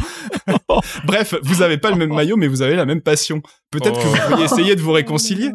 [1.05, 3.43] Bref, vous avez pas le même maillot, mais vous avez la même passion.
[3.73, 4.09] Peut-être que Oh.
[4.15, 5.51] vous pourriez essayer de vous réconcilier.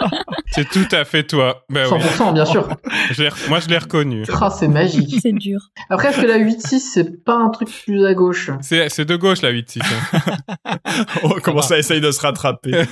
[0.52, 1.64] C'est tout à fait toi.
[1.68, 1.98] Ben oui.
[2.00, 2.68] 100%, bien sûr.
[3.10, 4.24] Je moi, je l'ai reconnu.
[4.40, 5.18] Ah, c'est magique.
[5.20, 5.60] c'est dur.
[5.90, 8.50] Après, est-ce que la 8-6, c'est pas un truc plus à gauche?
[8.60, 9.80] C'est c'est de gauche, la 8-6.
[9.82, 10.76] hein.
[11.22, 12.72] On commence à essayer de se rattraper.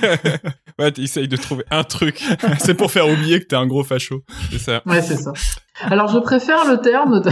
[0.79, 2.23] ouais, essaye de trouver un truc.
[2.59, 4.23] C'est pour faire oublier que t'es un gros facho.
[4.51, 4.81] C'est ça.
[4.85, 5.33] Ouais, c'est ça.
[5.81, 7.29] Alors, je préfère le terme de...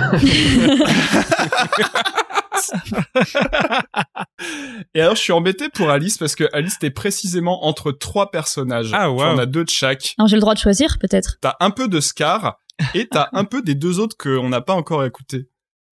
[4.94, 8.92] Et alors, je suis embêté pour Alice parce que Alice, t'es précisément entre trois personnages.
[8.94, 9.22] Ah, wow.
[9.22, 10.16] en as deux de chaque.
[10.18, 11.38] Alors j'ai le droit de choisir peut-être.
[11.42, 12.60] T'as un peu de Scar
[12.94, 15.48] et t'as un peu des deux autres qu'on n'a pas encore écoutés.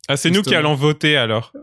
[0.08, 1.54] Ah, c'est nous qui allons voter alors.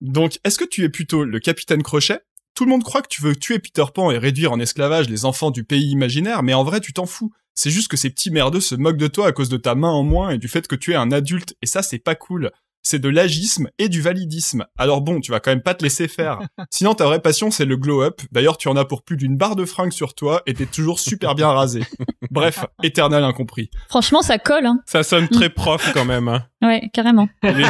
[0.00, 2.20] Donc, est-ce que tu es plutôt le capitaine Crochet?
[2.54, 5.24] Tout le monde croit que tu veux tuer Peter Pan et réduire en esclavage les
[5.24, 7.32] enfants du pays imaginaire, mais en vrai, tu t'en fous.
[7.54, 9.90] C'est juste que ces petits merdeux se moquent de toi à cause de ta main
[9.90, 11.54] en moins et du fait que tu es un adulte.
[11.62, 12.50] Et ça, c'est pas cool.
[12.86, 14.66] C'est de l'agisme et du validisme.
[14.76, 16.40] Alors bon, tu vas quand même pas te laisser faire.
[16.70, 18.20] Sinon, ta vraie passion, c'est le glow-up.
[18.30, 21.00] D'ailleurs, tu en as pour plus d'une barre de fringues sur toi et t'es toujours
[21.00, 21.82] super bien rasé.
[22.30, 23.70] Bref, éternel incompris.
[23.88, 24.80] Franchement, ça colle, hein.
[24.84, 26.28] Ça sonne très prof quand même.
[26.28, 26.44] Hein.
[26.62, 27.28] Ouais, carrément.
[27.42, 27.64] Les,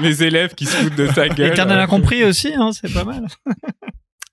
[0.00, 1.52] les élèves qui se foutent de ta gueule.
[1.52, 3.26] Éternel incompris aussi, hein, c'est pas mal.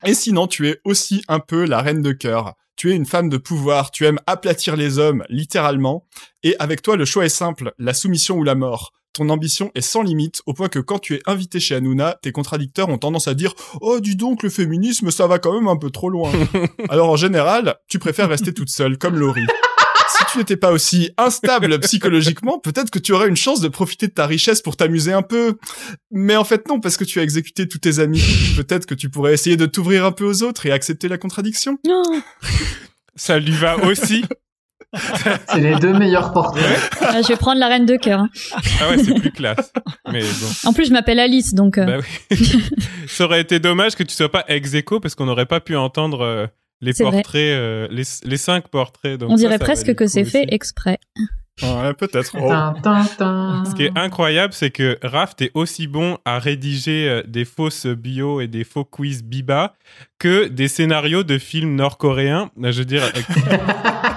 [0.06, 2.54] Et sinon, tu es aussi un peu la reine de cœur.
[2.78, 6.08] Tu es une femme de pouvoir, tu aimes aplatir les hommes, littéralement.
[6.44, 8.94] Et avec toi, le choix est simple, la soumission ou la mort.
[9.14, 12.32] Ton ambition est sans limite, au point que quand tu es invité chez Hanouna, tes
[12.32, 15.78] contradicteurs ont tendance à dire «Oh, dis donc, le féminisme, ça va quand même un
[15.78, 16.32] peu trop loin.»
[16.90, 19.48] Alors en général, tu préfères rester toute seule, comme Laurie.
[20.10, 24.08] Si tu n'étais pas aussi instable psychologiquement, peut-être que tu aurais une chance de profiter
[24.08, 25.58] de ta richesse pour t'amuser un peu.
[26.12, 28.24] Mais en fait non, parce que tu as exécuté tous tes amis.
[28.58, 31.78] Peut-être que tu pourrais essayer de t'ouvrir un peu aux autres et accepter la contradiction.
[31.86, 32.04] Non.
[33.16, 34.24] Ça lui va aussi.
[34.94, 36.64] C'est les deux meilleurs portraits.
[37.02, 38.22] Ah, je vais prendre la reine de cœur.
[38.22, 38.30] hein.
[38.82, 39.72] Ah ouais, c'est plus classe.
[40.12, 40.48] Mais bon.
[40.70, 41.78] En plus, je m'appelle Alice, donc.
[41.78, 41.98] euh, Bah
[42.32, 42.38] oui.
[43.08, 45.76] Ça aurait été dommage que tu sois pas ex aequo parce qu'on n'aurait pas pu
[45.76, 46.48] entendre euh,
[46.82, 49.20] les portraits, euh, les, les cinq portraits.
[49.20, 50.98] Donc on ça, dirait ça presque que c'est fait exprès.
[51.62, 52.32] Ouais, peut-être.
[52.40, 52.50] Oh.
[53.70, 58.40] Ce qui est incroyable, c'est que Raph, t'es aussi bon à rédiger des fausses bio
[58.40, 59.74] et des faux quiz biba
[60.20, 62.50] que des scénarios de films nord-coréens.
[62.58, 63.04] Là, Je veux dire,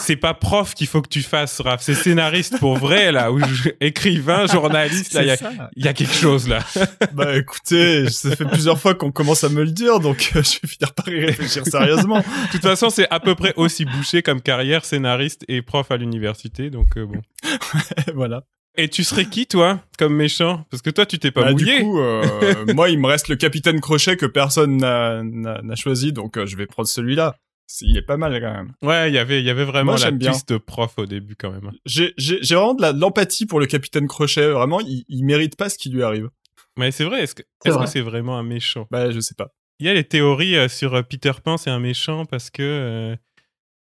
[0.00, 1.80] c'est pas prof qu'il faut que tu fasses, Raph.
[1.82, 3.40] C'est scénariste pour vrai, là, ou
[3.80, 5.22] écrivain, journaliste, là.
[5.22, 5.70] Il y a- C'est ça.
[5.76, 6.60] il y, a quelque chose, là.
[7.12, 10.58] Bah écoutez, ça fait plusieurs fois qu'on commence à me le dire, donc euh, je
[10.62, 12.18] vais finir par y réfléchir sérieusement.
[12.18, 15.96] De toute façon, c'est à peu près aussi bouché comme carrière, scénariste et prof à
[15.96, 16.70] l'université.
[16.70, 17.20] Donc, euh, bon.
[18.14, 18.42] voilà.
[18.76, 20.64] Et tu serais qui, toi, comme méchant?
[20.70, 21.80] Parce que toi, tu t'es pas Bah, du mouillé.
[21.82, 26.46] coup, euh, moi, il me reste le capitaine Crochet que personne n'a- choisi, donc euh,
[26.46, 27.34] je vais prendre celui-là.
[27.82, 28.72] Il est pas mal quand même.
[28.82, 31.50] Ouais, il y avait, il y avait vraiment Moi, la twist prof au début, quand
[31.50, 31.70] même.
[31.86, 32.12] J'ai
[32.50, 34.50] vraiment de l'empathie pour le capitaine Crochet.
[34.50, 36.28] Vraiment, il, il mérite pas ce qui lui arrive.
[36.76, 37.90] Mais c'est vrai, est-ce que C'est est-ce que vrai.
[37.90, 38.86] c'est vraiment un méchant?
[38.90, 39.48] Bah, je sais pas.
[39.78, 42.62] Il y a les théories euh, sur euh, Peter Pan, c'est un méchant parce que
[42.62, 43.16] euh,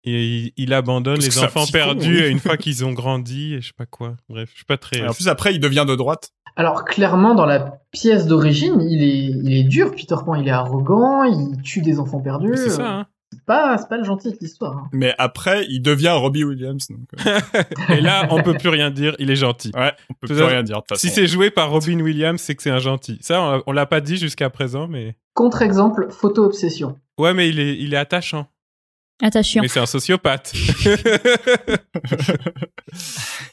[0.05, 2.30] il, il abandonne Parce les enfants con, perdus oui.
[2.30, 4.16] une fois qu'ils ont grandi et je sais pas quoi.
[4.28, 5.07] Bref, je suis pas très.
[5.07, 6.30] En plus, après, il devient de droite.
[6.57, 9.91] Alors clairement, dans la pièce d'origine, il est, il est dur.
[9.93, 12.53] Peter Pan, il est arrogant, il tue des enfants perdus.
[12.57, 13.07] c'est ça, hein.
[13.31, 14.76] C'est pas, c'est pas le gentil de l'histoire.
[14.76, 14.89] hein.
[14.93, 16.89] Mais après, il devient Robbie Williams.
[16.89, 17.41] Donc, euh,
[17.95, 19.70] Et là, on peut plus rien dire, il est gentil.
[19.74, 20.97] ouais, on peut Tout plus rien dire de.
[20.97, 23.18] Si c'est joué par Robin Williams, c'est que c'est un gentil.
[23.20, 25.16] Ça, on, on l'a pas dit jusqu'à présent, mais.
[25.35, 26.99] Contre-exemple, photo-obsession.
[27.18, 28.47] Ouais, mais il est, il est attachant.
[29.20, 29.61] Attachant.
[29.62, 30.53] Mais c'est un sociopathe.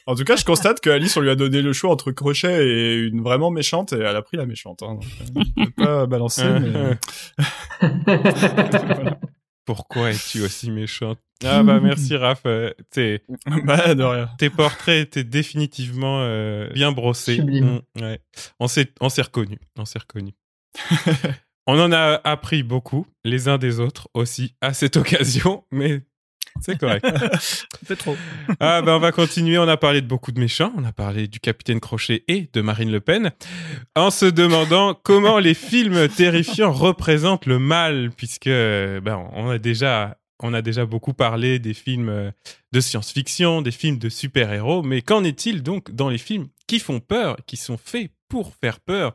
[0.06, 2.64] En tout cas, je constate que Alice, on lui a donné le choix entre Crochet
[2.64, 4.84] et une vraiment méchante, et elle a pris la méchante.
[4.84, 6.96] Hein, donc, euh, je peux pas balancer, mais...
[9.66, 11.18] Pourquoi es-tu aussi méchante?
[11.44, 12.42] Ah bah merci Raph.
[12.46, 13.22] Euh, t'es-
[13.64, 14.30] bah, de rien.
[14.38, 17.34] tes portraits étaient définitivement euh, bien brossés.
[17.36, 17.82] Sublime.
[17.96, 18.20] Mm, ouais.
[18.60, 19.58] On s'est, on s'est reconnus.
[19.76, 20.34] On s'est reconnus.
[21.66, 26.02] on en a appris beaucoup, les uns des autres aussi, à cette occasion, mais
[26.60, 27.04] c'est correct.
[27.04, 28.16] Un peu trop.
[28.60, 31.28] Ah ben on va continuer, on a parlé de beaucoup de méchants, on a parlé
[31.28, 33.32] du capitaine Crochet et de Marine Le Pen,
[33.94, 40.18] en se demandant comment les films terrifiants représentent le mal, puisque ben, on a déjà...
[40.42, 42.30] On a déjà beaucoup parlé des films
[42.70, 47.00] de science-fiction, des films de super-héros, mais qu'en est-il donc dans les films qui font
[47.00, 49.14] peur, qui sont faits pour faire peur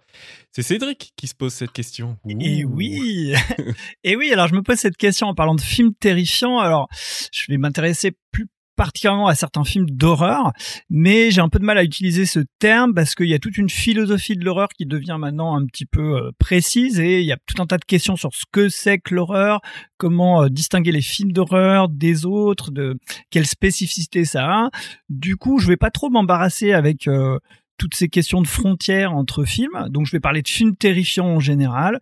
[0.52, 2.18] C'est Cédric qui se pose cette question.
[2.28, 3.34] Et oui,
[4.04, 4.32] et oui.
[4.32, 6.60] Alors je me pose cette question en parlant de films terrifiants.
[6.60, 6.88] Alors
[7.32, 8.48] je vais m'intéresser plus
[8.82, 10.54] particulièrement à certains films d'horreur,
[10.90, 13.58] mais j'ai un peu de mal à utiliser ce terme parce qu'il y a toute
[13.58, 17.32] une philosophie de l'horreur qui devient maintenant un petit peu euh, précise et il y
[17.32, 19.62] a tout un tas de questions sur ce que c'est que l'horreur,
[19.98, 22.98] comment euh, distinguer les films d'horreur des autres, de
[23.30, 24.70] quelle spécificité ça a.
[25.10, 27.38] Du coup, je vais pas trop m'embarrasser avec euh,
[27.82, 29.88] toutes ces questions de frontières entre films.
[29.90, 32.00] Donc, je vais parler de films terrifiants en général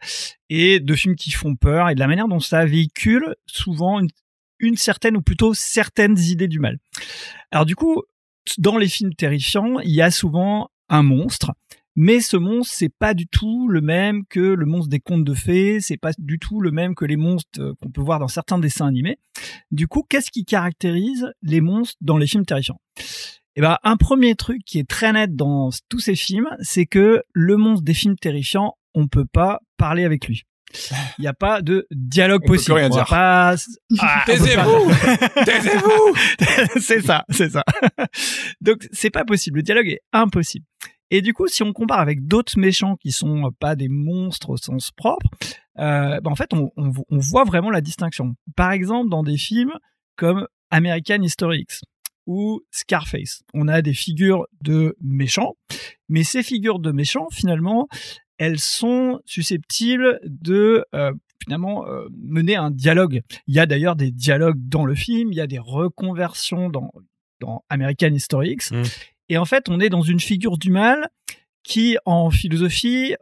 [0.50, 4.02] et de films qui font peur et de la manière dont ça véhicule souvent
[4.60, 6.80] une, certaine ou plutôt certaines idées du mal.
[7.52, 8.04] Alors, du coup,
[8.58, 11.54] dans les films terrifiants, il y a souvent un monstre.
[11.96, 15.34] Mais ce monstre, c'est pas du tout le même que le monstre des contes de
[15.34, 18.28] fées, c'est pas du tout le même que les monstres euh, qu'on peut voir dans
[18.28, 19.18] certains dessins animés.
[19.72, 22.82] Du coup, qu'est-ce qui caractérise les monstres dans les films terrifiants?
[23.56, 27.24] Eh ben, un premier truc qui est très net dans tous ces films, c'est que
[27.34, 30.44] le monstre des films terrifiants, on peut pas parler avec lui.
[31.18, 32.76] Il n'y a pas de dialogue On peut possible.
[32.76, 33.06] plus rien On dire.
[33.06, 33.56] pas-
[34.00, 34.92] Ah, peut Taisez-vous
[35.46, 36.16] Taisez-vous
[36.80, 37.64] c'est ça, c'est ça.
[38.62, 39.58] Donc c'est pas possible.
[39.58, 40.66] Le dialogue est impossible.
[41.12, 44.58] Et du coup, si on compare avec d'autres méchants qui sont pas des monstres au
[44.58, 45.28] sens propre,
[45.80, 48.36] euh, bah, en fait, on, on, on voit vraiment la distinction.
[48.56, 49.74] Par exemple, dans des films
[50.18, 51.82] comme American History X
[52.30, 53.42] ou Scarface.
[53.56, 55.56] On a des figures de méchants,
[56.10, 57.88] mais ces figures de méchants, finalement,
[58.38, 61.12] elles sont susceptibles de euh,
[61.44, 63.24] finalement euh, mener un dialogue.
[63.48, 66.92] Il y a d'ailleurs des dialogues dans le film, il y a des reconversions dans,
[67.40, 68.72] dans American History X.
[68.74, 68.84] Mm.
[69.30, 71.10] Et en fait, on est dans une figure du mal
[71.64, 73.16] qui, en philosophie,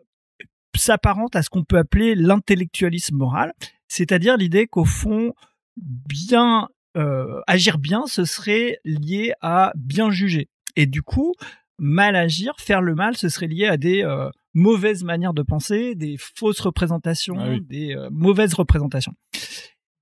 [0.75, 3.53] s'apparente à ce qu'on peut appeler l'intellectualisme moral,
[3.87, 5.31] c'est-à-dire l'idée qu'au fond,
[5.77, 10.49] bien euh, agir bien, ce serait lié à bien juger.
[10.75, 11.33] Et du coup,
[11.77, 15.95] mal agir, faire le mal, ce serait lié à des euh, mauvaises manières de penser,
[15.95, 17.61] des fausses représentations, Ah oui.
[17.61, 19.13] des euh, mauvaises représentations.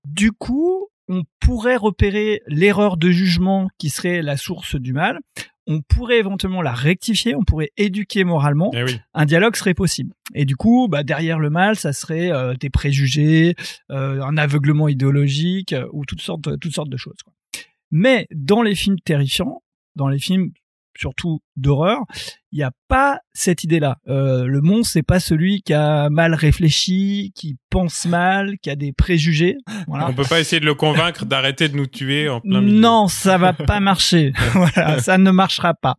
[0.04, 5.20] Du coup, on pourrait repérer l'erreur de jugement qui serait la source du mal.
[5.66, 9.00] On pourrait éventuellement la rectifier, on pourrait éduquer moralement Eh oui.
[9.14, 10.12] un dialogue serait possible.
[10.34, 13.54] Et du coup, bah, derrière le mal, ça serait euh, des préjugés,
[13.90, 17.16] euh, un aveuglement idéologique euh, ou toutes sortes, toutes sortes de choses.
[17.24, 17.32] quoi.
[17.90, 19.62] Mais dans les films terrifiants,
[19.96, 20.50] dans les films
[20.98, 21.98] surtout d'horreur,
[22.52, 23.98] il n'y a pas cette idée-là.
[24.08, 28.76] Euh, le monstre, c'est pas celui qui a mal réfléchi, qui pense mal, qui a
[28.76, 29.56] des préjugés.
[29.86, 30.08] Voilà.
[30.08, 32.80] On peut pas essayer de le convaincre d'arrêter de nous tuer en plein milieu.
[32.80, 34.32] Non, ça va pas marcher.
[34.52, 35.96] voilà, ça ne marchera pas.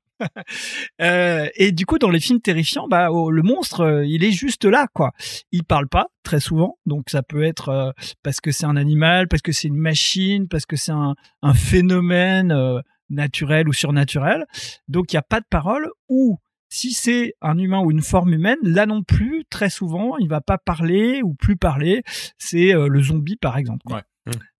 [1.02, 4.32] Euh, et du coup, dans les films terrifiants, bah, oh, le monstre, euh, il est
[4.32, 5.12] juste là, quoi.
[5.52, 7.92] Il parle pas très souvent, donc ça peut être euh,
[8.24, 11.54] parce que c'est un animal, parce que c'est une machine, parce que c'est un, un
[11.54, 12.52] phénomène
[13.10, 14.46] naturel ou surnaturel.
[14.88, 15.90] Donc il y a pas de parole.
[16.10, 16.38] Ou
[16.70, 20.42] si c'est un humain ou une forme humaine, là non plus, très souvent, il va
[20.42, 22.04] pas parler ou plus parler.
[22.38, 23.86] C'est euh, le zombie, par exemple.
[23.90, 24.02] Ouais.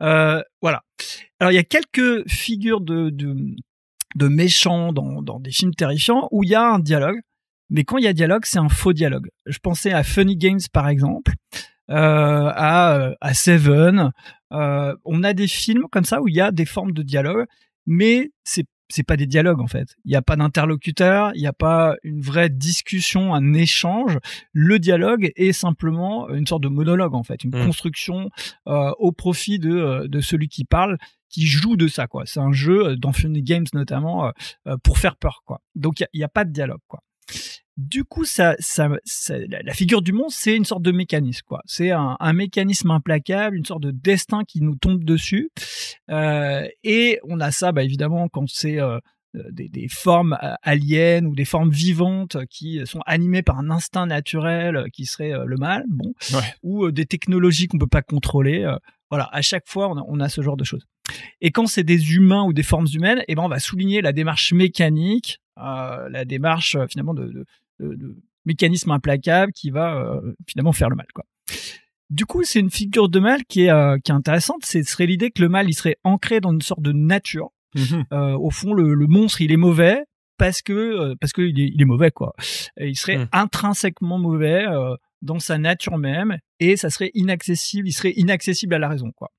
[0.02, 0.84] Euh, voilà.
[1.40, 3.36] Alors il y a quelques figures de, de,
[4.16, 7.20] de méchants dans, dans des films terrifiants où il y a un dialogue,
[7.70, 9.28] mais quand il y a dialogue, c'est un faux dialogue.
[9.46, 11.34] Je pensais à Funny Games par exemple,
[11.90, 14.12] euh, à, à Seven.
[14.50, 17.46] On a des films comme ça où il y a des formes de dialogue,
[17.88, 19.96] mais c'est c'est pas des dialogues en fait.
[20.06, 24.18] Il n'y a pas d'interlocuteur, il n'y a pas une vraie discussion, un échange.
[24.54, 27.66] Le dialogue est simplement une sorte de monologue en fait, une Mm.
[27.66, 28.30] construction
[28.68, 30.98] euh, au profit de, euh, de celui qui parle,
[31.30, 32.24] qui joue de ça quoi.
[32.26, 34.32] C'est un jeu euh, dans Funny Games notamment
[34.68, 35.60] euh, pour faire peur quoi.
[35.76, 37.02] Donc il n'y a, a pas de dialogue quoi.
[37.78, 41.62] Du coup, ça, ça, ça- la, figure du monstre, c'est une sorte de mécanisme, quoi.
[41.66, 45.52] C'est un, un mécanisme implacable, une sorte de destin qui nous tombe dessus.
[46.10, 48.98] Euh, et on a ça, bah, évidemment, quand c'est euh,
[49.52, 54.08] des, des formes euh, aliens ou des formes vivantes qui sont animées par un instinct
[54.08, 56.40] naturel qui serait le mal, bon, Ouais.
[56.64, 58.68] ou des technologies qu'on peut pas contrôler.
[59.12, 60.86] voilà, à chaque fois, on a, on a ce genre de choses.
[61.42, 64.14] Et quand c'est des humains ou des formes humaines, eh ben, on va souligner la
[64.14, 67.46] démarche mécanique, la démarche euh, finalement de, de,
[67.80, 71.08] de- de mécanisme implacable qui va euh, finalement faire le mal.
[71.14, 71.26] Quoi.
[72.10, 74.66] Du coup, c'est une figure de mal qui est, euh, qui est intéressante.
[74.66, 77.50] Ce serait l'idée que le mal, il serait ancré dans une sorte de nature.
[78.14, 80.00] Euh, au fond, le, le monstre, il est mauvais
[80.38, 82.34] parce que parce que il est, il est mauvais quoi.
[82.78, 83.28] Et il serait Hmm.
[83.34, 87.88] intrinsèquement mauvais euh, dans sa nature même et ça serait inaccessible.
[87.88, 89.30] Il serait inaccessible à la raison quoi.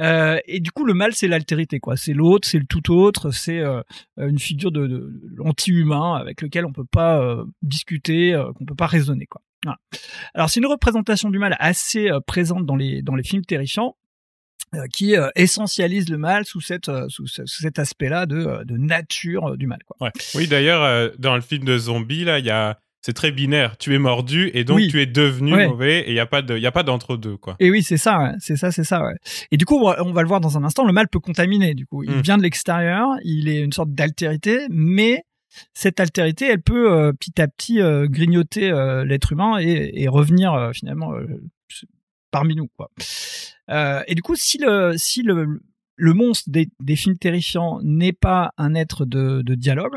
[0.00, 1.96] Euh, et du coup, le mal, c'est l'altérité, quoi.
[1.96, 3.82] C'est l'autre, c'est le tout autre, c'est euh,
[4.16, 8.86] une figure de, de, l'anti-humain avec lequel on peut pas euh, discuter, qu'on peut pas
[8.86, 9.42] raisonner, quoi.
[10.34, 13.96] Alors, c'est une représentation du mal assez présente dans les dans les films terrifiants
[14.92, 19.78] qui essentialise le mal sous cette sous, ce- sous cet aspect-là de, nature du mal,
[19.86, 20.10] quoi.
[20.34, 22.78] Oui, d'ailleurs, dans le film de zombie, là, il y a.
[23.06, 23.76] C'est très binaire.
[23.76, 24.88] Tu es mordu et donc Oui.
[24.88, 25.68] tu es devenu Ouais.
[25.68, 27.54] mauvais et il n'y a pas de, il y a pas d'entre-deux, quoi.
[27.60, 28.30] Et oui, c'est ça, ouais.
[28.38, 29.04] c'est ça, c'est ça.
[29.04, 29.12] Ouais.
[29.50, 30.86] Et du coup, on va, le voir dans un instant.
[30.86, 31.74] Le mal peut contaminer.
[31.74, 32.20] Du coup, il Mm.
[32.22, 33.08] vient de l'extérieur.
[33.22, 35.22] Il est une sorte d'altérité, mais
[35.74, 40.08] cette altérité, elle peut euh, petit à petit euh, grignoter euh, l'être humain et, et
[40.08, 41.12] revenir finalement
[42.30, 42.68] parmi nous.
[42.76, 42.88] Quoi.
[44.06, 45.60] Et du coup, si le si le
[45.96, 49.96] le monstre des, des films terrifiants n'est pas un être de, de dialogue,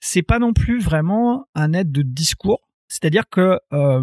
[0.00, 2.60] c'est pas non plus vraiment un être de discours.
[2.88, 4.02] C'est-à-dire que euh,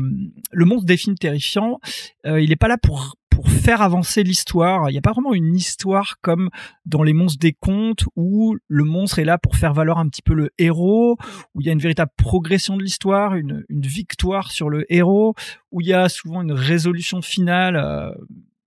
[0.52, 1.80] le monstre des films terrifiants,
[2.26, 4.90] euh, il n'est pas là pour pour faire avancer l'histoire.
[4.90, 6.50] Il n'y a pas vraiment une histoire comme
[6.86, 10.22] dans les monstres des contes où le monstre est là pour faire valoir un petit
[10.22, 11.18] peu le héros,
[11.54, 15.36] où il y a une véritable progression de l'histoire, une, une victoire sur le héros,
[15.72, 18.10] où il y a souvent une résolution finale euh,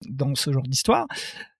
[0.06, 1.06] dans ce genre d'histoire.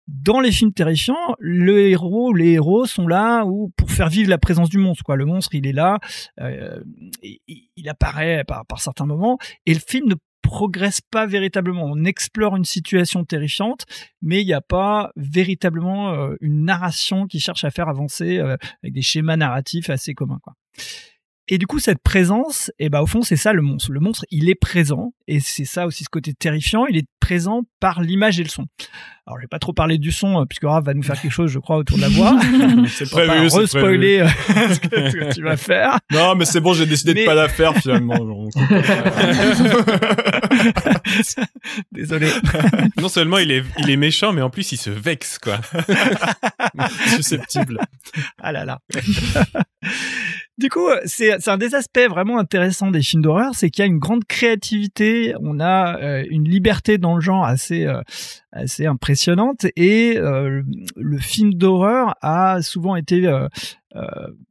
[0.09, 4.39] Dans les films terrifiants, le héros, les héros sont là ou pour faire vivre la
[4.39, 5.05] présence du monstre.
[5.05, 5.99] Quoi, le monstre, il est là,
[6.41, 6.81] euh,
[7.23, 9.37] il, apparaît par, par certains moments,
[9.67, 11.85] et le film ne progresse pas véritablement.
[11.85, 13.85] On explore une situation terrifiante,
[14.23, 18.57] mais il n'y a pas véritablement euh, une narration qui cherche à faire avancer euh,
[18.83, 20.41] avec des schémas narratifs assez communs.
[20.43, 20.55] Quoi.
[21.51, 23.91] Et du coup, cette présence, et ben au fond, c'est ça le monstre.
[23.91, 26.85] Le monstre, il est présent, et c'est ça aussi ce côté terrifiant.
[26.87, 28.67] Il est présent par l'image et le son.
[29.27, 31.33] Alors, je vais pas trop parler du son, euh, puisque Raph va nous faire quelque
[31.33, 32.39] chose, je crois, autour de la voix.
[32.89, 33.65] C'est prévu, c'est prévu.
[33.67, 34.29] re-spoiler euh,
[34.75, 35.99] ce, que, ce que tu vas faire.
[36.11, 38.17] Non, mais c'est bon, j'ai décidé Mais- de pas la faire finalement.
[41.93, 42.31] Désolé.
[42.99, 45.61] Non seulement il est, il est méchant, mais en plus il se vexe, quoi.
[47.15, 47.81] Susceptible.
[48.41, 48.81] Ah là là.
[50.59, 53.87] Du coup, c'est c'est un des aspects vraiment intéressants des films d'horreur, c'est qu'il y
[53.89, 58.03] a une grande créativité, on a euh, une liberté dans le genre assez euh,
[58.51, 60.63] assez impressionnante et euh,
[60.97, 63.31] le film d'horreur a souvent été
[63.97, 64.05] euh,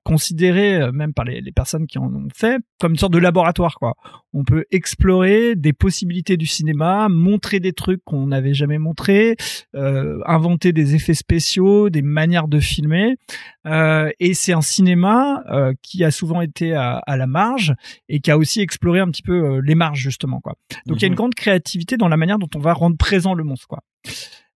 [0.03, 3.19] considéré euh, même par les, les personnes qui en ont fait comme une sorte de
[3.19, 3.93] laboratoire quoi.
[4.33, 9.35] On peut explorer des possibilités du cinéma, montrer des trucs qu'on n'avait jamais montrés,
[9.75, 13.15] euh, inventer des effets spéciaux, des manières de filmer.
[13.67, 15.43] Euh, et c'est un cinéma
[15.83, 17.75] qui a souvent été à, à la marge
[18.09, 20.55] et qui a aussi exploré un petit peu les marges justement quoi.
[20.87, 23.33] Donc il y a une grande créativité dans la manière dont on va rendre présent
[23.33, 23.83] le monstre quoi.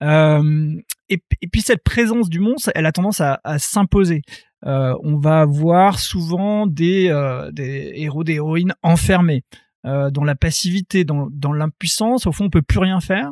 [0.02, 0.74] Euh,
[1.08, 4.22] et, et puis cette présence du monstre, elle a tendance à, à s'imposer.
[4.66, 9.42] Euh, on va avoir souvent des, euh, des héros, des héroïnes enfermés
[9.86, 12.26] euh, dans la passivité, dans, dans l'impuissance.
[12.26, 13.30] Au fond, on peut plus rien faire.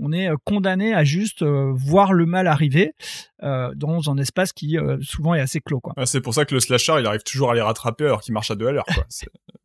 [0.00, 2.92] On est euh, condamné à juste euh, voir le mal arriver
[3.42, 5.80] euh, dans un espace qui souvent est assez clos.
[5.80, 5.94] Quoi.
[5.96, 8.34] Ah, c'est pour ça que le slasher, il arrive toujours à les rattraper alors qu'il
[8.34, 8.86] marche à deux à l'heure.
[8.86, 9.04] quoi.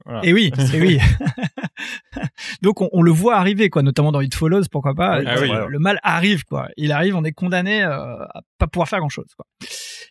[0.07, 0.23] Voilà.
[0.23, 0.99] Et oui, et oui.
[2.61, 5.19] Donc on, on le voit arriver, quoi, notamment dans It Follows, pourquoi pas.
[5.25, 5.49] Ah oui.
[5.67, 6.69] le, mal arrive, quoi.
[6.77, 9.47] Il arrive, on est condamné à pas pouvoir faire grand chose, quoi.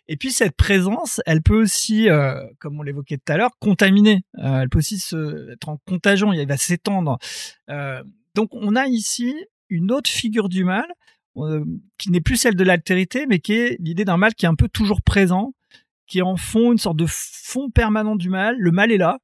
[0.06, 4.22] Et puis cette présence, elle peut aussi, euh, comme on l'évoquait tout à l'heure, contaminer.
[4.38, 6.32] Euh, elle peut aussi se, être en contagion.
[6.32, 7.18] Il va s'étendre.
[7.70, 8.02] Euh,
[8.34, 9.34] donc on a ici
[9.74, 10.86] une autre figure du mal
[11.36, 11.64] euh,
[11.98, 14.54] qui n'est plus celle de l'altérité, mais qui est l'idée d'un mal qui est un
[14.54, 15.52] peu toujours présent,
[16.06, 18.56] qui est en fond une sorte de fond permanent du mal.
[18.58, 19.18] Le mal est là.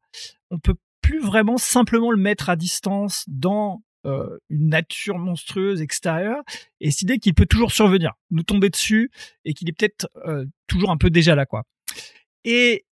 [0.50, 6.42] On peut plus vraiment simplement le mettre à distance dans euh, une nature monstrueuse extérieure
[6.80, 9.10] et cette idée qu'il peut toujours survenir, nous tomber dessus
[9.44, 11.64] et qu'il est peut-être euh, toujours un peu déjà là quoi.
[12.44, 12.86] Et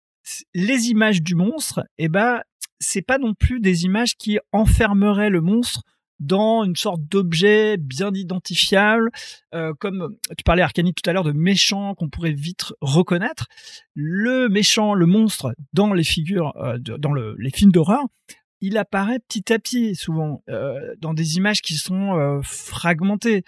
[0.54, 2.42] les images du monstre, eh ben
[2.80, 5.82] c'est pas non plus des images qui enfermeraient le monstre
[6.20, 9.10] dans une sorte d'objet bien identifiable,
[9.54, 13.48] euh, comme tu parlais Arcani tout à l'heure de méchants qu'on pourrait vite reconnaître.
[13.94, 18.04] Le méchant, le monstre dans les figures, euh, dans le- les films d'horreur,
[18.62, 23.44] il apparaît petit à petit, souvent euh, dans des images qui sont euh, fragmentées.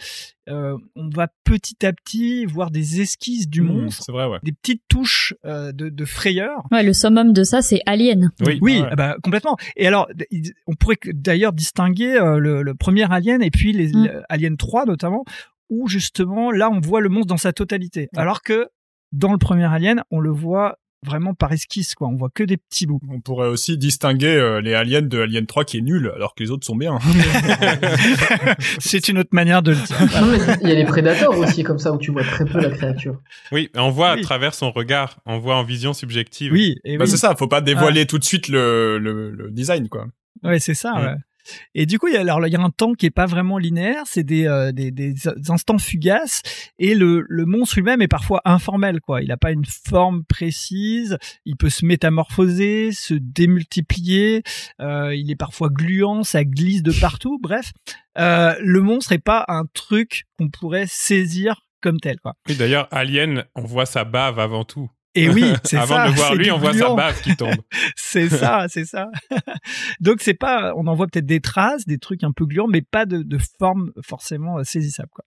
[0.48, 4.40] Euh, on va petit à petit voir des esquisses du Mmh, monstre, C'est vrai, ouais.
[4.44, 6.64] des petites touches euh, de, de frayeur.
[6.72, 8.32] Ouais, le summum de ça, c'est Alien.
[8.46, 8.60] Oui.
[8.62, 8.88] Oui, Ouais.
[8.92, 9.58] ah bah, complètement.
[9.76, 10.08] Et alors,
[10.68, 14.06] on pourrait d'ailleurs distinguer euh, le, le premier Alien et puis les Mm.
[14.06, 15.24] le Alien 3 notamment,
[15.70, 18.10] où justement là on voit le monstre dans sa totalité.
[18.16, 18.68] Alors que
[19.12, 22.08] dans le premier Alien, on le voit vraiment par esquisse, quoi.
[22.08, 23.00] On voit que des petits bouts.
[23.10, 26.44] On pourrait aussi distinguer euh, les aliens de Alien 3 qui est nul alors que
[26.44, 27.00] les autres sont bien.
[28.80, 30.00] C'est une autre manière de le dire.
[30.22, 32.60] Non, mais il y a les prédateurs aussi, comme ça, où tu vois très peu
[32.60, 33.22] la créature.
[33.52, 34.20] Oui, on voit Oui.
[34.20, 36.52] à travers son regard, on voit en vision subjective.
[36.52, 37.10] Oui, et Bah, oui.
[37.12, 40.08] c'est ça, faut pas dévoiler tout de suite le, le, le design, quoi.
[40.44, 40.94] Ouais, c'est ça.
[40.96, 41.16] Ouais.
[41.76, 43.26] Et du coup, il y a, alors, il y a un temps qui est pas
[43.26, 45.14] vraiment linéaire, c'est des, euh, des,
[45.50, 46.42] instants fugaces,
[46.78, 49.22] et le, le monstre lui-même est parfois informel, quoi.
[49.22, 54.44] Il n'a pas une forme précise, il peut se métamorphoser, se démultiplier,
[54.82, 57.40] euh, il est parfois gluant, ça glisse de partout.
[57.42, 57.72] Bref,
[58.18, 62.18] euh, le monstre est pas un truc qu'on pourrait saisir comme tel.
[62.48, 64.90] Oui, d'ailleurs, Alien, on voit sa bave avant tout.
[65.16, 65.82] Et oui, c'est ça.
[65.84, 67.56] Avant de le voir lui, on voit sa bave qui tombe.
[67.96, 69.08] C'est ça, c'est ça.
[70.00, 72.82] Donc c'est pas, on en voit peut-être des traces, des trucs un peu gluants, mais
[72.82, 75.10] pas de, de forme forcément euh, saisissable.
[75.14, 75.26] Quoi.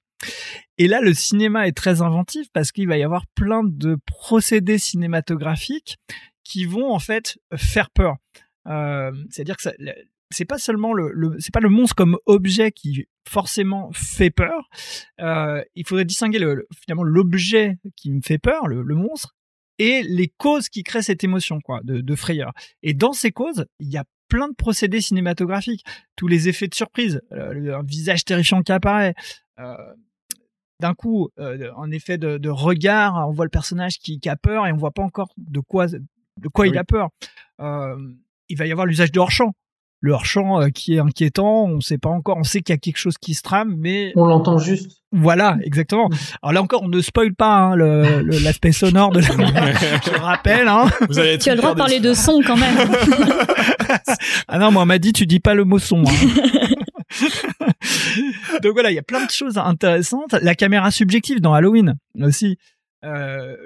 [0.79, 4.79] Et là, le cinéma est très inventif parce qu'il va y avoir plein de procédés
[4.79, 5.99] cinématographiques
[6.45, 8.17] qui vont en fait faire peur.
[8.69, 9.63] Euh, C'est-à-dire que
[10.31, 14.69] c'est pas seulement le, le c'est pas le monstre comme objet qui forcément fait peur.
[15.21, 19.35] Euh, il faudrait distinguer le, le- finalement l'objet qui me fait peur, le, le monstre,
[19.87, 22.53] et les causes qui créent cette émotion quoi de, de frayeur.
[22.83, 25.85] Et dans ces causes, il y a plein de procédés cinématographiques,
[26.17, 29.15] tous les effets de surprise, euh, le- un visage terrifiant qui apparaît.
[29.59, 29.77] euh,
[30.81, 34.35] d'un coup, euh, un effet de, de regard, on voit le personnage qui, qui a
[34.37, 37.11] peur et on voit pas encore de quoi, de quoi il a peur.
[37.61, 37.97] Euh,
[38.49, 39.53] il va y avoir l'usage de hors-champ.
[40.05, 42.79] Le hors-champ euh, qui est inquiétant, on sait pas encore, on sait qu'il y a
[42.79, 45.01] quelque chose qui se trame, mais On l'entend juste.
[45.13, 46.11] voilà, exactement.
[46.43, 49.27] Alors là encore, on ne spoil pas hein, le- le- l'aspect sonore de la.
[50.05, 50.87] Je le rappelle, hein.
[51.09, 52.77] Vous allez Tu as le droit de parler de son quand même.
[54.49, 56.03] Ah non, moi on m'a dit tu dis pas le mot son.
[56.03, 57.23] hein.
[58.63, 60.33] Donc voilà, il y a plein de choses intéressantes.
[60.41, 62.57] La caméra subjective dans Halloween aussi.
[63.05, 63.57] Euh,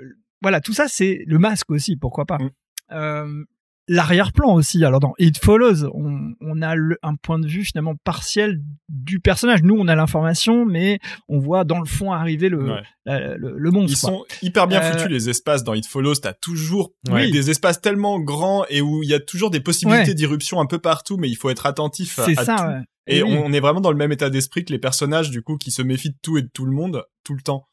[0.43, 2.39] voilà, tout ça c'est le masque aussi, pourquoi pas.
[2.39, 2.51] Mm.
[2.93, 3.45] Euh,
[3.89, 4.85] l'arrière-plan aussi.
[4.85, 9.21] Alors dans It Follows, on, on a le, un point de vue finalement partiel du
[9.21, 9.63] personnage.
[9.63, 10.99] Nous, on a l'information, mais
[11.29, 12.83] on voit dans le fond arriver le, Ouais.
[13.05, 13.97] la- le, le monstre.
[13.97, 14.11] Ils quoi.
[14.11, 16.17] sont hyper bien Euh, foutus les espaces dans It Follows.
[16.17, 17.31] T'as toujours Oui.
[17.31, 20.15] des espaces tellement grands et où il y a toujours des possibilités Ouais.
[20.15, 22.57] d'irruption un peu partout, mais il faut être attentif à, C'est à ça.
[22.57, 22.63] tout.
[22.65, 22.81] ouais.
[23.09, 23.37] Et Oui.
[23.39, 25.71] on, on est vraiment dans le même état d'esprit que les personnages du coup qui
[25.71, 27.69] se méfient de tout et de tout le monde tout le temps.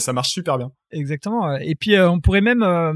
[0.00, 0.72] Ça marche super bien.
[0.90, 1.56] Exactement.
[1.56, 2.92] Et puis euh, on pourrait même euh,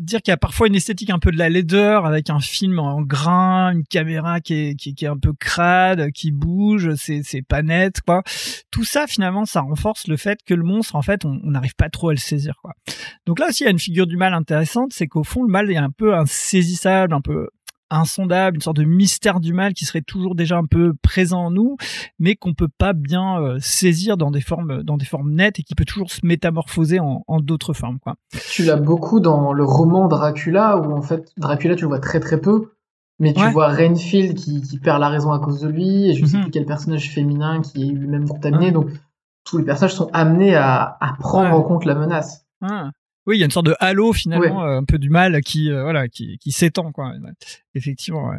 [0.00, 2.78] dire qu'il y a parfois une esthétique un peu de la laideur avec un film
[2.78, 7.22] en grain, une caméra qui est, qui, qui est un peu crade, qui bouge, c'est
[7.22, 8.22] c'est pas net quoi.
[8.70, 11.74] Tout ça finalement ça renforce le fait que le monstre en fait on on n'arrive
[11.76, 12.72] pas trop à le saisir quoi.
[13.26, 15.50] Donc là aussi il y a une figure du mal intéressante, c'est qu'au fond le
[15.50, 17.48] mal est un peu insaisissable, un peu
[17.94, 21.50] insondable, une sorte de mystère du mal qui serait toujours déjà un peu présent en
[21.50, 21.76] nous,
[22.18, 25.62] mais qu'on peut pas bien euh, saisir dans des formes dans des formes nettes et
[25.62, 28.16] qui peut toujours se métamorphoser en, en d'autres formes quoi.
[28.50, 32.20] Tu l'as beaucoup dans le roman Dracula, où en fait, Dracula, tu le vois très
[32.20, 32.72] très peu,
[33.20, 33.50] mais tu Ouais.
[33.52, 36.42] vois Renfield qui, qui perd la raison à cause de lui, et je sais Mhm.
[36.44, 38.72] plus quel personnage féminin qui est lui-même contaminé, Ouais.
[38.72, 38.88] donc
[39.44, 41.54] tous les personnages sont amenés à, à prendre Ouais.
[41.54, 42.46] en compte la menace.
[43.26, 45.70] Oui, il y a une sorte de halo finalement, euh, un peu du mal qui
[45.70, 47.08] euh, voilà qui, qui s'étend quoi.
[47.08, 47.30] Ouais.
[47.76, 48.28] Effectivement.
[48.28, 48.36] ouais.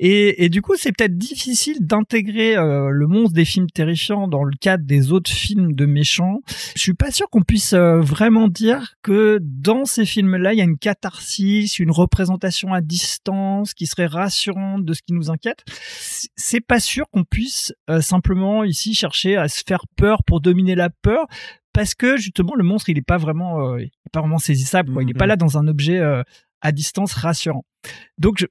[0.00, 4.42] Et, et du coup, c'est peut-être difficile d'intégrer euh, le monstre des films terrifiants dans
[4.42, 6.40] le cadre des autres films de méchants.
[6.74, 10.62] Je suis pas sûr qu'on puisse euh, vraiment dire que dans ces films-là, il y
[10.62, 15.62] a une catharsis, une représentation à distance qui serait rassurante de ce qui nous inquiète.
[15.68, 20.40] C'est- C'est pas sûr qu'on puisse euh, simplement ici chercher à se faire peur pour
[20.40, 21.26] dominer la peur
[21.72, 24.92] parce que justement le monstre il est pas vraiment euh, il est pas vraiment saisissable
[24.92, 25.02] quoi.
[25.02, 25.28] il est pas Mhm.
[25.30, 26.22] là dans un objet euh,
[26.60, 27.64] à distance rassurant
[28.18, 28.46] donc je-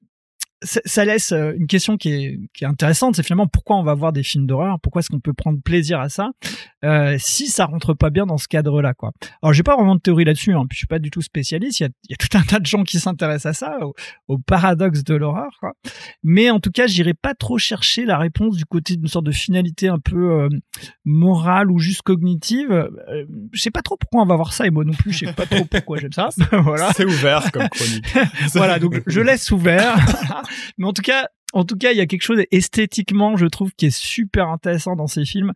[0.63, 3.93] ça, laisse euh, une question qui est, qui est intéressante c'est finalement pourquoi on va
[3.93, 6.31] voir des films d'horreur pourquoi est-ce qu'on peut prendre plaisir à ça
[6.83, 9.11] euh, si ça rentre pas bien dans ce cadre là quoi
[9.41, 11.79] alors j'ai pas vraiment de théorie là-dessus hein, puis je suis pas du tout spécialiste
[11.79, 13.85] il y a, il y a tout un tas de gens qui s'intéressent à ça
[13.85, 13.93] au,
[14.27, 15.73] au paradoxe de l'horreur quoi
[16.23, 19.31] mais en tout cas j'irai pas trop chercher la réponse du côté d'une sorte de
[19.31, 20.49] finalité un peu euh,
[21.05, 22.71] morale ou juste cognitive.
[22.71, 25.25] Euh, je sais pas trop pourquoi on va voir ça et moi non plus, je
[25.25, 26.29] sais pas trop pourquoi j'aime ça.
[26.51, 26.91] voilà.
[26.95, 28.05] C'est ouvert comme chronique.
[28.53, 29.95] voilà, donc je laisse ouvert.
[30.77, 33.71] Mais en tout cas, en tout cas, il y a quelque chose esthétiquement, je trouve,
[33.75, 35.53] qui est super intéressant dans ces films.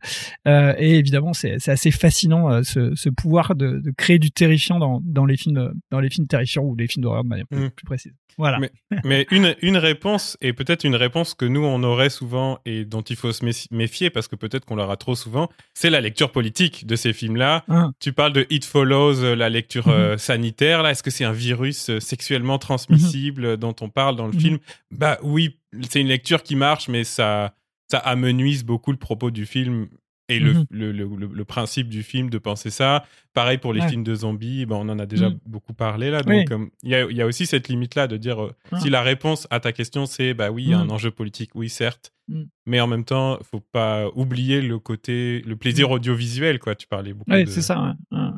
[0.48, 4.80] Euh, et évidemment, c'est assez fascinant euh, ce, ce pouvoir de, de créer du terrifiant
[4.80, 7.60] dans, dans les films, dans les films terrifiants ou les films d'horreur de manière plus,
[7.66, 7.70] Mm.
[7.72, 8.14] plus précise.
[8.38, 8.60] Voilà.
[8.60, 8.72] Mais-
[9.06, 13.02] Mais une, une réponse, et peut-être une réponse que nous, on aurait souvent et dont
[13.02, 16.32] il faut se méfi- méfier parce que peut-être qu'on l'aura trop souvent, c'est la lecture
[16.34, 17.64] politique de ces films-là.
[17.70, 17.94] Hein.
[18.02, 20.84] Tu parles de It Follows, euh, la lecture euh, sanitaire.
[20.84, 24.40] Là, est-ce que c'est un virus sexuellement transmissible euh, dont on parle dans le Mhm.
[24.42, 24.58] film?
[24.92, 25.58] Bah oui,
[25.89, 27.53] c'est une lecture qui marche, mais ça,
[27.89, 29.88] ça amenuise beaucoup le propos du film
[30.27, 30.65] et le, Mhm.
[30.72, 33.06] le, le, le- le principe du film de penser ça.
[33.35, 33.89] Pareil pour les Ouais.
[33.89, 35.38] films de zombies, ben, on en a déjà Mhm.
[35.45, 36.22] beaucoup parlé là.
[36.26, 36.45] Oui.
[36.45, 38.80] Donc, euh, il y, a, il y a aussi cette limite-là de dire euh, Ah.
[38.80, 40.91] si la réponse à ta question c'est bah oui, il y a un Mhm.
[40.91, 42.11] enjeu politique, oui, certes.
[42.27, 42.47] Mhm.
[42.65, 46.73] Mais en même temps, faut pas oublier le côté, le plaisir audiovisuel, quoi.
[46.73, 47.49] Tu parlais beaucoup Ouais, de...
[47.52, 47.95] c'est ça.
[48.11, 48.18] ouais.
[48.18, 48.30] Ouais.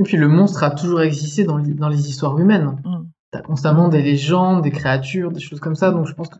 [0.00, 2.76] Et puis le monstre a toujours existé dans, les- dans les histoires humaines.
[2.84, 3.04] Mm.
[3.30, 6.36] T'as constamment des légendes, des créatures, des choses comme ça, donc je pense que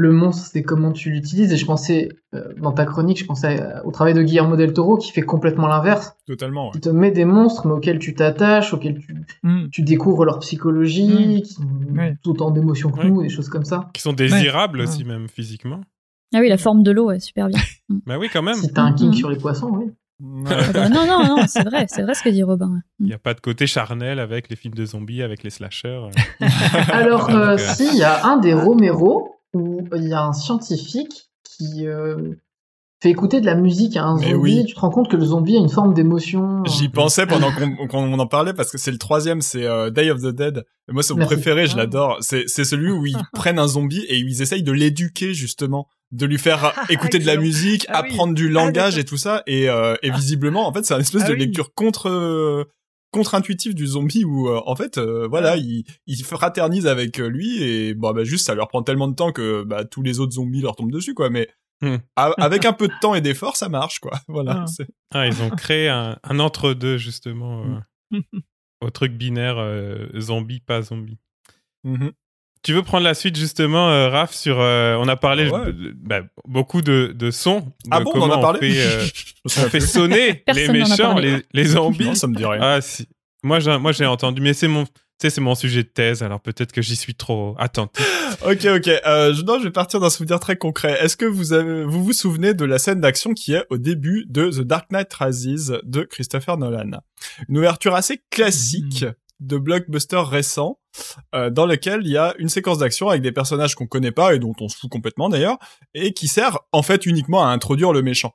[0.00, 3.60] le monstre, c'est comment tu l'utilises, et je pensais, euh, dans ta chronique, je pensais
[3.60, 6.12] euh, au travail de Guillermo del Toro, qui fait complètement l'inverse.
[6.26, 6.66] Totalement.
[6.66, 6.72] Ouais.
[6.76, 9.68] Il te met des monstres, mais auxquels tu t'attaches, auxquels tu, Mm.
[9.72, 11.42] tu découvres leur psychologie, Mm.
[11.42, 11.62] qui sont
[11.96, 12.16] Ouais.
[12.22, 13.08] tout autant d'émotions que Ouais.
[13.10, 13.90] nous, des choses comme ça.
[13.92, 14.84] Qui sont désirables Ouais.
[14.86, 15.80] aussi, même physiquement.
[16.34, 17.58] Ah oui, la forme de l'eau, ouais, super bien.
[18.06, 18.54] Bah oui, quand même.
[18.54, 19.14] Si t'as un kink Mhm.
[19.18, 19.86] sur les poissons, oui.
[20.46, 22.80] Ah bah, non, non, non, c'est vrai, c'est vrai ce que dit Robin.
[23.00, 26.08] Il n'y a pas de côté charnel avec les films de zombies, avec les slashers.
[26.92, 30.32] Alors, euh, euh, si, il y a un des Romero où il y a un
[30.32, 32.34] scientifique qui euh,
[33.02, 34.34] fait écouter de la musique à un Mais zombie.
[34.36, 34.64] oui.
[34.66, 36.64] Tu te rends compte que le zombie a une forme d'émotion.
[36.64, 37.50] J'y pensais pendant
[37.88, 40.64] qu'on en parlait parce que c'est le troisième, c'est euh, Day of the Dead.
[40.88, 41.34] Et moi, c'est mon Merci.
[41.36, 41.78] préféré, je Ah.
[41.78, 42.16] l'adore.
[42.20, 46.38] C'est celui où ils prennent un zombie et ils essayent de l'éduquer justement, de lui
[46.38, 48.10] faire écouter de la musique, Ah oui.
[48.10, 49.42] apprendre du Ah, langage et tout ça.
[49.46, 51.38] Et, euh, et visiblement, en fait, c'est une espèce Ah de oui.
[51.40, 52.66] lecture contre
[53.10, 57.62] contre-intuitive du zombie où euh, en fait, euh, voilà, il, il fraternise avec euh, lui
[57.62, 60.32] et bon, bah juste ça leur prend tellement de temps que bah tous les autres
[60.32, 61.30] zombies leur tombent dessus quoi.
[61.30, 61.48] Mais
[61.80, 61.98] Hmm.
[62.16, 64.18] a- avec un peu de temps et d'effort, ça marche quoi.
[64.28, 64.64] Voilà.
[64.66, 64.84] Ah.
[65.14, 67.64] Ah, ils ont créé un, un entre-deux, justement,
[68.12, 68.20] euh,
[68.80, 69.56] au truc binaire
[70.18, 71.18] zombie, pas zombie.
[71.84, 72.10] Mhm.
[72.62, 74.58] Tu veux prendre la suite justement, euh, Raph, sur...
[74.60, 75.72] euh, on a parlé Ah ouais.
[75.96, 77.60] bah, beaucoup de, de sons.
[77.60, 79.06] De Ah bon, on en a parlé fait, euh,
[79.46, 82.06] on fait sonner les méchants, les, les zombies.
[82.06, 82.60] Non, ça me dit rien.
[82.60, 83.06] Ah si.
[83.44, 84.90] Moi j'ai moi j'ai entendu mais c'est mon tu
[85.22, 88.04] sais c'est mon sujet de thèse alors peut-être que j'y suis trop attentif.
[88.46, 88.88] Ok, ok.
[89.06, 90.96] Euh, je, non, je vais partir d'un souvenir très concret.
[91.02, 94.26] Est-ce que vous avez, vous vous souvenez de la scène d'action qui est au début
[94.28, 96.90] de The Dark Knight Rises de Christopher Nolan?
[97.48, 99.04] Une ouverture assez classique
[99.40, 100.78] de blockbuster récent
[101.34, 104.34] euh, dans lequel il y a une séquence d'action avec des personnages qu'on connaît pas
[104.34, 105.58] et dont on se fout complètement d'ailleurs,
[105.94, 108.34] et qui sert en fait uniquement à introduire le méchant.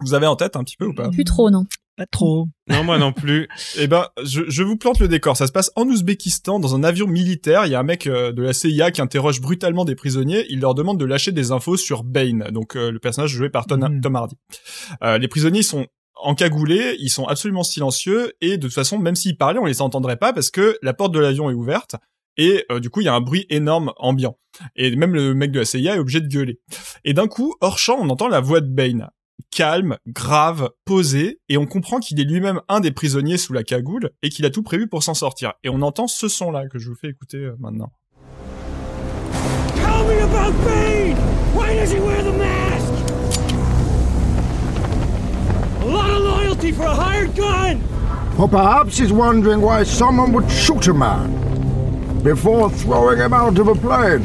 [0.00, 1.08] Vous avez en tête un petit peu ou pas?
[1.10, 1.64] Plus trop, non.
[1.96, 2.46] Pas trop.
[2.68, 3.48] Non, moi non plus.
[3.76, 5.36] Eh ben, je, je vous plante le décor.
[5.36, 7.66] Ça se passe en Ouzbékistan, dans un avion militaire.
[7.66, 10.46] Il y a un mec euh, de la CIA qui interroge brutalement des prisonniers.
[10.48, 13.66] Il leur demande de lâcher des infos sur Bane, donc euh, le personnage joué par
[13.66, 14.00] Tom, Mhm.
[14.00, 14.36] Tom Hardy.
[15.02, 15.88] Euh, les prisonniers sont
[16.22, 20.16] encagoulés, ils sont absolument silencieux, et de toute façon, même s'ils parlaient, on les entendrait
[20.16, 21.96] pas parce que la porte de l'avion est ouverte.
[22.36, 24.38] Et euh, du coup, il y a un bruit énorme ambiant.
[24.76, 26.60] Et même le mec de la CIA est obligé de gueuler.
[27.04, 29.08] Et d'un coup, hors champ, on entend la voix de Bane
[29.50, 34.10] calme, grave, posé, et on comprend qu'il est lui-même un des prisonniers sous la cagoule
[34.22, 35.54] et qu'il a tout prévu pour s'en sortir.
[35.64, 37.92] Et on entend ce son-là que je vous fais écouter euh, maintenant.
[39.74, 41.16] Tell me about Bane!
[41.54, 42.97] Why does he wear the mask?
[45.88, 47.80] A lot of loyalty for a hired gun!
[48.38, 51.30] Or perhaps he's wondering why someone would shoot a man
[52.22, 54.22] before throwing him out of a plane.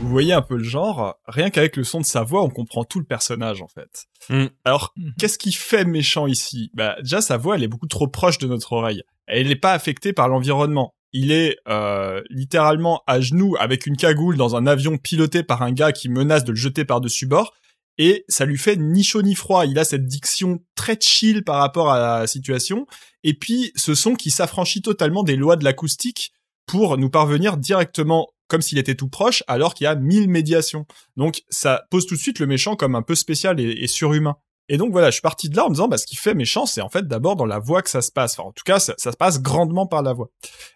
[0.00, 2.84] Vous voyez un peu le genre, rien qu'avec le son de sa voix, on comprend
[2.84, 4.04] tout le personnage en fait.
[4.30, 4.46] Mm.
[4.64, 5.12] Alors, Mhm.
[5.18, 6.70] qu'est-ce qui fait méchant ici?
[6.74, 9.02] Bah déjà sa voix, elle est beaucoup trop proche de notre oreille.
[9.26, 10.94] Elle n'est pas affectée par l'environnement.
[11.14, 15.72] Il est euh, littéralement à genoux avec une cagoule dans un avion piloté par un
[15.72, 17.52] gars qui menace de le jeter par-dessus bord.
[17.98, 19.66] Et ça lui fait ni chaud ni froid.
[19.66, 22.86] Il a cette diction très chill par rapport à la situation.
[23.22, 26.32] Et puis ce son qui s'affranchit totalement des lois de l'acoustique
[26.66, 30.86] pour nous parvenir directement comme s'il était tout proche, alors qu'il y a mille médiations.
[31.16, 34.36] Donc ça pose tout de suite le méchant comme un peu spécial et, surhumain.
[34.68, 36.34] Et donc voilà, je suis parti de là en me disant, bah, ce qui fait
[36.34, 38.38] méchant, c'est en fait d'abord dans la voix que ça se passe.
[38.38, 40.28] Enfin, en tout cas, ça, ça se passe grandement par la voix.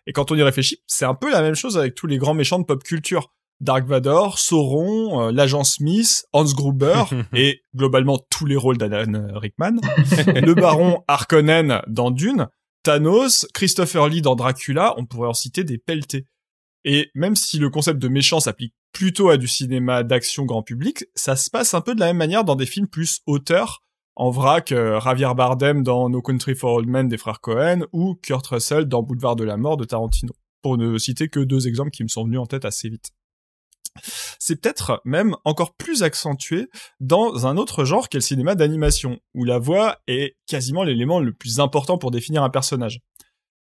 [0.07, 2.33] Et quand on y réfléchit, c'est un peu la même chose avec tous les grands
[2.33, 3.35] méchants de pop culture.
[3.61, 7.05] Dark Vador, Sauron, euh, l'agent Smith, Hans Gruber
[7.35, 9.77] et globalement tous les rôles d'Alan Rickman,
[10.27, 12.49] le baron Harkonnen dans Dune,
[12.83, 16.27] Thanos, Christopher Lee dans Dracula, on pourrait en citer des pelletés.
[16.85, 21.05] Et même si le concept de méchant s'applique plutôt à du cinéma d'action grand public,
[21.17, 23.83] ça se passe un peu de la même manière dans des films plus auteurs,
[24.15, 28.15] en vrac euh, Javier Bardem dans No Country for Old Men des frères Cohen ou
[28.23, 31.91] Kurt Russell dans Boulevard de la mort de Tarantino, pour ne citer que deux exemples
[31.91, 33.11] qui me sont venus en tête assez vite.
[34.39, 36.69] C'est peut-être même encore plus accentué
[37.01, 41.33] dans un autre genre qu'est le cinéma d'animation, où la voix est quasiment l'élément le
[41.33, 43.01] plus important pour définir un personnage.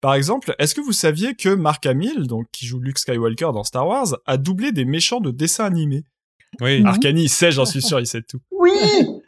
[0.01, 3.63] Par exemple, est-ce que vous saviez que Mark Hamill, donc qui joue Luke Skywalker dans
[3.63, 6.03] Star Wars, a doublé des méchants de dessins animés?
[6.61, 6.81] Oui.
[6.81, 6.89] Non.
[6.89, 8.39] Arcani, il sait, j'en suis sûr, il sait tout.
[8.51, 8.69] Oui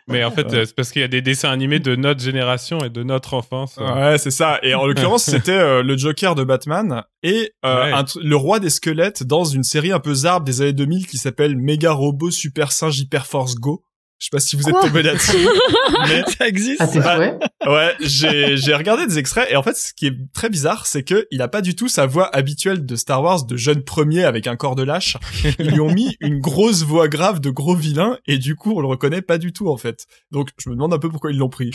[0.07, 0.65] Mais en fait, Ouais.
[0.65, 3.77] c'est parce qu'il y a des dessins animés de notre génération et de notre enfance.
[3.77, 4.59] Ouais, c'est ça.
[4.63, 7.91] Et en l'occurrence, c'était euh, le Joker de Batman et euh, Ouais.
[7.91, 11.07] un tr- le roi des squelettes dans une série un peu zarbe des années 2000
[11.07, 13.83] qui s'appelle Mega Robot Super Singe Hyper Force Go.
[14.19, 15.37] Je sais pas si vous êtes tombé là-dessus,
[16.07, 16.81] mais Ça existe.
[16.81, 17.37] Ah, c'est Bah, vrai
[17.67, 21.03] Ouais, j'ai j'ai regardé des extraits et en fait ce qui est très bizarre c'est
[21.03, 24.23] que il a pas du tout sa voix habituelle de Star Wars de jeune premier
[24.23, 25.17] avec un corps de lâche.
[25.59, 28.81] Ils lui ont mis une grosse voix grave de gros vilain et du coup on
[28.81, 30.07] le reconnaît pas du tout en fait.
[30.31, 31.69] Donc je me demande un peu pourquoi ils l'ont pris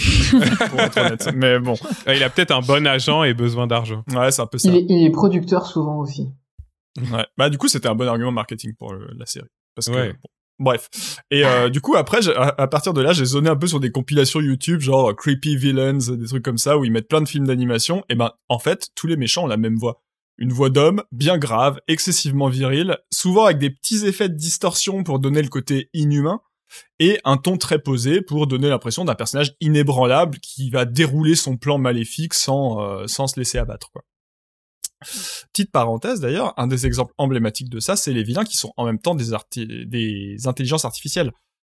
[0.71, 1.29] pour être honnête.
[1.37, 1.75] Mais bon,
[2.09, 4.03] Il a peut-être un bon agent et besoin d'argent.
[4.13, 4.69] ouais, c'est un peu ça.
[4.69, 6.29] il est, il est producteur souvent aussi.
[7.13, 7.25] Ouais.
[7.39, 9.47] Bah du coup c'était un bon argument marketing pour le- la série
[9.77, 10.13] parce que Ouais.
[10.13, 10.29] bon.
[10.63, 10.89] Bref.
[11.33, 13.91] Et euh, du coup, après, à partir de là, j'ai zoné un peu sur des
[13.91, 17.29] compilations YouTube, genre euh, Creepy Villains, des trucs comme ça, où ils mettent plein de
[17.29, 18.05] films d'animation.
[18.09, 20.03] Et ben, en fait, tous les méchants ont la même voix.
[20.39, 25.19] Une voix d'homme, bien grave, excessivement virile, souvent avec des petits effets de distorsion pour
[25.19, 26.41] donner le côté inhumain,
[27.01, 31.57] et un ton très posé pour donner l'impression d'un personnage inébranlable qui va dérouler son
[31.57, 34.05] plan maléfique sans, euh, sans se laisser abattre, quoi.
[35.53, 38.85] Petite parenthèse d'ailleurs, un des exemples emblématiques de ça, c'est les vilains qui sont en
[38.85, 41.33] même temps des, arti- des intelligences artificielles.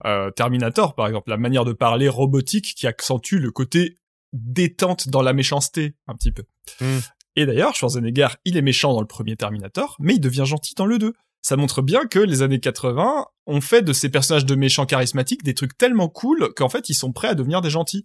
[0.04, 3.96] Euh, Terminator, par exemple, la manière de parler robotique qui accentue le côté
[4.32, 6.42] détente dans la méchanceté, un petit peu.
[6.80, 6.98] Mm.
[7.36, 10.86] Et d'ailleurs, Schwarzenegger, il est méchant dans le premier Terminator, mais il devient gentil dans
[10.86, 11.12] le 2.
[11.42, 15.42] Ça montre bien que les années 80 ont fait de ces personnages de méchants charismatiques
[15.42, 18.02] des trucs tellement cool qu'en fait ils sont prêts à devenir des gentils.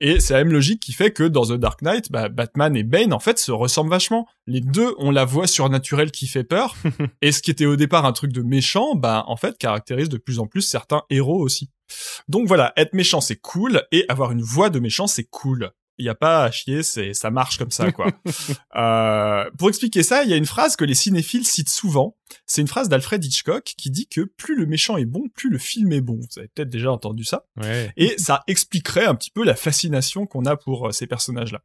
[0.00, 2.82] Et c'est la même logique qui fait que dans The Dark Knight, bah, Batman et
[2.82, 4.26] Bane en fait se ressemblent vachement.
[4.46, 6.76] Les deux ont la voix surnaturelle qui fait peur,
[7.22, 10.18] et ce qui était au départ un truc de méchant, bah en fait caractérise de
[10.18, 11.70] plus en plus certains héros aussi.
[12.28, 15.70] Donc voilà, être méchant c'est cool, et avoir une voix de méchant c'est cool.
[15.98, 18.06] Il y a pas à chier, c'est ça marche comme ça quoi.
[18.74, 22.16] Euh, pour expliquer ça, il y a une phrase que les cinéphiles citent souvent.
[22.46, 25.58] C'est une phrase d'Alfred Hitchcock qui dit que plus le méchant est bon, plus le
[25.58, 26.14] film est bon.
[26.16, 27.44] Vous avez peut-être déjà entendu ça.
[27.60, 27.92] Ouais.
[27.96, 31.60] Et ça expliquerait un petit peu la fascination qu'on a pour euh, ces personnages-là.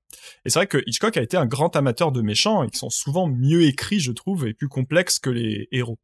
[0.46, 2.90] Et c'est vrai que Hitchcock a été un grand amateur de méchants et qui sont
[2.90, 5.98] souvent mieux écrits, je trouve, et plus complexes que les héros.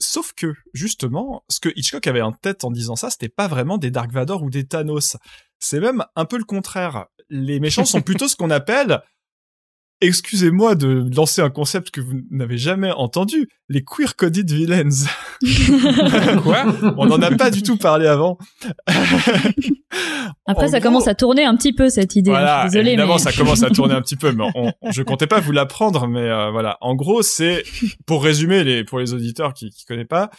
[0.00, 3.78] Sauf que, justement, ce que Hitchcock avait en tête en disant ça, c'était pas vraiment
[3.78, 5.16] des Dark Vador ou des Thanos.
[5.58, 7.06] C'est même un peu le contraire.
[7.30, 9.02] Les méchants sont plutôt ce qu'on appelle
[10.00, 14.88] excusez-moi de lancer un concept que vous n'avez jamais entendu, les queer coded villains.
[16.42, 16.66] Quoi?
[16.96, 18.38] On n'en a pas du tout parlé avant.
[20.46, 22.30] Après, En ça gros- commence à tourner un petit peu cette idée.
[22.30, 24.44] hein, Voilà, je suis désolée, évidemment, mais ça commence à tourner un petit peu, mais
[24.54, 26.78] on, je comptais pas vous l'apprendre, mais euh, voilà.
[26.80, 27.62] En gros, c'est
[28.06, 30.30] pour résumer les pour les auditeurs qui qui connaissent pas,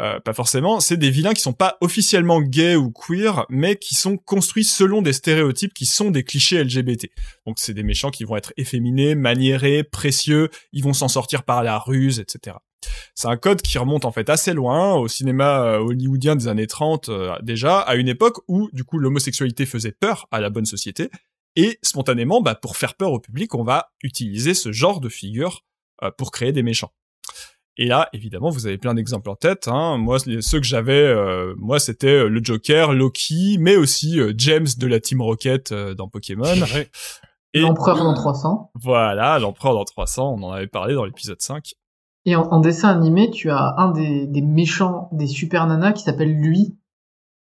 [0.00, 3.94] euh, pas forcément, c'est des vilains qui sont pas officiellement gays ou queer, mais qui
[3.94, 7.08] sont construits selon des stéréotypes qui sont des clichés LGBT.
[7.46, 11.62] Donc c'est des méchants qui vont être efféminés, maniérés, précieux, ils vont s'en sortir par
[11.64, 12.56] la ruse, etc.
[13.14, 16.66] C'est un code qui remonte en fait assez loin au cinéma euh, hollywoodien des années
[16.66, 20.66] 30 euh, déjà, à une époque où du coup l'homosexualité faisait peur à la bonne
[20.66, 21.10] société
[21.56, 25.62] et spontanément, bah, pour faire peur au public, on va utiliser ce genre de figure
[26.02, 26.92] euh, pour créer des méchants.
[27.78, 29.68] Et là, évidemment, vous avez plein d'exemples en tête.
[29.68, 29.98] Hein.
[29.98, 34.86] Moi, ceux que j'avais, euh, moi, c'était le Joker, Loki, mais aussi euh, James de
[34.86, 36.54] la Team Rocket euh, dans Pokémon.
[37.52, 38.70] Et L'empereur dans 300.
[38.74, 41.74] voilà, l'empereur dans 300, on en avait parlé dans l'épisode 5.
[42.26, 46.02] Et en, en dessin animé, tu as un des, des méchants des super nanas qui
[46.02, 46.76] s'appelle lui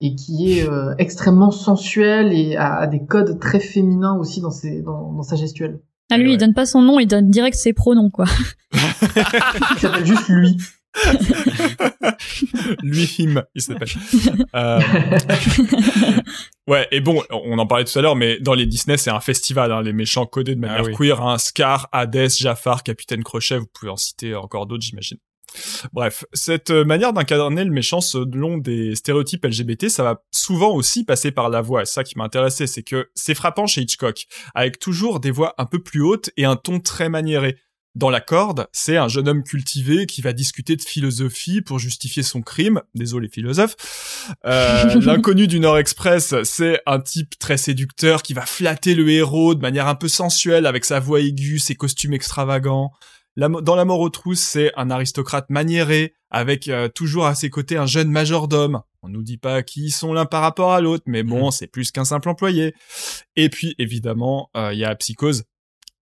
[0.02, 4.52] et qui est euh, extrêmement sensuel et a, a des codes très féminins aussi dans,
[4.52, 5.80] ses, dans, dans sa gestuelle.
[6.12, 6.34] ah, lui, Ouais.
[6.34, 8.26] il donne pas son nom, il donne direct ses pronoms, quoi.
[8.74, 10.58] Il s'appelle juste lui.
[12.84, 13.90] Lui, him, il s'appelle.
[14.56, 14.80] Euh,
[16.68, 19.22] Ouais, et bon, on en parlait tout à l'heure, mais dans les Disney, c'est un
[19.22, 20.94] festival, hein, les méchants codés de manière Ah oui.
[20.94, 25.18] queer, hein, Scar, Hades, Jafar, Capitaine Crochet, vous pouvez en citer encore d'autres, j'imagine.
[25.94, 31.32] Bref, cette manière d'incarner le méchant selon des stéréotypes LGBT, ça va souvent aussi passer
[31.32, 31.84] par la voix.
[31.84, 35.56] Et ça qui m'a intéressé, c'est que c'est frappant chez Hitchcock, avec toujours des voix
[35.58, 37.56] un peu plus hautes et un ton très maniéré.
[37.98, 42.22] Dans la corde, c'est un jeune homme cultivé qui va discuter de philosophie pour justifier
[42.22, 42.84] son crime.
[42.94, 43.76] Désolé philosophe.
[44.46, 49.56] Euh, L'inconnu du Nord Express, c'est un type très séducteur qui va flatter le héros
[49.56, 52.92] de manière un peu sensuelle avec sa voix aiguë, ses costumes extravagants.
[53.36, 57.50] La dans La mort aux trousses, c'est un aristocrate maniéré avec euh, toujours à ses
[57.50, 58.82] côtés un jeune majordome.
[59.02, 61.66] On nous dit pas qui ils sont l'un par rapport à l'autre, mais bon, c'est
[61.66, 62.76] plus qu'un simple employé.
[63.36, 65.46] Et puis évidemment, euh, il y a Psychose,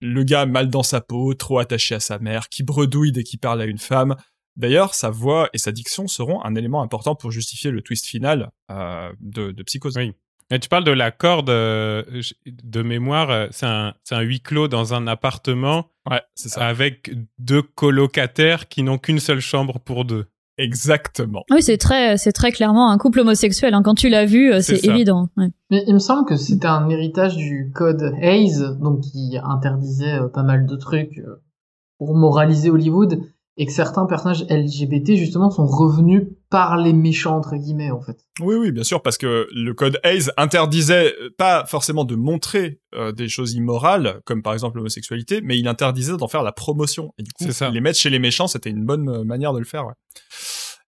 [0.05, 3.39] le gars mal dans sa peau, trop attaché à sa mère, qui bredouille dès qu'il
[3.39, 4.15] parle à une femme.
[4.55, 8.51] D'ailleurs, sa voix et sa diction seront un élément important pour justifier le twist final
[8.71, 9.97] euh, de, de Psychose.
[9.97, 10.13] Oui.
[10.51, 12.03] Et tu parles de la corde euh,
[12.45, 16.67] de mémoire, euh, c'est un, huis clos dans un appartement Ouais, c'est ça.
[16.67, 20.27] avec deux colocataires qui n'ont qu'une seule chambre pour deux.
[20.57, 21.43] Exactement.
[21.51, 23.73] Oui, c'est très, c'est très clairement un couple homosexuel.
[23.73, 23.81] hein.
[23.83, 25.27] Quand tu l'as vu, euh, C'est évident.
[25.37, 25.49] ouais.
[25.69, 30.27] Mais il me semble que c'était un héritage du code Hayes, donc qui interdisait euh,
[30.29, 31.41] pas mal de trucs euh,
[31.97, 33.19] pour moraliser Hollywood,
[33.57, 38.17] et que certains personnages LGBT justement sont revenus par les méchants entre guillemets en fait.
[38.41, 42.81] Oui, oui, bien sûr, parce que le code Hayes interdisait euh, pas forcément de montrer
[42.95, 47.13] euh, des choses immorales, comme par exemple l'homosexualité, mais il interdisait d'en faire la promotion.
[47.17, 47.69] Et du coup, C'est ça.
[47.69, 49.85] les mettre chez les méchants, c'était une bonne euh, manière de le faire.
[49.85, 49.93] Ouais.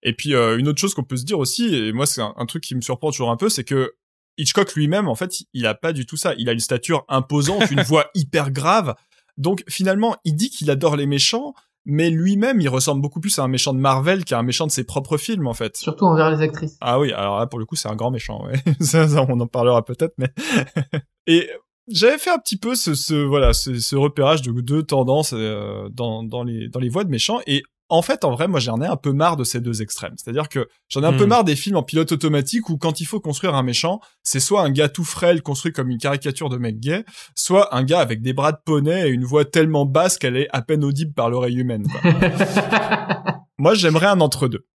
[0.03, 2.33] Et puis euh, une autre chose qu'on peut se dire aussi, et moi c'est un,
[2.37, 3.93] un truc qui me surprend toujours un peu, c'est que
[4.37, 6.33] Hitchcock lui-même, en fait, il a pas du tout ça.
[6.37, 8.93] Il a une stature imposante, une voix hyper grave.
[9.37, 11.53] Donc finalement, il dit qu'il adore les méchants,
[11.89, 14.71] mais lui-même, il ressemble beaucoup plus à un méchant de Marvel qu'à un méchant de
[14.71, 15.77] ses propres films, en fait.
[15.77, 16.77] Surtout envers les actrices.
[16.81, 18.55] Ah oui, alors là, pour le coup, c'est un grand méchant, ouais.
[18.81, 20.27] ça, ça, on en parlera peut-être, mais...
[21.27, 21.49] Et
[21.87, 25.87] j'avais fait un petit peu ce, ce voilà, ce, ce repérage de deux tendances euh,
[25.89, 28.81] dans, dans, les, dans les voix de méchants, et en fait, en vrai, moi, j'en
[28.81, 30.13] ai un peu marre de ces deux extrêmes.
[30.17, 31.29] C'est-à-dire que j'en ai un peu Hmm.
[31.29, 34.61] marre des films en pilote automatique où quand il faut construire un méchant, c'est soit
[34.61, 37.05] un gars tout frêle construit comme une caricature de mec gay,
[37.35, 40.49] soit un gars avec des bras de poney et une voix tellement basse qu'elle est
[40.51, 41.87] à peine audible par l'oreille humaine.
[41.87, 42.11] Quoi.
[43.57, 44.65] Moi, j'aimerais un entre-deux.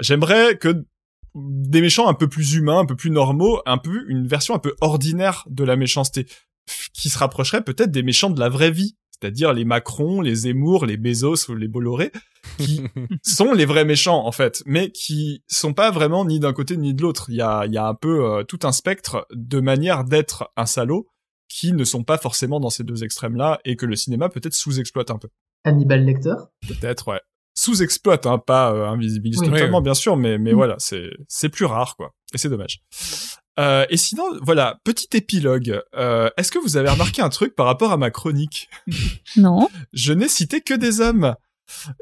[0.00, 0.84] J'aimerais que
[1.34, 4.58] des méchants un peu plus humains, un peu plus normaux, un peu une version un
[4.58, 6.26] peu ordinaire de la méchanceté,
[6.92, 10.86] qui se rapprocherait peut-être des méchants de la vraie vie, c'est-à-dire les Macron, les Zemmour,
[10.86, 12.10] les Bezos ou les Bolloré,
[12.58, 12.82] qui
[13.22, 16.94] sont les vrais méchants en fait, mais qui sont pas vraiment ni d'un côté ni
[16.94, 17.26] de l'autre.
[17.28, 20.50] Il y a, il y a un peu euh, tout un spectre de manières d'être
[20.56, 21.08] un salaud
[21.48, 25.10] qui ne sont pas forcément dans ces deux extrêmes-là et que le cinéma peut-être sous-exploite
[25.10, 25.28] un peu.
[25.64, 26.34] Hannibal Lecter?
[26.66, 27.20] Peut-être, ouais.
[27.58, 29.48] Sous-exploite, hein, pas euh, invisibilise Oui.
[29.48, 29.84] totalement, Oui, oui.
[29.84, 30.56] bien sûr, mais, mais Mm.
[30.56, 32.12] voilà, c'est, c'est plus rare, quoi.
[32.32, 32.80] Et c'est dommage.
[33.60, 35.82] Euh, et sinon, voilà, petit épilogue.
[35.94, 38.70] Euh, est-ce que vous avez remarqué un truc par rapport à ma chronique?
[39.36, 39.68] Non.
[39.92, 41.34] Je n'ai cité que des hommes.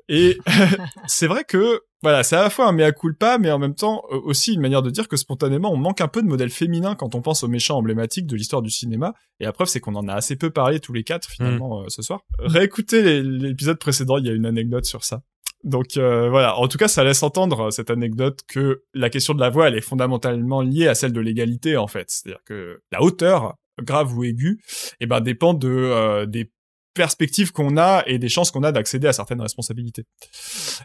[0.08, 0.38] Et
[1.06, 4.02] c'est vrai que, voilà, c'est à la fois un mea culpa, mais en même temps
[4.12, 6.94] euh, aussi une manière de dire que spontanément, on manque un peu de modèles féminins
[6.94, 9.14] quand on pense aux méchants emblématiques de l'histoire du cinéma.
[9.40, 11.84] Et la preuve, c'est qu'on en a assez peu parlé tous les quatre, finalement, euh,
[11.88, 12.20] ce soir.
[12.38, 15.22] Réécoutez l'épisode précédent, il y a une anecdote sur ça.
[15.64, 19.34] Donc euh, voilà, en tout cas, ça laisse entendre euh, cette anecdote que la question
[19.34, 22.10] de la voix, elle est fondamentalement liée à celle de l'égalité en fait.
[22.10, 24.60] C'est-à-dire que la hauteur, grave ou aiguë,
[25.00, 26.52] eh ben dépend de euh, des
[26.94, 30.04] perspectives qu'on a et des chances qu'on a d'accéder à certaines responsabilités.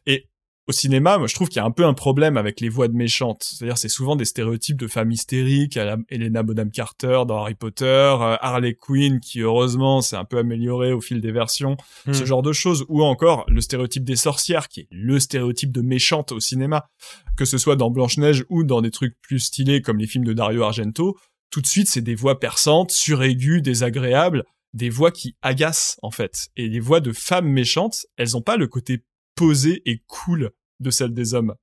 [0.05, 0.29] Et
[0.67, 2.87] au cinéma, moi, je trouve qu'il y a un peu un problème avec les voix
[2.87, 3.43] de méchantes.
[3.43, 7.55] C'est-à-dire, c'est souvent des stéréotypes de femmes hystériques, à la Helena Bonham Carter dans Harry
[7.55, 11.75] Potter, euh, Harley Quinn, qui heureusement s'est un peu amélioré au fil des versions,
[12.05, 12.13] Hmm.
[12.13, 12.85] ce genre de choses.
[12.87, 16.85] Ou encore, le stéréotype des sorcières, qui est le stéréotype de méchante au cinéma.
[17.35, 20.33] Que ce soit dans Blanche-Neige ou dans des trucs plus stylés comme les films de
[20.33, 21.17] Dario Argento,
[21.49, 26.47] tout de suite, c'est des voix perçantes, suraiguës, désagréables, des voix qui agacent, en fait.
[26.55, 29.03] Et les voix de femmes méchantes, elles ont pas le côté
[29.35, 31.55] posé et cool de celle des hommes.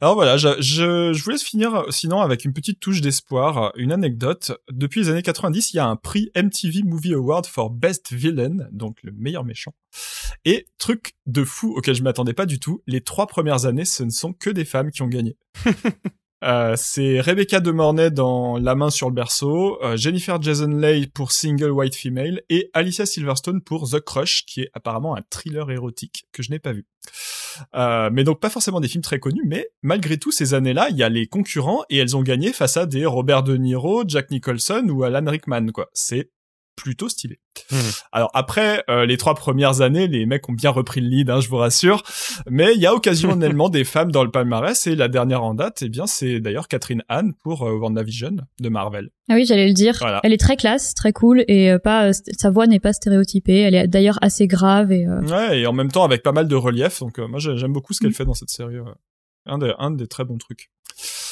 [0.00, 4.52] Alors voilà, je, je, je voulais finir sinon avec une petite touche d'espoir, une anecdote.
[4.70, 8.68] Depuis les années 90, il y a un prix MTV Movie Award for Best Villain,
[8.70, 9.74] donc le meilleur méchant.
[10.44, 14.04] Et truc de fou auquel je m'attendais pas du tout, les trois premières années, ce
[14.04, 15.36] ne sont que des femmes qui ont gagné.
[16.42, 21.06] Euh, c'est Rebecca De Mornay dans La main sur le berceau, euh, Jennifer Jason Leigh
[21.06, 25.70] pour Single White Female et Alicia Silverstone pour The Crush, qui est apparemment un thriller
[25.70, 26.86] érotique que je n'ai pas vu.
[27.74, 30.96] Euh, mais donc pas forcément des films très connus, mais malgré tout ces années-là, il
[30.96, 34.30] y a les concurrents et elles ont gagné face à des Robert De Niro, Jack
[34.30, 35.90] Nicholson ou Alan Rickman, quoi.
[35.92, 36.30] C'est
[36.82, 37.38] plutôt stylé.
[37.70, 37.78] Mhm.
[38.12, 41.40] Alors après, euh, les trois premières années, les mecs ont bien repris le lead, hein,
[41.40, 42.02] je vous rassure.
[42.48, 45.82] Mais il y a occasionnellement des femmes dans le palmarès et la dernière en date,
[45.82, 49.10] eh bien, c'est d'ailleurs Catherine Hahn pour euh, WandaVision de Marvel.
[49.28, 49.96] Ah oui, j'allais le dire.
[50.00, 50.20] Voilà.
[50.24, 53.60] Elle est très classe, très cool et euh, pas euh, sa voix n'est pas stéréotypée.
[53.60, 56.48] Elle est d'ailleurs assez grave et euh, Ouais, et en même temps avec pas mal
[56.48, 57.00] de relief.
[57.00, 58.06] Donc euh, moi j'ai- j'aime beaucoup ce Mm.
[58.06, 58.80] qu'elle fait dans cette série.
[58.80, 58.90] ouais.
[59.46, 60.70] Un des, un des très bons trucs.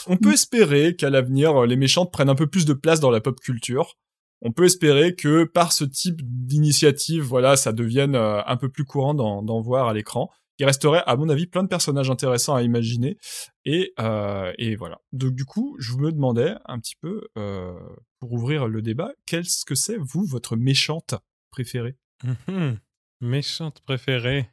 [0.07, 3.21] On peut espérer qu'à l'avenir, les méchantes prennent un peu plus de place dans la
[3.21, 3.97] pop culture.
[4.43, 8.85] On peut espérer que par ce type d'initiative, voilà, ça devienne euh, un peu plus
[8.85, 10.31] courant d'en d'en voir à l'écran.
[10.61, 13.17] Il resterait, à mon avis, plein de personnages intéressants à imaginer.
[13.65, 14.99] Et, euh, et voilà.
[15.13, 17.73] Donc du coup, je me demandais un petit peu, euh,
[18.19, 21.15] pour ouvrir le débat, qu'est-ce que c'est, vous, votre méchante
[21.53, 21.97] préférée?
[22.25, 22.79] Mhm.
[23.21, 24.51] Méchante préférée.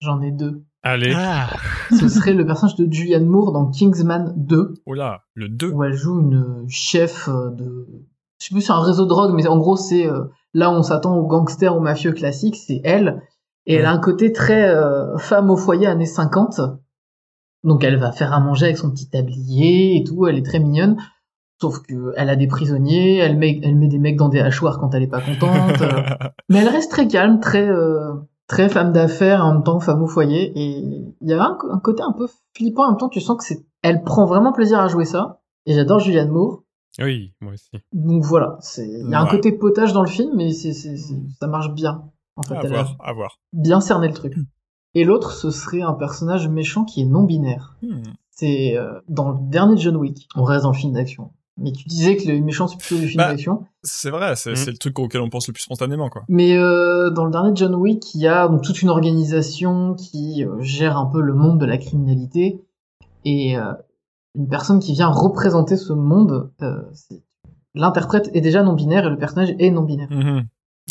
[0.00, 0.64] J'en ai deux.
[0.84, 1.12] Allez.
[1.16, 1.50] Ah,
[1.90, 5.70] Ce serait le personnage de Julianne Moore dans Kingsman 2, Oh là, le 2.
[5.70, 7.86] où elle joue une chef euh, de...
[8.42, 10.68] Je sais plus si c'est un réseau de drogue, mais en gros, c'est euh, là
[10.68, 13.22] où on s'attend aux gangsters, aux mafieux classiques, c'est elle.
[13.66, 16.60] Et elle a un côté très euh, femme au foyer années 50.
[17.62, 20.58] Donc elle va faire à manger avec son petit tablier et tout, elle est très
[20.58, 20.96] mignonne.
[21.60, 24.80] Sauf que elle a des prisonniers, elle met, elle met des mecs dans des hachoirs
[24.80, 25.80] quand elle est pas contente.
[25.80, 26.02] euh.
[26.48, 28.12] Mais elle reste très calme, très euh,
[28.48, 30.52] très femme d'affaires, en même temps femme au foyer.
[30.56, 33.38] Et il y a un, un côté un peu flippant, en même temps tu sens
[33.38, 35.38] que c'est, elle prend vraiment plaisir à jouer ça.
[35.64, 36.61] Et j'adore Julianne Moore.
[37.00, 37.70] Oui, moi aussi.
[37.92, 39.30] Donc voilà, c'est, il y a un Ouais.
[39.30, 42.04] côté potage dans le film, mais c'est, c'est- ça marche bien.
[42.36, 43.38] En fait, à voir, à voir.
[43.52, 44.34] bien cerné le truc.
[44.94, 47.76] Et l'autre, ce serait un personnage méchant qui est non binaire.
[47.82, 48.02] Hmm.
[48.30, 50.28] C'est euh, dans le dernier John Wick.
[50.36, 51.30] On reste dans le film d'action.
[51.58, 53.64] Mais tu disais que les méchants c'est plutôt du film Bah, d'action.
[53.82, 54.70] C'est vrai, c'est Mm.
[54.70, 56.22] le truc auquel on pense le plus spontanément, quoi.
[56.28, 60.44] Mais euh, dans le dernier John Wick, il y a donc toute une organisation qui
[60.44, 62.64] euh, gère un peu le monde de la criminalité
[63.26, 63.72] et euh,
[64.34, 66.50] une personne qui vient représenter ce monde.
[66.62, 66.82] euh,
[67.74, 70.08] L'interprète est déjà non binaire et le personnage est non binaire.
[70.10, 70.46] Mhm.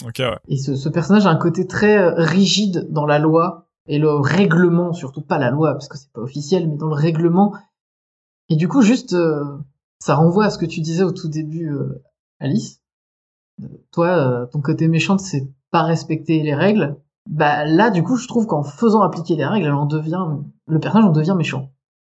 [0.05, 0.38] Ok, ouais.
[0.47, 4.11] Et ce, ce personnage a un côté très euh, rigide dans la loi et le
[4.13, 7.53] règlement, surtout pas la loi parce que c'est pas officiel, mais dans le règlement.
[8.49, 9.43] Et du coup, juste, euh,
[9.99, 12.03] ça renvoie à ce que tu disais au tout début, euh,
[12.39, 12.81] Alice.
[13.61, 16.97] Euh, Toi, euh, ton côté méchant, c'est pas respecter les règles.
[17.30, 20.26] Bah là, du coup, je trouve qu'en faisant appliquer les règles, elle en devient,
[20.68, 21.69] le personnage en devient méchant.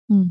[0.10, 0.26] Hmm.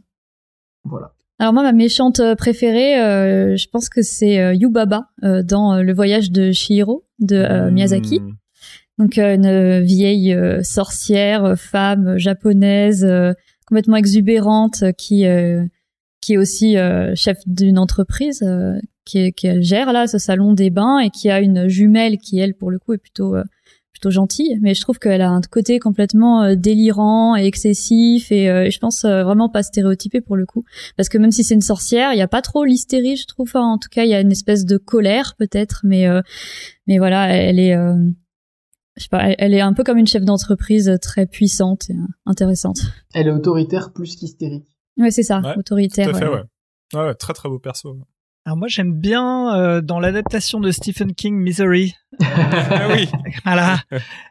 [0.89, 1.13] Voilà.
[1.39, 5.83] Alors moi, ma méchante euh, préférée, euh, je pense que c'est euh, Yubaba euh, dans
[5.83, 8.21] Le Voyage de Chihiro de euh, Miyazaki.
[8.21, 8.33] Hmm.
[8.99, 13.07] Donc une vieille sorcière, femme japonaise,
[13.67, 15.27] complètement exubérante, qui
[16.23, 16.77] qui est aussi
[17.15, 21.41] chef d'une entreprise euh, qui qu'elle gère là ce salon des bains et qui a
[21.41, 23.37] une jumelle qui elle pour le coup est plutôt
[23.97, 24.59] plutôt gentille.
[24.60, 28.78] Mais je trouve qu'elle a un côté complètement euh, délirant et excessif et euh, je
[28.78, 30.64] pense euh, vraiment pas stéréotypé pour le coup
[30.97, 33.48] parce que même si c'est une sorcière, il y a pas trop l'hystérie je trouve.
[33.48, 36.20] Enfin, en tout cas, il y a une espèce de colère peut-être, mais euh,
[36.86, 37.94] mais voilà, elle est euh,
[38.97, 42.06] je sais pas, elle, est un peu comme une chef d'entreprise très puissante et euh,
[42.24, 42.78] intéressante.
[43.14, 44.66] Elle est autoritaire plus qu'hystérique.
[44.98, 46.10] Ouais, c'est ça, Ouais, autoritaire.
[46.10, 46.35] Tout à fait, ouais.
[46.35, 46.43] ouais.
[46.94, 47.98] Ouais, ouais, très très beau perso.
[48.47, 51.94] Alors moi j'aime bien euh, dans l'adaptation de Stephen King Misery.
[52.20, 53.09] Ah oui.
[53.44, 53.81] Voilà,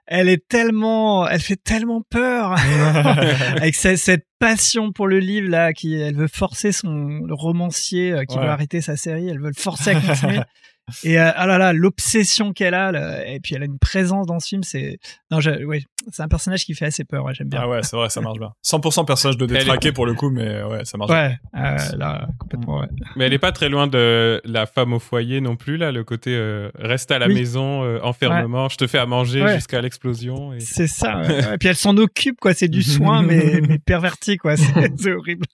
[0.07, 2.55] elle est tellement, elle fait tellement peur
[3.57, 8.11] avec ce- cette passion pour le livre là, qui elle veut forcer son le romancier
[8.13, 8.43] euh, qui Ouais.
[8.43, 10.39] veut arrêter sa série, elle veut le forcer à continuer.
[11.03, 14.27] Et euh, ah là là, l'obsession qu'elle a, là, et puis elle a une présence
[14.27, 14.99] dans ce film, c'est
[15.31, 15.81] non, je, ouais,
[16.11, 17.23] c'est un personnage qui fait assez peur.
[17.25, 17.61] Ouais, j'aime bien.
[17.63, 18.51] Ah ouais, c'est vrai, ça marche bien.
[18.63, 21.09] 100% personnage de est- détraqué pour le coup, mais ouais, ça marche.
[21.11, 21.29] bien.
[21.53, 22.81] Ouais, euh, là, complètement.
[22.81, 22.87] Ouais.
[23.15, 26.03] Mais elle est pas très loin de la femme au foyer non plus, là, le
[26.03, 27.33] côté euh, reste à la Oui.
[27.33, 29.55] maison, euh, enfermement, je te fais à manger Ouais.
[29.55, 30.53] jusqu'à l'explosion.
[30.53, 30.59] Et...
[30.59, 31.17] C'est ça.
[31.21, 31.27] ouais.
[31.27, 32.53] Ouais, Et puis elle s'en occupe, quoi.
[32.53, 34.55] C'est du soin, mais, mais perverti, quoi.
[34.97, 35.45] C'est horrible.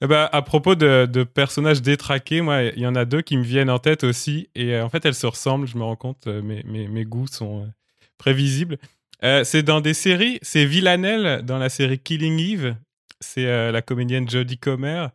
[0.00, 3.36] Eh ben, à propos de, de personnages détraqués, moi, il y en a deux qui
[3.36, 4.48] me viennent en tête aussi.
[4.54, 7.04] Et euh, en fait, elles se ressemblent, je me rends compte, euh, mes, mes, mes
[7.04, 7.66] goûts sont euh,
[8.18, 8.78] prévisibles.
[9.24, 12.76] Euh, c'est dans des séries, c'est Villanelle dans la série Killing Eve.
[13.20, 15.06] C'est euh, la comédienne Jodie Comer.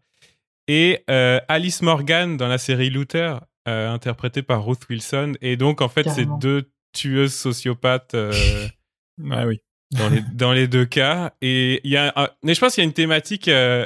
[0.67, 5.33] Et euh, Alice Morgan dans la série Luther, euh, interprétée par Ruth Wilson.
[5.41, 8.13] Et donc, en fait, c'est deux tueuses sociopathes.
[8.15, 8.67] euh,
[9.21, 9.61] Ouais, oui.
[9.91, 11.33] dans les, dans les deux cas.
[11.41, 13.47] Et il y a, un- mais je pense qu'il y a une thématique.
[13.47, 13.85] euh,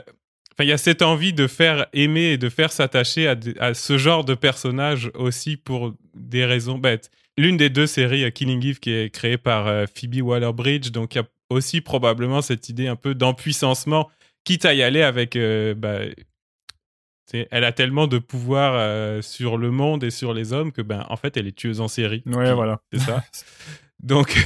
[0.57, 3.27] Enfin, il y a cette envie de faire aimer et de faire s'attacher
[3.59, 7.11] à, ce genre de personnage aussi pour des raisons bêtes.
[7.37, 11.15] L'une des deux séries, euh, Killing Eve, qui est créée par euh, Phoebe Waller-Bridge, donc
[11.15, 14.09] il y a aussi probablement cette idée un peu d'empuissancement,
[14.45, 15.35] quitte à y aller avec.
[15.35, 15.99] euh, bah,
[17.51, 21.05] elle a tellement de pouvoir euh, sur le monde et sur les hommes que, ben,
[21.09, 22.23] en fait, elle est tueuse en série.
[22.25, 22.79] Ouais, voilà.
[22.93, 23.23] C'est ça.
[24.03, 24.37] Donc,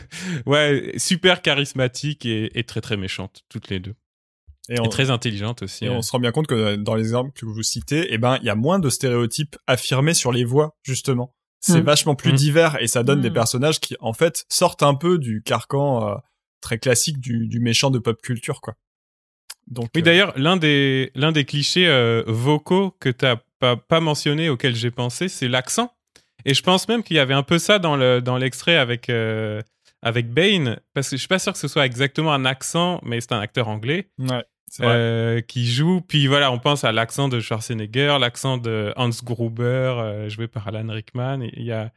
[0.46, 3.94] ouais, super charismatique et, et très très méchante, toutes les deux.
[4.68, 5.86] Et, on, Et très intelligente aussi.
[5.86, 8.38] et on se rend bien compte que dans les exemples que vous citez, eh ben,
[8.42, 11.34] il y a moins de stéréotypes affirmés sur les voix, justement.
[11.60, 11.84] C'est Mm.
[11.84, 12.36] vachement plus Mm.
[12.36, 13.34] divers et ça donne des Mm.
[13.34, 16.14] personnages qui, en fait, sortent un peu du carcan euh,
[16.60, 18.74] très classique du, du méchant de pop culture, quoi.
[19.66, 23.76] Donc, Oui, euh, d'ailleurs, l'un des, l'un des clichés euh, vocaux que tu n'as pas,
[23.76, 25.92] pas mentionné, auquel j'ai pensé, c'est l'accent.
[26.44, 29.10] Et je pense même qu'il y avait un peu ça dans, le, dans l'extrait avec,
[29.10, 29.60] euh,
[30.02, 33.20] avec Bane, parce que je suis pas sûr que ce soit exactement un accent, mais
[33.20, 34.08] c'est un acteur anglais.
[34.18, 34.44] ouais.
[34.80, 36.00] Euh, qui joue.
[36.00, 40.68] Puis voilà, on pense à l'accent de Schwarzenegger, l'accent de Hans Gruber, euh, joué par
[40.68, 41.40] Alan Rickman.
[41.52, 41.92] Il y a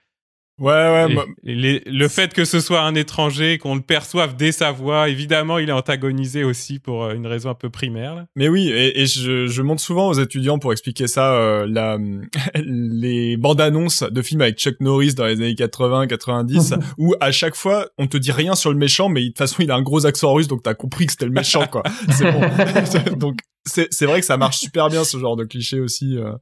[0.62, 4.52] ouais, ouais, moi- les- le fait que ce soit un étranger, qu'on le perçoive dès
[4.54, 8.16] sa voix, évidemment, il est antagonisé aussi pour euh, une raison un peu primaire.
[8.16, 8.26] là.
[8.36, 11.98] Mais oui, et, et je, je montre souvent aux étudiants pour expliquer ça euh, la,
[12.56, 17.32] les bandes annonces de films avec Chuck Norris dans les années 80, 90, où à
[17.32, 19.76] chaque fois on te dit rien sur le méchant, mais de toute façon il a
[19.76, 21.84] un gros accent russe, donc t'as compris que c'était le méchant, quoi.
[22.10, 23.16] C'est bon.
[23.18, 26.34] donc c'est vrai que ça marche super bien ce genre de cliché aussi euh,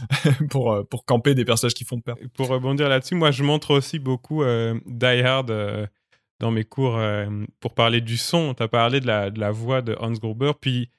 [0.50, 2.16] pour euh, pour camper des personnages qui font peur.
[2.34, 5.86] Pour rebondir là-dessus, moi, je montre aussi beaucoup euh, Die Hard euh,
[6.40, 7.00] dans mes cours
[7.60, 8.54] pour parler du son.
[8.54, 10.52] Tu as parlé de la, de la voix de Hans Gruber.
[10.60, 10.90] Puis,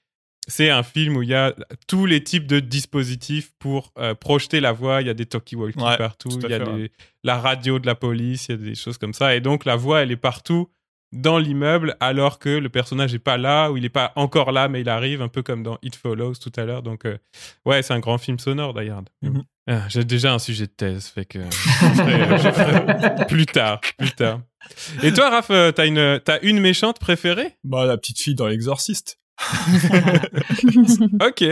[0.47, 1.53] c'est un film où il y a
[1.87, 3.91] tous les types de dispositifs pour
[4.21, 5.01] projeter la voix.
[5.01, 6.29] Il y a des talkie-walkie Ouais, partout.
[6.41, 6.91] Il y a des-
[7.23, 8.47] la radio de la police.
[8.47, 9.35] Il y a des choses comme ça.
[9.35, 10.69] Et donc, la voix, elle est partout
[11.15, 14.67] dans l'immeuble alors que le personnage n'est pas là ou il n'est pas encore là
[14.67, 17.17] mais il arrive un peu comme dans It Follows tout à l'heure donc euh,
[17.65, 19.43] ouais c'est un grand film sonore Hard Mhm.
[19.67, 23.81] ah, j'ai déjà un sujet de thèse, fait que je ferai- je ferai plus tard,
[23.97, 24.41] plus tard.
[25.03, 27.55] Et toi, Raph, euh, t'as une, t'as une méchante préférée?
[27.63, 29.19] Bah la petite fille dans l'exorciste.
[31.25, 31.43] Ok.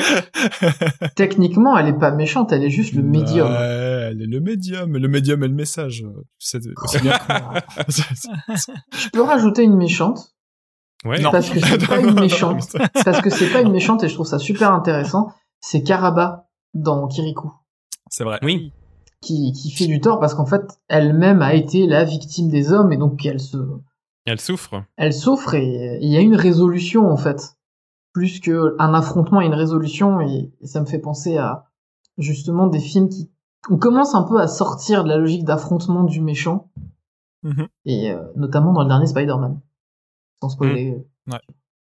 [1.16, 3.50] Techniquement, elle est pas méchante, elle est juste le médium.
[3.50, 6.06] Ouais, elle est le médium, le médium et le message.
[6.40, 7.14] C'est aussi bien.
[7.90, 10.34] Je peux rajouter une méchante,
[11.06, 11.20] Ouais.
[11.20, 11.32] Non.
[11.32, 12.66] parce que c'est pas une méchante,
[13.04, 15.28] parce que c'est pas une méchante et je trouve ça super intéressant.
[15.60, 17.52] C'est Karaba dans Kirikou.
[18.10, 18.40] C'est vrai.
[18.42, 18.72] Oui.
[19.22, 22.92] Qui, qui fait du tort parce qu'en fait, elle-même a été la victime des hommes
[22.94, 23.58] et donc elle se,
[24.26, 24.84] Elle souffre.
[24.98, 27.56] elle souffre et il y a une résolution en fait.
[28.14, 31.66] Plus que un affrontement et une résolution et, et ça me fait penser à
[32.18, 33.32] justement des films qui
[33.70, 36.70] on commence un peu à sortir de la logique d'affrontement du méchant
[37.46, 37.68] Mhm.
[37.86, 39.60] et euh, notamment dans le dernier Spider-Man.
[40.42, 40.96] Sans spoiler.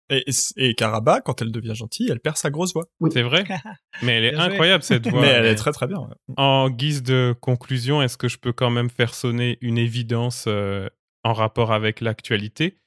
[0.09, 0.25] Et,
[0.57, 2.85] et Karaba, quand elle devient gentille, elle perd sa grosse voix.
[3.11, 3.45] C'est vrai.
[4.03, 5.21] Mais elle est incroyable cette voix.
[5.21, 5.99] Mais elle est très très bien.
[5.99, 6.33] ouais.
[6.35, 10.89] En guise de conclusion, est-ce que je peux quand même faire sonner une évidence euh,
[11.23, 12.77] en rapport avec l'actualité?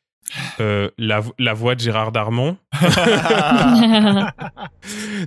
[0.60, 2.56] Euh, la, vo- la voix de Gérard Darmon.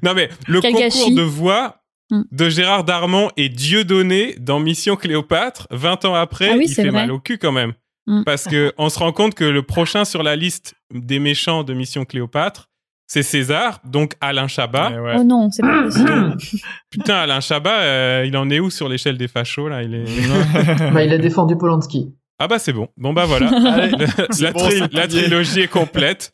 [0.03, 1.15] Non mais le Quel concours gâchis.
[1.15, 1.75] de voix
[2.11, 2.23] Mm.
[2.31, 6.81] de Gérard Darmon et Dieudonné dans Mission Cléopâtre, 20 ans après, Ah oui, il c'est
[6.81, 7.01] fait vrai.
[7.01, 7.73] mal au cul quand même.
[8.07, 8.23] Mm.
[8.25, 11.75] Parce que on se rend compte que le prochain sur la liste des méchants de
[11.75, 12.67] Mission Cléopâtre,
[13.05, 14.89] c'est César, donc Alain Chabat.
[14.89, 15.15] Ouais, ouais.
[15.19, 16.35] Oh non, c'est pas possible.
[16.89, 19.83] Putain, Alain Chabat, euh, il en est où sur l'échelle des fachos là?
[19.83, 20.91] Il est...
[20.91, 22.11] bah, il a défendu Polanski.
[22.39, 22.87] Ah bah c'est bon.
[22.97, 23.49] Bon bah voilà.
[23.73, 23.91] Allez,
[24.39, 26.33] la, bon, tri- trilogie est complète.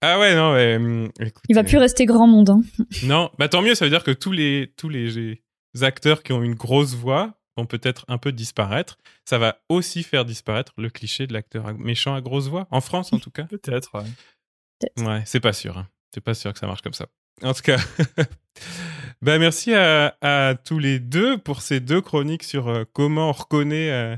[0.00, 2.50] Ah ouais non mais hum, écoute, Il va euh, plus rester grand monde.
[2.50, 2.60] Hein.
[3.02, 5.40] Non, bah tant mieux, ça veut dire que tous les tous les
[5.80, 8.96] acteurs qui ont une grosse voix vont peut-être un peu disparaître.
[9.24, 13.12] Ça va aussi faire disparaître le cliché de l'acteur méchant à grosse voix en France
[13.12, 13.44] en tout cas.
[13.44, 13.90] Peut-être.
[13.94, 15.04] ouais.
[15.04, 15.76] Ouais, c'est pas sûr.
[15.76, 15.88] hein.
[16.14, 17.06] C'est pas sûr que ça marche comme ça.
[17.42, 17.76] En tout cas,
[19.22, 23.32] ben merci à, à tous les deux pour ces deux chroniques sur euh, comment on
[23.32, 24.16] reconnaît euh,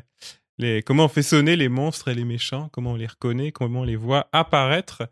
[0.85, 3.85] comment on fait sonner les monstres et les méchants, comment on les reconnaît, comment on
[3.85, 5.03] les voit apparaître.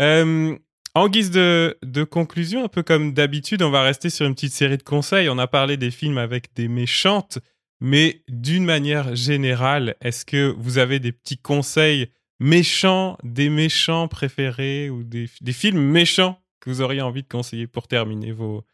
[0.00, 0.56] Euh,
[0.94, 4.78] en guise de, conclusion, un peu comme d'habitude, on va rester sur une petite série
[4.78, 5.28] de conseils.
[5.28, 7.38] On a parlé des films avec des méchantes,
[7.80, 14.88] mais d'une manière générale, est-ce que vous avez des petits conseils méchants, des méchants préférés
[14.88, 18.64] ou des, des films méchants que vous auriez envie de conseiller pour terminer vos,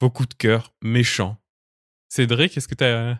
[0.00, 1.38] vos coups de cœur méchants?
[2.08, 3.18] Cédric, est-ce que tu as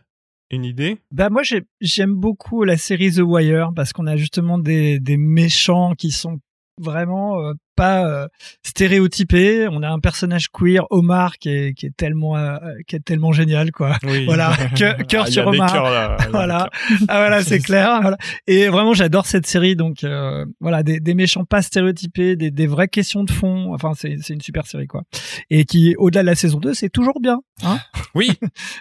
[0.52, 0.98] une idée?
[1.10, 5.16] Bah moi j'ai- j'aime beaucoup la série The Wire parce qu'on a justement des, des
[5.16, 6.40] méchants qui sont
[6.78, 8.26] vraiment euh, pas euh,
[8.64, 9.68] stéréotypés.
[9.70, 13.32] On a un personnage queer, Omar, qui est, qui est tellement euh, qui est tellement
[13.32, 13.96] génial quoi.
[14.04, 14.24] Oui.
[14.24, 15.72] Voilà, cœur, cœur Ah, sur Omar.
[15.72, 16.68] cœurs, là, Voilà.
[17.08, 17.98] Ah voilà, c'est clair.
[18.02, 18.16] Voilà.
[18.46, 19.76] Et vraiment, j'adore cette série.
[19.76, 23.72] Donc euh, voilà, des, des méchants pas stéréotypés, des, des vraies questions de fond.
[23.74, 25.02] Enfin, c'est c'est une super série quoi.
[25.50, 27.40] Et qui, au-delà de la saison 2, c'est toujours bien.
[27.64, 27.78] Hein
[28.14, 28.30] Oui,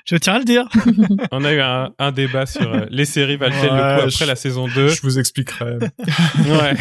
[0.06, 0.68] Je tiens à le dire.
[1.32, 4.26] on a eu un, un débat sur euh, les séries valent-elles le coup après je-
[4.26, 5.76] la saison 2 Je vous expliquerai.
[5.78, 6.74] Ouais.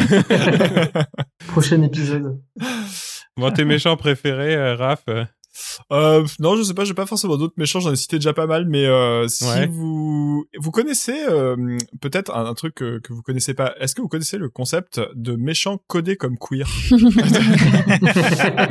[1.48, 1.99] Prochain épisode.
[3.36, 5.04] Bon, tes méchants préférés, euh, Raph
[5.92, 8.46] euh, non, je sais pas, j'ai pas forcément d'autres méchants, j'en ai cité déjà pas
[8.46, 9.66] mal, mais euh, si Ouais.
[9.66, 14.00] vous vous connaissez euh, peut-être un, un truc que, que vous connaissez pas, est-ce que
[14.00, 16.66] vous connaissez le concept de méchant codé comme queer?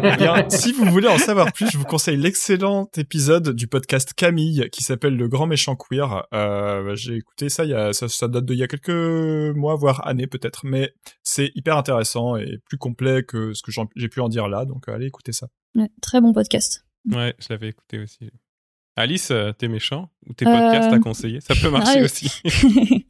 [0.03, 4.14] Eh bien, Si vous voulez en savoir plus, je vous conseille l'excellent épisode du podcast
[4.14, 6.26] Camille qui s'appelle Le Grand Méchant Queer.
[6.34, 9.76] Euh, j'ai écouté ça, il y a, ça, ça date d'il y a quelques mois,
[9.76, 10.94] voire années peut-être, mais
[11.24, 14.88] c'est hyper intéressant et plus complet que ce que j'ai pu en dire là, donc
[14.88, 15.48] allez écouter ça.
[15.76, 16.86] Ouais, très bon podcast.
[17.12, 18.30] Ouais, je l'avais écouté aussi.
[18.96, 21.40] Alice, euh, t'es méchant Ou tes Euh, podcasts à conseiller?
[21.40, 22.30] Ça peut marcher ah, aussi.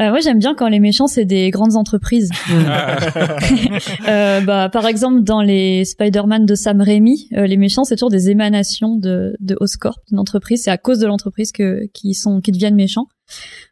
[0.00, 2.30] Euh, moi, j'aime bien quand les méchants, c'est des grandes entreprises.
[2.66, 2.96] Ah,
[4.08, 8.10] Euh, bah, par exemple, dans les Spider-Man de Sam Raimi, euh, les méchants, c'est toujours
[8.10, 10.62] des émanations de, de Oscorp, d'une entreprise.
[10.64, 13.06] C'est à cause de l'entreprise que qui sont qui deviennent méchants.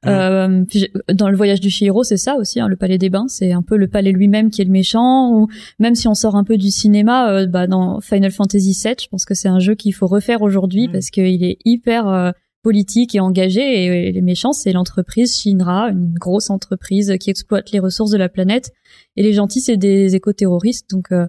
[0.07, 3.11] Euh, puis j'ai- dans le voyage du Chihiro, c'est ça aussi, hein, le palais des
[3.11, 3.27] bains.
[3.28, 5.32] C'est un peu le palais lui-même qui est le méchant.
[5.35, 8.95] Ou même si on sort un peu du cinéma, euh, bah, dans Final Fantasy VII,
[9.03, 10.93] je pense que c'est un jeu qu'il faut refaire aujourd'hui Mm.
[10.93, 12.31] parce qu'il est hyper euh,
[12.62, 13.61] politique et engagé.
[13.61, 18.19] Et, et les méchants, c'est l'entreprise Shinra, une grosse entreprise qui exploite les ressources de
[18.19, 18.73] la planète.
[19.16, 20.91] Et les gentils, c'est des éco-terroristes.
[20.91, 21.27] Donc, euh,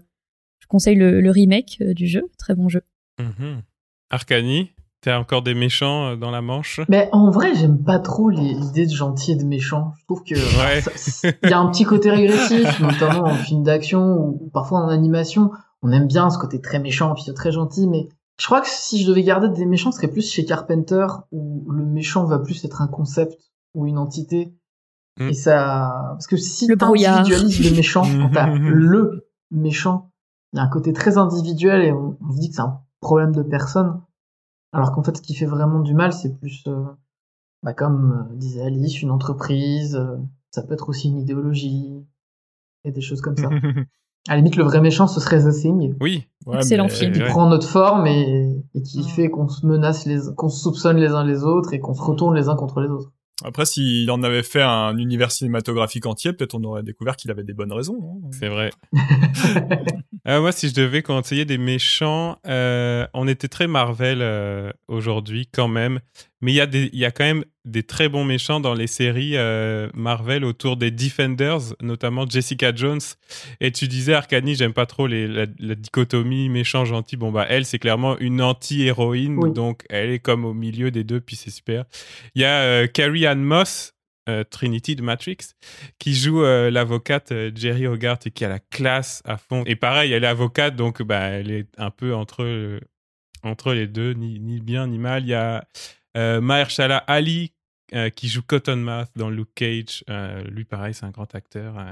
[0.60, 2.24] je conseille le, le remake euh, du jeu.
[2.38, 2.82] Très bon jeu.
[3.20, 3.62] mhm.
[4.10, 4.72] Arcani,
[5.02, 6.80] t'as encore des méchants euh, dans la manche?
[6.90, 9.94] Mais en vrai, j'aime pas trop l'idée de gentil et de méchant.
[10.00, 11.34] Je trouve que Ouais.
[11.44, 15.52] il y a un petit côté régressif, notamment en film d'action ou parfois en animation.
[15.82, 18.08] On aime bien ce côté très méchant puis très gentil, mais
[18.40, 21.70] je crois que si je devais garder des méchants, ce serait plus chez Carpenter où
[21.72, 23.36] le méchant va plus être un concept
[23.74, 24.54] ou une entité.
[25.20, 25.30] Mm.
[25.30, 27.20] Et ça, parce que si Le brouillard.
[27.20, 30.12] individualises le méchant, quand t'as le méchant,
[30.54, 32.80] il y a un côté très individuel et on, on se dit que c'est un
[33.00, 34.02] problème de personne.
[34.74, 36.84] Alors qu'en fait, ce qui fait vraiment du mal, c'est plus, euh,
[37.64, 39.96] bah, comme euh, disait Alice, une entreprise.
[39.96, 40.18] euh,
[40.52, 42.06] ça peut être aussi une idéologie
[42.84, 43.50] et des choses comme ça.
[44.28, 46.28] À la limite, le vrai méchant, ce serait The Thing, Oui.
[46.46, 47.12] Ouais, Excellent film.
[47.12, 47.28] qui Ouais.
[47.30, 51.08] prend notre forme et, et qui fait qu'on se menace les, qu'on se soupçonne les
[51.08, 53.12] uns les autres et qu'on se retourne les uns contre les autres.
[53.44, 57.44] Après, s'il en avait fait un univers cinématographique entier, peut-être on aurait découvert qu'il avait
[57.44, 58.00] des bonnes raisons.
[58.04, 58.30] hein.
[58.32, 58.72] C'est vrai.
[60.28, 65.48] Euh, moi, si je devais conseiller des méchants, euh, on était très Marvel euh, aujourd'hui
[65.52, 66.00] quand même.
[66.42, 68.88] Mais il y, a des- y a quand même des très bons méchants dans les
[68.88, 73.00] séries euh, Marvel autour des Defenders, notamment Jessica Jones.
[73.60, 77.18] Et tu disais, Arcani, j'aime pas trop les, la, la dichotomie méchant-gentil.
[77.18, 79.38] Bon, bah, elle, c'est clairement une anti-héroïne.
[79.38, 79.54] Oui.
[79.54, 81.86] Donc, elle est comme au milieu des deux, puis c'est super.
[82.34, 83.94] Il y a euh, Carrie Ann Moss,
[84.28, 85.38] euh, Trinity de Matrix,
[86.00, 89.64] qui joue euh, l'avocate euh, Jerry Hogarth et qui a la classe à fond.
[89.68, 92.80] Et pareil, elle est avocate, donc bah, elle est un peu entre,
[93.44, 95.24] entre les deux, ni, ni bien ni mal.
[95.24, 95.66] Il y a
[96.16, 97.52] Mahershala Ali
[97.94, 100.04] euh, qui joue Cottonmouth dans Luke Cage.
[100.10, 101.78] Euh, lui, pareil, c'est un grand acteur.
[101.78, 101.92] euh.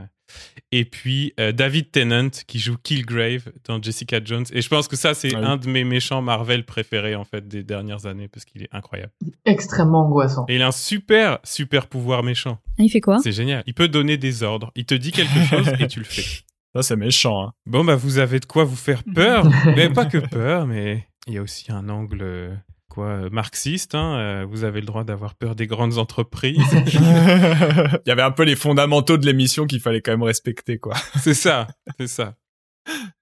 [0.71, 4.45] Et puis euh, David Tennant qui joue Killgrave dans Jessica Jones.
[4.53, 5.45] Et je pense que ça, c'est Ah oui.
[5.45, 9.11] un de mes méchants Marvel préférés en fait des dernières années parce qu'il est incroyable.
[9.45, 10.45] Extrêmement angoissant.
[10.47, 12.59] Et il a un super, super pouvoir méchant.
[12.77, 13.17] Ah, il fait quoi?
[13.23, 13.63] C'est génial.
[13.65, 14.71] Il peut donner des ordres.
[14.75, 16.21] Il te dit quelque chose et tu le fais.
[16.75, 17.41] Ça, c'est méchant.
[17.47, 17.53] Hein.
[17.65, 19.47] Bon, bah, vous avez de quoi vous faire peur.
[19.75, 22.55] mais pas que peur, mais il y a aussi un angle, euh,
[22.99, 23.95] quoi, euh, marxiste.
[23.95, 24.15] Hein.
[24.17, 26.57] Euh, Vous avez le droit d'avoir peur des grandes entreprises.
[26.71, 30.95] Il y avait un peu les fondamentaux de l'émission qu'il fallait quand même respecter, quoi.
[31.21, 31.67] c'est ça,
[31.97, 32.35] c'est ça.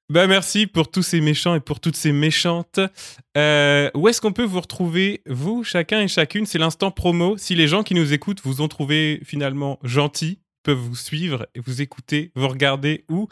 [0.10, 2.80] Bah, merci pour tous ces méchants et pour toutes ces méchantes.
[3.38, 6.46] Euh, où est-ce qu'on peut vous retrouver, vous, chacun et chacune?
[6.46, 7.38] C'est l'instant promo.
[7.38, 11.60] Si les gens qui nous écoutent vous ont trouvé finalement gentils, peuvent vous suivre et
[11.60, 13.28] vous écouter, vous regarder où?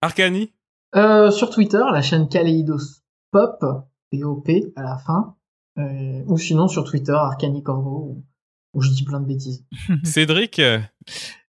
[0.00, 0.52] Arcani
[0.94, 3.64] Euh, sur Twitter, la chaîne Kaleidos-Pop,
[4.10, 5.37] P-O-P à la fin.
[5.78, 8.24] Euh, ou sinon sur Twitter, Arcani Corvo, où,
[8.74, 9.64] où je dis plein de bêtises.
[10.04, 10.78] Cédric, euh,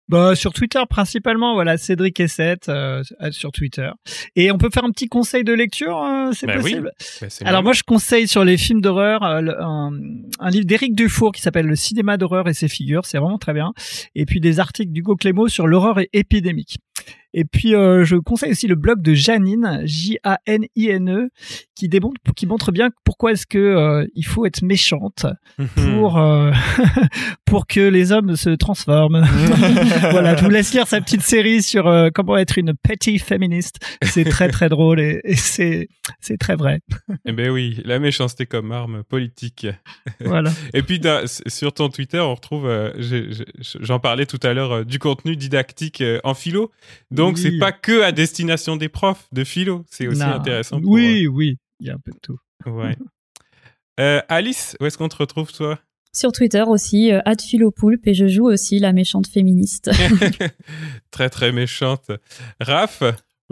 [0.09, 3.89] Bah, sur Twitter principalement, voilà, Cédric S7 euh, sur Twitter.
[4.37, 6.61] Et on peut faire un petit conseil de lecture, euh, c'est Bah oui.
[6.63, 6.91] possible?
[7.21, 9.91] Bah, c'est Alors moi, je conseille sur les films d'horreur euh, un,
[10.39, 13.53] un livre d'Éric Dufour qui s'appelle Le cinéma d'horreur et ses figures, c'est vraiment très
[13.53, 13.73] bien.
[14.15, 16.77] Et puis des articles d'Hugo Clément sur l'horreur et- épidémique.
[17.39, 21.29] Et puis euh, je conseille aussi le blog de Janine, J-A-N-I-N-E,
[21.75, 25.27] qui démontre, qui montre bien pourquoi est-ce que euh, il faut être méchante
[25.75, 26.51] pour euh,
[27.45, 29.21] pour que les hommes se transforment.
[30.11, 31.83] voilà, je vous laisse lire sa petite série sur
[32.15, 33.85] comment être une petty féministe.
[34.01, 35.89] C'est très très drôle et, et c'est
[36.19, 36.79] c'est très vrai.
[37.25, 39.67] Eh ben oui, la méchanceté comme arme politique.
[40.21, 40.51] Voilà.
[40.73, 40.99] Et puis
[41.45, 42.67] sur ton Twitter, on retrouve,
[43.79, 46.71] j'en parlais tout à l'heure, du contenu didactique en philo.
[47.11, 47.41] Donc Oui.
[47.41, 50.27] c'est pas que à destination des profs de philo, c'est aussi Non.
[50.33, 50.79] intéressant.
[50.81, 52.37] pour, Oui, oui, il y a un peu de tout.
[52.67, 52.97] euh, ouais.
[53.99, 55.79] Euh, Alice, où est-ce qu'on te retrouve toi?
[56.13, 59.89] Sur Twitter aussi, euh, @philopoulpe et je joue aussi la méchante féministe.
[61.11, 62.11] Très très méchante.
[62.59, 63.03] Raph,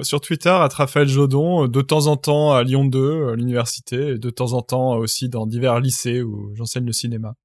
[0.01, 4.09] Sur Twitter, à Raphaël Jodon, euh, de temps en temps à Lyon 2, à l'université,
[4.13, 7.35] et de temps en temps aussi dans divers lycées où j'enseigne le cinéma.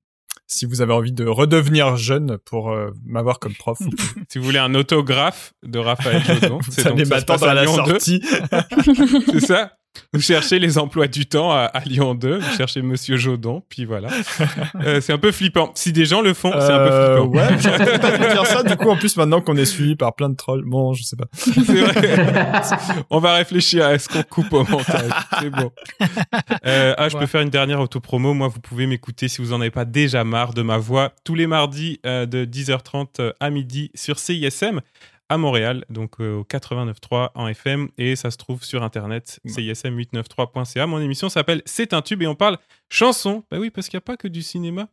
[0.53, 3.79] Si vous avez envie de redevenir jeune pour euh, m'avoir comme prof,
[4.29, 7.63] si vous voulez un autographe de Raphaël Jodon, c'est donc ça se passe à la
[7.63, 7.85] Lyon 2.
[7.87, 8.21] sortie.
[9.33, 9.77] C'est ça?
[10.13, 13.85] Vous cherchez les emplois du temps à, à Lyon 2, vous cherchez Monsieur Jodon, puis
[13.85, 14.09] voilà.
[14.87, 15.73] Euh, c'est un peu flippant.
[15.75, 17.37] Si des gens le font, c'est un peu Euh, flippant.
[17.37, 18.63] Ouais, j'aurais pas dire ça.
[18.63, 21.17] Du coup, en plus, maintenant qu'on est suivi par plein de trolls, bon, je sais
[21.17, 21.27] pas.
[21.33, 22.63] C'est vrai.
[23.11, 25.11] On va réfléchir à est-ce qu'on coupe au montage.
[25.41, 25.71] C'est bon.
[26.67, 28.33] Euh, ah, je peux faire une dernière autopromo.
[28.33, 31.35] Moi, vous pouvez m'écouter si vous en avez pas déjà marre de ma voix tous
[31.35, 34.81] les mardis euh, de 10h30 à midi sur CISM
[35.31, 40.87] à Montréal, donc euh, au 89.3 en FM et ça se trouve sur internet cism893.ca.
[40.89, 42.59] Mon émission s'appelle C'est un tube et on parle
[42.89, 43.45] chanson.
[43.49, 44.89] Bah oui, parce qu'il n'y a pas que du cinéma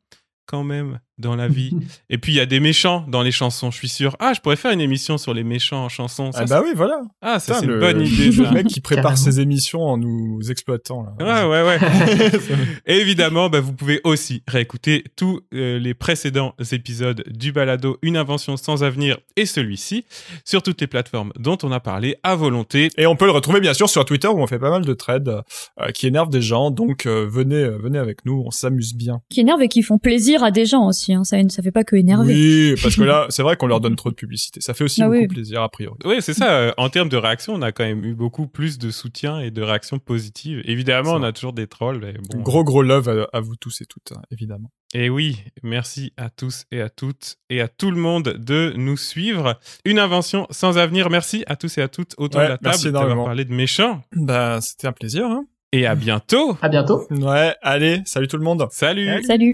[0.46, 1.72] quand même dans la vie.
[2.10, 4.16] et puis il y a des méchants dans les chansons, je suis sûr.
[4.20, 6.32] Ah, je pourrais faire une émission sur les méchants en chansons.
[6.32, 7.02] Ça, Ah bah oui, voilà.
[7.22, 8.32] ah, ça c'est une bonne idée.
[8.38, 9.18] Le mec qui prépare Carrément.
[9.32, 11.04] ses émissions en nous exploitant.
[11.18, 11.48] Là.
[11.48, 12.32] Ouais, ouais, ouais.
[12.86, 18.18] Et évidemment, bah, vous pouvez aussi réécouter tous euh, les précédents épisodes du balado Une
[18.18, 20.06] invention sans avenir et celui-ci
[20.46, 22.90] sur toutes les plateformes dont on a parlé à volonté.
[22.98, 24.94] Et on peut le retrouver bien sûr sur Twitter où on fait pas mal de
[24.94, 25.42] trades
[25.80, 26.72] euh, qui énervent des gens.
[26.72, 29.22] Donc euh, venez, euh, venez avec nous, on s'amuse bien.
[29.30, 31.07] qui énervent et qui font plaisir à des gens aussi.
[31.14, 31.24] Hein.
[31.24, 32.34] Ça, ça fait pas que énerver.
[32.34, 34.62] Oui, parce que là, c'est vrai qu'on leur donne trop de publicité.
[34.62, 35.28] Ça fait aussi Ah beaucoup oui.
[35.28, 35.98] plaisir a priori.
[36.06, 36.52] Oui, c'est ça.
[36.52, 39.52] euh, En termes de réaction, on a quand même eu beaucoup plus de soutien et
[39.52, 40.62] de réactions positives.
[40.66, 42.00] Évidemment, on a toujours des trolls.
[42.02, 44.70] Mais bon, Gros gros love à, à vous tous et toutes, hein, évidemment.
[44.94, 48.96] Et oui, merci à tous et à toutes et à tout le monde de nous
[48.96, 49.60] suivre.
[49.84, 51.10] Une invention sans avenir.
[51.10, 53.54] Merci à tous et à toutes autour Ouais, de la merci table d'avoir parlé de
[53.54, 54.02] méchants.
[54.16, 55.26] Bah, c'était un plaisir.
[55.26, 55.46] Hein.
[55.74, 56.58] Et à bientôt.
[56.62, 57.06] À bientôt.
[57.12, 58.66] Ouais, allez, salut tout le monde.
[58.72, 59.22] Salut.
[59.26, 59.52] Salut.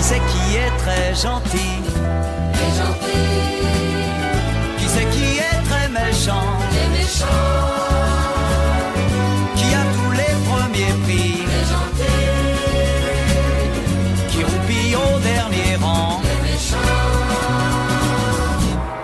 [0.00, 1.76] Qui c'est qui est très gentil
[4.78, 6.48] Qui c'est qui est très méchant
[9.56, 11.42] Qui a tous les premiers prix
[14.30, 16.22] Qui roupille au dernier rang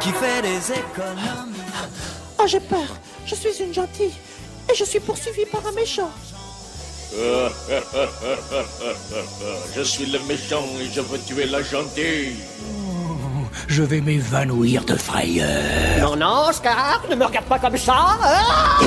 [0.00, 1.60] Qui fait des économies
[2.38, 2.88] Oh, j'ai peur.
[3.26, 4.14] Je suis une gentille.
[4.70, 6.10] Et je suis poursuivie par un méchant.
[9.74, 12.36] Je suis le méchant et je veux tuer la gentille.
[13.68, 16.00] Je vais m'évanouir de frayeur.
[16.00, 18.16] Non, non, Scar, ne me regarde pas comme ça.
[18.22, 18.78] Ah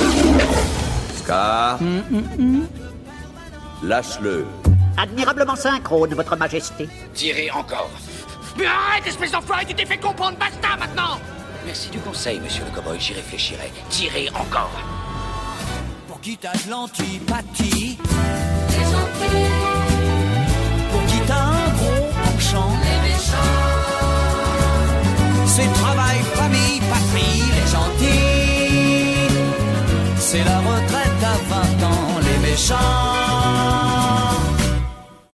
[1.16, 1.78] Scar,
[3.82, 4.46] lâche-le.
[4.96, 6.88] Admirablement synchrone, Votre Majesté.
[7.14, 7.90] Tirez encore.
[8.58, 11.18] Mais arrête, espèce d'enfoiré, tu t'es fait comprendre, basta maintenant
[11.64, 13.70] Merci du conseil, monsieur le cowboy, j'y réfléchirai.
[13.90, 14.70] Tirez encore.
[16.20, 17.96] Pour qui t'as de l'antipathie
[20.92, 22.72] Pour qui t'as un gros penchant
[25.46, 29.30] C'est travail, famille, patrie, les gentils.
[30.18, 33.29] C'est la retraite à 20 ans, les méchants